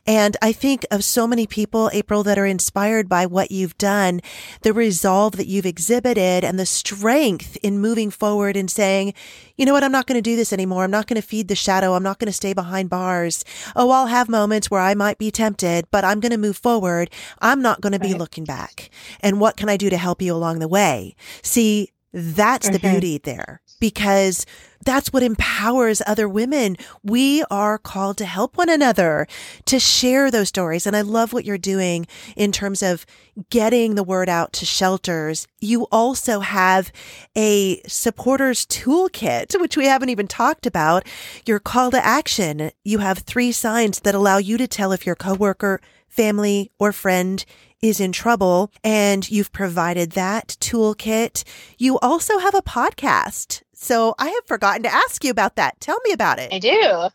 And 0.06 0.36
I 0.42 0.52
think 0.52 0.84
of 0.90 1.04
so 1.04 1.26
many 1.26 1.46
people, 1.46 1.90
April, 1.92 2.22
that 2.22 2.38
are 2.38 2.46
inspired 2.46 3.08
by 3.08 3.26
what 3.26 3.50
you've 3.50 3.76
done, 3.78 4.20
the 4.62 4.72
resolve 4.72 5.36
that 5.36 5.46
you've 5.46 5.66
exhibited 5.66 6.44
and 6.44 6.58
the 6.58 6.66
strength 6.66 7.56
in 7.62 7.80
moving 7.80 8.10
forward 8.10 8.56
and 8.56 8.70
saying, 8.70 9.14
you 9.56 9.64
know 9.64 9.72
what? 9.72 9.84
I'm 9.84 9.92
not 9.92 10.06
going 10.06 10.18
to 10.18 10.22
do 10.22 10.36
this 10.36 10.52
anymore. 10.52 10.84
I'm 10.84 10.90
not 10.90 11.06
going 11.06 11.20
to 11.20 11.26
feed 11.26 11.48
the 11.48 11.54
shadow. 11.54 11.94
I'm 11.94 12.02
not 12.02 12.18
going 12.18 12.26
to 12.26 12.32
stay 12.32 12.52
behind 12.52 12.90
bars. 12.90 13.44
Oh, 13.74 13.90
I'll 13.90 14.06
have 14.06 14.28
moments 14.28 14.70
where 14.70 14.80
I 14.80 14.94
might 14.94 15.18
be 15.18 15.30
tempted, 15.30 15.86
but 15.90 16.04
I'm 16.04 16.20
going 16.20 16.32
to 16.32 16.38
move 16.38 16.56
forward. 16.56 17.10
I'm 17.40 17.62
not 17.62 17.80
going 17.80 17.92
to 17.92 17.98
be 17.98 18.14
looking 18.14 18.44
back. 18.44 18.90
And 19.20 19.40
what 19.40 19.56
can 19.56 19.68
I 19.68 19.76
do 19.76 19.90
to 19.90 19.96
help 19.96 20.20
you 20.20 20.34
along 20.34 20.58
the 20.58 20.68
way? 20.68 21.16
See, 21.42 21.90
That's 22.12 22.68
the 22.68 22.78
beauty 22.78 23.18
there 23.18 23.60
because 23.84 24.46
that's 24.82 25.12
what 25.12 25.22
empowers 25.22 26.00
other 26.06 26.26
women. 26.26 26.74
We 27.02 27.44
are 27.50 27.76
called 27.76 28.16
to 28.16 28.24
help 28.24 28.56
one 28.56 28.70
another, 28.70 29.26
to 29.66 29.78
share 29.78 30.30
those 30.30 30.48
stories. 30.48 30.86
And 30.86 30.96
I 30.96 31.02
love 31.02 31.34
what 31.34 31.44
you're 31.44 31.58
doing 31.58 32.06
in 32.34 32.50
terms 32.50 32.82
of 32.82 33.04
getting 33.50 33.94
the 33.94 34.02
word 34.02 34.30
out 34.30 34.54
to 34.54 34.64
shelters. 34.64 35.46
You 35.60 35.86
also 35.92 36.40
have 36.40 36.90
a 37.36 37.82
supporters 37.86 38.64
toolkit, 38.64 39.60
which 39.60 39.76
we 39.76 39.84
haven't 39.84 40.08
even 40.08 40.28
talked 40.28 40.64
about. 40.64 41.06
Your 41.44 41.58
call 41.58 41.90
to 41.90 42.02
action. 42.02 42.70
You 42.84 43.00
have 43.00 43.18
three 43.18 43.52
signs 43.52 44.00
that 44.00 44.14
allow 44.14 44.38
you 44.38 44.56
to 44.56 44.66
tell 44.66 44.92
if 44.92 45.04
your 45.04 45.14
coworker, 45.14 45.82
family, 46.08 46.70
or 46.78 46.90
friend 46.90 47.44
is 47.84 48.00
in 48.00 48.12
trouble 48.12 48.72
and 48.82 49.30
you've 49.30 49.52
provided 49.52 50.12
that 50.12 50.56
toolkit. 50.58 51.44
You 51.76 51.98
also 51.98 52.38
have 52.38 52.54
a 52.54 52.62
podcast. 52.62 53.60
So 53.76 54.14
I 54.18 54.28
have 54.28 54.46
forgotten 54.46 54.82
to 54.84 54.92
ask 54.92 55.24
you 55.24 55.30
about 55.30 55.56
that. 55.56 55.80
Tell 55.80 55.98
me 56.04 56.12
about 56.12 56.38
it. 56.38 56.52
I 56.52 56.58
do. 56.58 57.08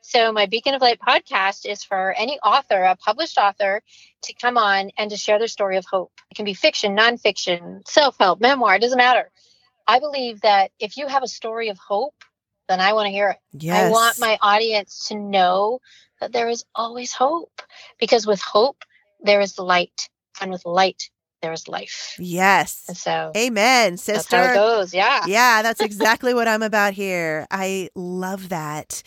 So 0.00 0.32
my 0.32 0.46
Beacon 0.46 0.74
of 0.74 0.80
Light 0.80 1.00
podcast 1.06 1.66
is 1.66 1.84
for 1.84 2.14
any 2.16 2.38
author, 2.38 2.82
a 2.82 2.96
published 2.96 3.36
author, 3.36 3.82
to 4.22 4.32
come 4.34 4.56
on 4.56 4.90
and 4.96 5.10
to 5.10 5.16
share 5.16 5.38
their 5.38 5.48
story 5.48 5.76
of 5.76 5.84
hope. 5.84 6.12
It 6.30 6.34
can 6.34 6.44
be 6.44 6.54
fiction, 6.54 6.96
nonfiction, 6.96 7.86
self-help, 7.86 8.40
memoir, 8.40 8.76
it 8.76 8.80
doesn't 8.80 8.96
matter. 8.96 9.30
I 9.86 10.00
believe 10.00 10.40
that 10.42 10.70
if 10.78 10.96
you 10.96 11.08
have 11.08 11.22
a 11.22 11.28
story 11.28 11.68
of 11.68 11.78
hope, 11.78 12.14
then 12.68 12.80
I 12.80 12.92
want 12.92 13.06
to 13.06 13.10
hear 13.10 13.30
it. 13.30 13.38
Yes. 13.52 13.88
I 13.88 13.90
want 13.90 14.18
my 14.18 14.38
audience 14.40 15.08
to 15.08 15.14
know 15.14 15.80
that 16.20 16.32
there 16.32 16.48
is 16.48 16.64
always 16.74 17.12
hope 17.12 17.62
because 17.98 18.26
with 18.26 18.40
hope, 18.40 18.84
there 19.20 19.40
is 19.40 19.58
light, 19.58 20.08
and 20.40 20.50
with 20.50 20.64
light, 20.64 21.10
there 21.42 21.52
is 21.52 21.68
life. 21.68 22.16
Yes. 22.18 22.84
And 22.88 22.96
so, 22.96 23.32
amen, 23.36 23.96
sister. 23.96 24.36
That's 24.36 24.46
how 24.46 24.52
it 24.52 24.54
goes. 24.54 24.94
Yeah. 24.94 25.24
Yeah, 25.26 25.62
that's 25.62 25.80
exactly 25.80 26.34
what 26.34 26.48
I'm 26.48 26.62
about 26.62 26.94
here. 26.94 27.46
I 27.50 27.90
love 27.94 28.48
that. 28.48 29.02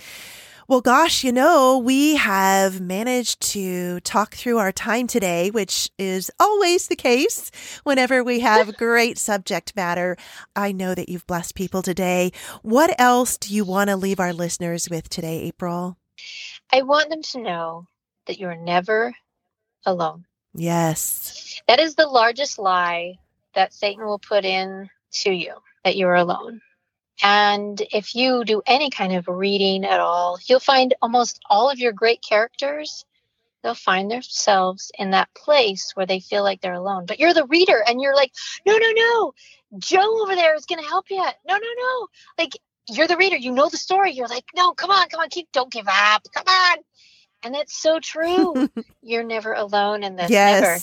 Well, 0.67 0.79
gosh, 0.79 1.25
you 1.25 1.33
know, 1.33 1.79
we 1.79 2.15
have 2.15 2.79
managed 2.79 3.41
to 3.51 3.99
talk 4.01 4.35
through 4.35 4.57
our 4.57 4.71
time 4.71 5.05
today, 5.05 5.51
which 5.51 5.91
is 5.97 6.31
always 6.39 6.87
the 6.87 6.95
case 6.95 7.51
whenever 7.83 8.23
we 8.23 8.39
have 8.41 8.77
great 8.77 9.17
subject 9.17 9.75
matter. 9.75 10.15
I 10.55 10.71
know 10.71 10.95
that 10.95 11.09
you've 11.09 11.27
blessed 11.27 11.55
people 11.55 11.81
today. 11.81 12.31
What 12.61 12.95
else 12.97 13.37
do 13.37 13.53
you 13.53 13.65
want 13.65 13.89
to 13.89 13.97
leave 13.97 14.21
our 14.21 14.31
listeners 14.31 14.89
with 14.89 15.09
today, 15.09 15.41
April? 15.41 15.97
I 16.71 16.83
want 16.83 17.09
them 17.09 17.21
to 17.21 17.41
know 17.41 17.87
that 18.27 18.39
you're 18.39 18.55
never 18.55 19.13
alone. 19.85 20.25
Yes. 20.53 21.61
That 21.67 21.79
is 21.79 21.95
the 21.95 22.07
largest 22.07 22.59
lie 22.59 23.17
that 23.55 23.73
Satan 23.73 24.05
will 24.05 24.19
put 24.19 24.45
in 24.45 24.89
to 25.11 25.31
you 25.31 25.55
that 25.83 25.97
you're 25.97 26.15
alone. 26.15 26.61
And 27.23 27.81
if 27.91 28.15
you 28.15 28.43
do 28.43 28.61
any 28.65 28.89
kind 28.89 29.13
of 29.13 29.27
reading 29.27 29.85
at 29.85 29.99
all, 29.99 30.39
you'll 30.45 30.59
find 30.59 30.93
almost 31.01 31.39
all 31.49 31.69
of 31.69 31.79
your 31.79 31.91
great 31.91 32.21
characters, 32.27 33.05
they'll 33.61 33.75
find 33.75 34.09
themselves 34.09 34.91
in 34.97 35.11
that 35.11 35.29
place 35.35 35.91
where 35.93 36.05
they 36.05 36.19
feel 36.19 36.43
like 36.43 36.61
they're 36.61 36.73
alone. 36.73 37.05
But 37.05 37.19
you're 37.19 37.33
the 37.33 37.45
reader 37.45 37.83
and 37.87 38.01
you're 38.01 38.15
like, 38.15 38.33
no, 38.65 38.75
no, 38.77 38.91
no, 38.91 39.33
Joe 39.77 40.21
over 40.23 40.35
there 40.35 40.55
is 40.55 40.65
going 40.65 40.81
to 40.81 40.87
help 40.87 41.05
you. 41.09 41.23
No, 41.47 41.53
no, 41.53 41.59
no. 41.59 42.07
Like, 42.39 42.57
you're 42.89 43.07
the 43.07 43.17
reader, 43.17 43.37
you 43.37 43.51
know 43.51 43.69
the 43.69 43.77
story. 43.77 44.11
You're 44.11 44.27
like, 44.27 44.45
no, 44.55 44.73
come 44.73 44.89
on, 44.89 45.07
come 45.09 45.19
on, 45.19 45.29
keep, 45.29 45.51
don't 45.51 45.71
give 45.71 45.87
up. 45.87 46.23
Come 46.33 46.47
on. 46.47 46.77
And 47.43 47.55
that's 47.55 47.73
so 47.73 47.99
true. 47.99 48.69
You're 49.01 49.23
never 49.23 49.53
alone 49.53 50.03
in 50.03 50.15
this. 50.15 50.29
Yes. 50.29 50.61
Never. 50.61 50.79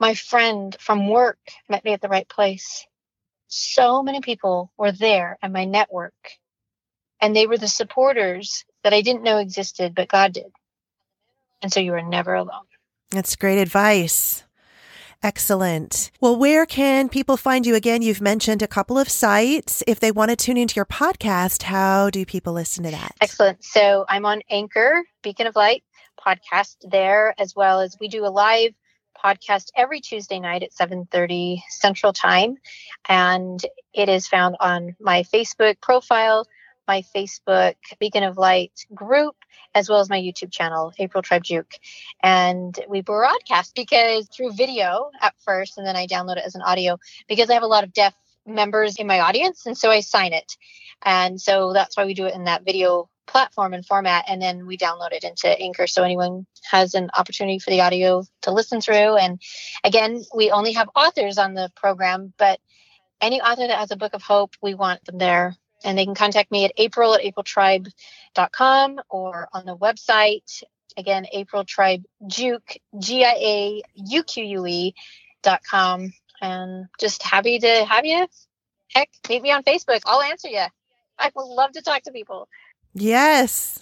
My 0.00 0.14
friend 0.14 0.76
from 0.80 1.08
work 1.08 1.38
met 1.68 1.84
me 1.84 1.92
at 1.92 2.00
the 2.00 2.08
right 2.08 2.28
place. 2.28 2.86
So 3.48 4.02
many 4.02 4.20
people 4.20 4.72
were 4.78 4.92
there 4.92 5.38
at 5.42 5.52
my 5.52 5.64
network, 5.64 6.14
and 7.20 7.34
they 7.34 7.46
were 7.46 7.58
the 7.58 7.68
supporters 7.68 8.64
that 8.84 8.94
I 8.94 9.02
didn't 9.02 9.24
know 9.24 9.38
existed, 9.38 9.94
but 9.94 10.08
God 10.08 10.32
did. 10.32 10.52
And 11.60 11.72
so 11.72 11.80
you 11.80 11.92
are 11.94 12.02
never 12.02 12.34
alone. 12.34 12.64
That's 13.10 13.36
great 13.36 13.58
advice. 13.58 14.44
Excellent. 15.22 16.10
Well, 16.20 16.36
where 16.36 16.64
can 16.64 17.10
people 17.10 17.36
find 17.36 17.66
you 17.66 17.74
again? 17.74 18.00
You've 18.00 18.22
mentioned 18.22 18.62
a 18.62 18.66
couple 18.66 18.98
of 18.98 19.10
sites. 19.10 19.82
If 19.86 20.00
they 20.00 20.10
want 20.10 20.30
to 20.30 20.36
tune 20.36 20.56
into 20.56 20.76
your 20.76 20.86
podcast, 20.86 21.64
how 21.64 22.08
do 22.08 22.24
people 22.24 22.54
listen 22.54 22.84
to 22.84 22.90
that? 22.90 23.16
Excellent. 23.20 23.62
So 23.62 24.06
I'm 24.08 24.24
on 24.24 24.40
Anchor, 24.48 25.02
Beacon 25.22 25.46
of 25.46 25.56
Light 25.56 25.84
podcast 26.24 26.76
there, 26.82 27.34
as 27.38 27.54
well 27.54 27.80
as 27.80 27.96
we 28.00 28.08
do 28.08 28.24
a 28.24 28.28
live 28.28 28.72
podcast 29.22 29.70
every 29.76 30.00
Tuesday 30.00 30.40
night 30.40 30.62
at 30.62 30.72
7:30 30.72 31.62
Central 31.68 32.12
Time, 32.12 32.56
and 33.08 33.60
it 33.92 34.08
is 34.08 34.28
found 34.28 34.56
on 34.60 34.96
my 35.00 35.22
Facebook 35.24 35.80
profile, 35.80 36.46
my 36.88 37.02
Facebook 37.14 37.74
Beacon 37.98 38.22
of 38.22 38.38
Light 38.38 38.72
group, 38.94 39.36
as 39.74 39.88
well 39.88 40.00
as 40.00 40.10
my 40.10 40.18
YouTube 40.18 40.50
channel, 40.50 40.92
April 40.98 41.22
Tribe 41.22 41.44
Giauque. 41.44 41.78
And 42.22 42.78
we 42.88 43.00
broadcast 43.00 43.74
because 43.74 44.28
through 44.28 44.52
video 44.52 45.10
at 45.20 45.34
first, 45.44 45.78
and 45.78 45.86
then 45.86 45.96
I 45.96 46.06
download 46.06 46.36
it 46.36 46.44
as 46.44 46.54
an 46.54 46.62
audio 46.62 46.98
because 47.28 47.50
I 47.50 47.54
have 47.54 47.62
a 47.62 47.68
lot 47.68 47.84
of 47.84 47.92
deaf 47.92 48.14
members 48.46 48.96
in 48.96 49.06
my 49.06 49.20
audience, 49.20 49.66
and 49.66 49.76
so 49.76 49.90
I 49.90 50.00
sign 50.00 50.32
it. 50.32 50.56
And 51.02 51.40
so 51.40 51.72
that's 51.72 51.96
why 51.96 52.04
we 52.04 52.14
do 52.14 52.26
it 52.26 52.34
in 52.34 52.44
that 52.44 52.64
video 52.64 53.08
platform 53.30 53.72
and 53.72 53.86
format 53.86 54.24
and 54.28 54.42
then 54.42 54.66
we 54.66 54.76
download 54.76 55.12
it 55.12 55.24
into 55.24 55.48
anchor. 55.48 55.86
So 55.86 56.02
anyone 56.02 56.46
has 56.70 56.94
an 56.94 57.10
opportunity 57.16 57.58
for 57.58 57.70
the 57.70 57.80
audio 57.80 58.24
to 58.42 58.50
listen 58.50 58.80
through. 58.80 59.16
And 59.16 59.40
again 59.84 60.22
we 60.34 60.50
only 60.50 60.72
have 60.72 60.90
authors 60.94 61.38
on 61.38 61.54
the 61.54 61.70
program 61.76 62.32
but 62.36 62.60
any 63.20 63.40
author 63.40 63.66
that 63.66 63.78
has 63.78 63.90
a 63.90 63.96
book 63.96 64.14
of 64.14 64.22
hope 64.22 64.54
we 64.60 64.74
want 64.74 65.04
them 65.04 65.18
there. 65.18 65.54
And 65.84 65.96
they 65.96 66.04
can 66.04 66.14
contact 66.14 66.50
me 66.50 66.64
at 66.64 66.72
april 66.76 67.14
at 67.14 67.22
apriltribe.com 67.22 69.00
or 69.08 69.48
on 69.52 69.64
the 69.64 69.76
website. 69.76 70.62
Again 70.96 71.26
april 71.32 71.64
tribe 71.64 72.02
Giauque 72.26 72.78
g-i-a-u-q-u-e 72.98 74.94
dot 75.42 75.60
com. 75.68 76.12
And 76.42 76.86
just 76.98 77.22
happy 77.22 77.58
to 77.60 77.84
have 77.84 78.04
you. 78.04 78.26
Heck 78.92 79.08
meet 79.28 79.42
me 79.42 79.52
on 79.52 79.62
facebook. 79.62 80.02
I'll 80.04 80.22
answer 80.22 80.48
you 80.48 80.66
i 81.20 81.30
would 81.34 81.44
love 81.44 81.70
to 81.72 81.82
talk 81.82 82.02
to 82.02 82.10
people 82.10 82.48
Yes. 82.94 83.80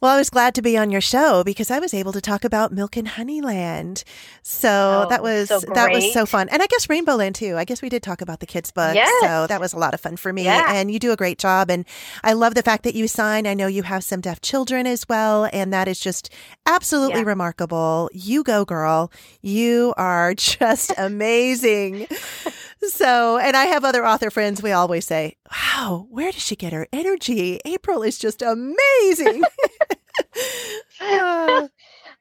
Well, 0.00 0.14
I 0.14 0.16
was 0.16 0.30
glad 0.30 0.54
to 0.54 0.62
be 0.62 0.78
on 0.78 0.92
your 0.92 1.00
show 1.00 1.42
because 1.42 1.72
I 1.72 1.80
was 1.80 1.92
able 1.92 2.12
to 2.12 2.20
talk 2.20 2.44
about 2.44 2.70
Milk 2.70 2.96
and 2.96 3.08
Honeyland. 3.08 4.04
So 4.44 5.06
oh, 5.06 5.10
that 5.10 5.24
was 5.24 5.48
so 5.48 5.58
that 5.74 5.90
was 5.90 6.12
so 6.12 6.24
fun. 6.24 6.48
And 6.50 6.62
I 6.62 6.66
guess 6.68 6.88
Rainbow 6.88 7.16
Land 7.16 7.34
too. 7.34 7.56
I 7.56 7.64
guess 7.64 7.82
we 7.82 7.88
did 7.88 8.00
talk 8.00 8.20
about 8.20 8.38
the 8.38 8.46
kids 8.46 8.70
book. 8.70 8.94
Yes. 8.94 9.12
So 9.22 9.48
that 9.48 9.60
was 9.60 9.72
a 9.72 9.76
lot 9.76 9.94
of 9.94 10.00
fun 10.00 10.16
for 10.16 10.32
me. 10.32 10.44
Yeah. 10.44 10.72
And 10.72 10.92
you 10.92 11.00
do 11.00 11.10
a 11.10 11.16
great 11.16 11.40
job 11.40 11.68
and 11.68 11.84
I 12.22 12.34
love 12.34 12.54
the 12.54 12.62
fact 12.62 12.84
that 12.84 12.94
you 12.94 13.08
sign. 13.08 13.44
I 13.44 13.54
know 13.54 13.66
you 13.66 13.82
have 13.82 14.04
some 14.04 14.20
deaf 14.20 14.40
children 14.40 14.86
as 14.86 15.04
well 15.08 15.48
and 15.52 15.72
that 15.72 15.88
is 15.88 15.98
just 15.98 16.32
absolutely 16.64 17.22
yeah. 17.22 17.26
remarkable. 17.26 18.08
You 18.12 18.44
go 18.44 18.64
girl. 18.64 19.10
You 19.42 19.94
are 19.96 20.32
just 20.36 20.92
amazing. 20.96 22.06
So, 22.82 23.38
and 23.38 23.56
I 23.56 23.66
have 23.66 23.84
other 23.84 24.06
author 24.06 24.30
friends. 24.30 24.62
We 24.62 24.72
always 24.72 25.06
say, 25.06 25.36
wow, 25.50 26.06
where 26.10 26.30
does 26.30 26.42
she 26.42 26.56
get 26.56 26.72
her 26.72 26.86
energy? 26.92 27.60
April 27.64 28.02
is 28.02 28.18
just 28.18 28.42
amazing. 28.42 29.42
uh, 31.00 31.68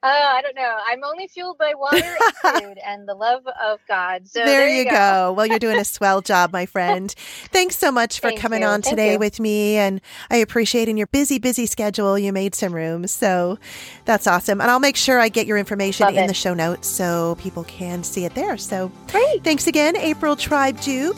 Oh, 0.04 0.08
I 0.10 0.44
don't 0.44 0.56
know. 0.56 0.78
I'm 0.88 1.04
only 1.04 1.28
fueled 1.28 1.58
by 1.58 1.74
water 1.76 1.98
and 2.44 2.62
food 2.64 2.78
and 2.86 3.08
the 3.08 3.16
love 3.16 3.42
of 3.48 3.80
God. 3.88 4.28
So 4.28 4.40
there, 4.46 4.60
there 4.60 4.70
you 4.70 4.86
go. 4.86 4.92
go. 4.92 5.34
Well, 5.36 5.48
you're 5.48 5.58
doing 5.58 5.80
a 5.80 5.86
swell 5.98 6.22
job, 6.22 6.54
my 6.54 6.68
friend. 6.68 7.12
Thanks 7.52 7.76
so 7.78 7.92
much 7.92 8.20
for 8.20 8.30
Thank 8.30 8.40
coming 8.40 8.62
you. 8.62 8.68
on 8.68 8.84
Thank 8.84 8.96
today 8.96 9.14
you. 9.14 9.20
with 9.20 9.40
me. 9.40 9.76
And 9.78 10.00
I 10.30 10.38
appreciate 10.38 10.88
in 10.88 10.98
your 10.98 11.08
busy, 11.08 11.40
busy 11.40 11.66
schedule, 11.66 12.18
you 12.18 12.32
made 12.32 12.54
some 12.54 12.76
room. 12.76 13.08
So 13.08 13.58
that's 14.06 14.28
awesome. 14.28 14.62
And 14.62 14.70
I'll 14.70 14.80
make 14.80 14.96
sure 14.98 15.20
I 15.20 15.30
get 15.30 15.48
your 15.48 15.58
information 15.58 16.06
love 16.06 16.16
in 16.16 16.26
it. 16.26 16.28
the 16.28 16.34
show 16.36 16.54
notes 16.54 16.88
so 16.88 17.36
people 17.40 17.64
can 17.64 18.04
see 18.04 18.24
it 18.24 18.36
there. 18.36 18.56
So 18.58 18.92
great. 19.12 19.44
Thanks 19.44 19.66
again, 19.66 19.98
April 19.98 20.36
Tribe 20.36 20.80
Giauque. 20.80 21.18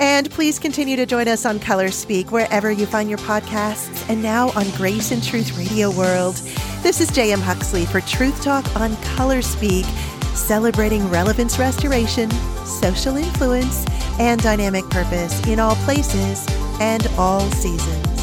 And 0.00 0.30
please 0.30 0.58
continue 0.58 0.96
to 0.96 1.04
join 1.04 1.28
us 1.28 1.44
on 1.44 1.60
Color 1.60 1.90
Speak 1.90 2.32
wherever 2.32 2.72
you 2.72 2.86
find 2.86 3.10
your 3.10 3.18
podcasts 3.18 4.08
and 4.08 4.22
now 4.22 4.48
on 4.52 4.70
Grace 4.70 5.10
and 5.10 5.22
Truth 5.22 5.58
Radio 5.58 5.90
World. 5.90 6.36
This 6.82 7.02
is 7.02 7.10
J.M. 7.10 7.40
Huxley 7.40 7.84
for 7.84 8.00
Truth 8.00 8.42
Talk 8.42 8.64
on 8.76 8.96
Color 9.14 9.42
Speak, 9.42 9.84
celebrating 10.34 11.06
relevance 11.10 11.58
restoration, 11.58 12.30
social 12.64 13.18
influence, 13.18 13.84
and 14.18 14.42
dynamic 14.42 14.88
purpose 14.88 15.46
in 15.46 15.60
all 15.60 15.76
places 15.84 16.46
and 16.80 17.06
all 17.18 17.42
seasons. 17.50 18.19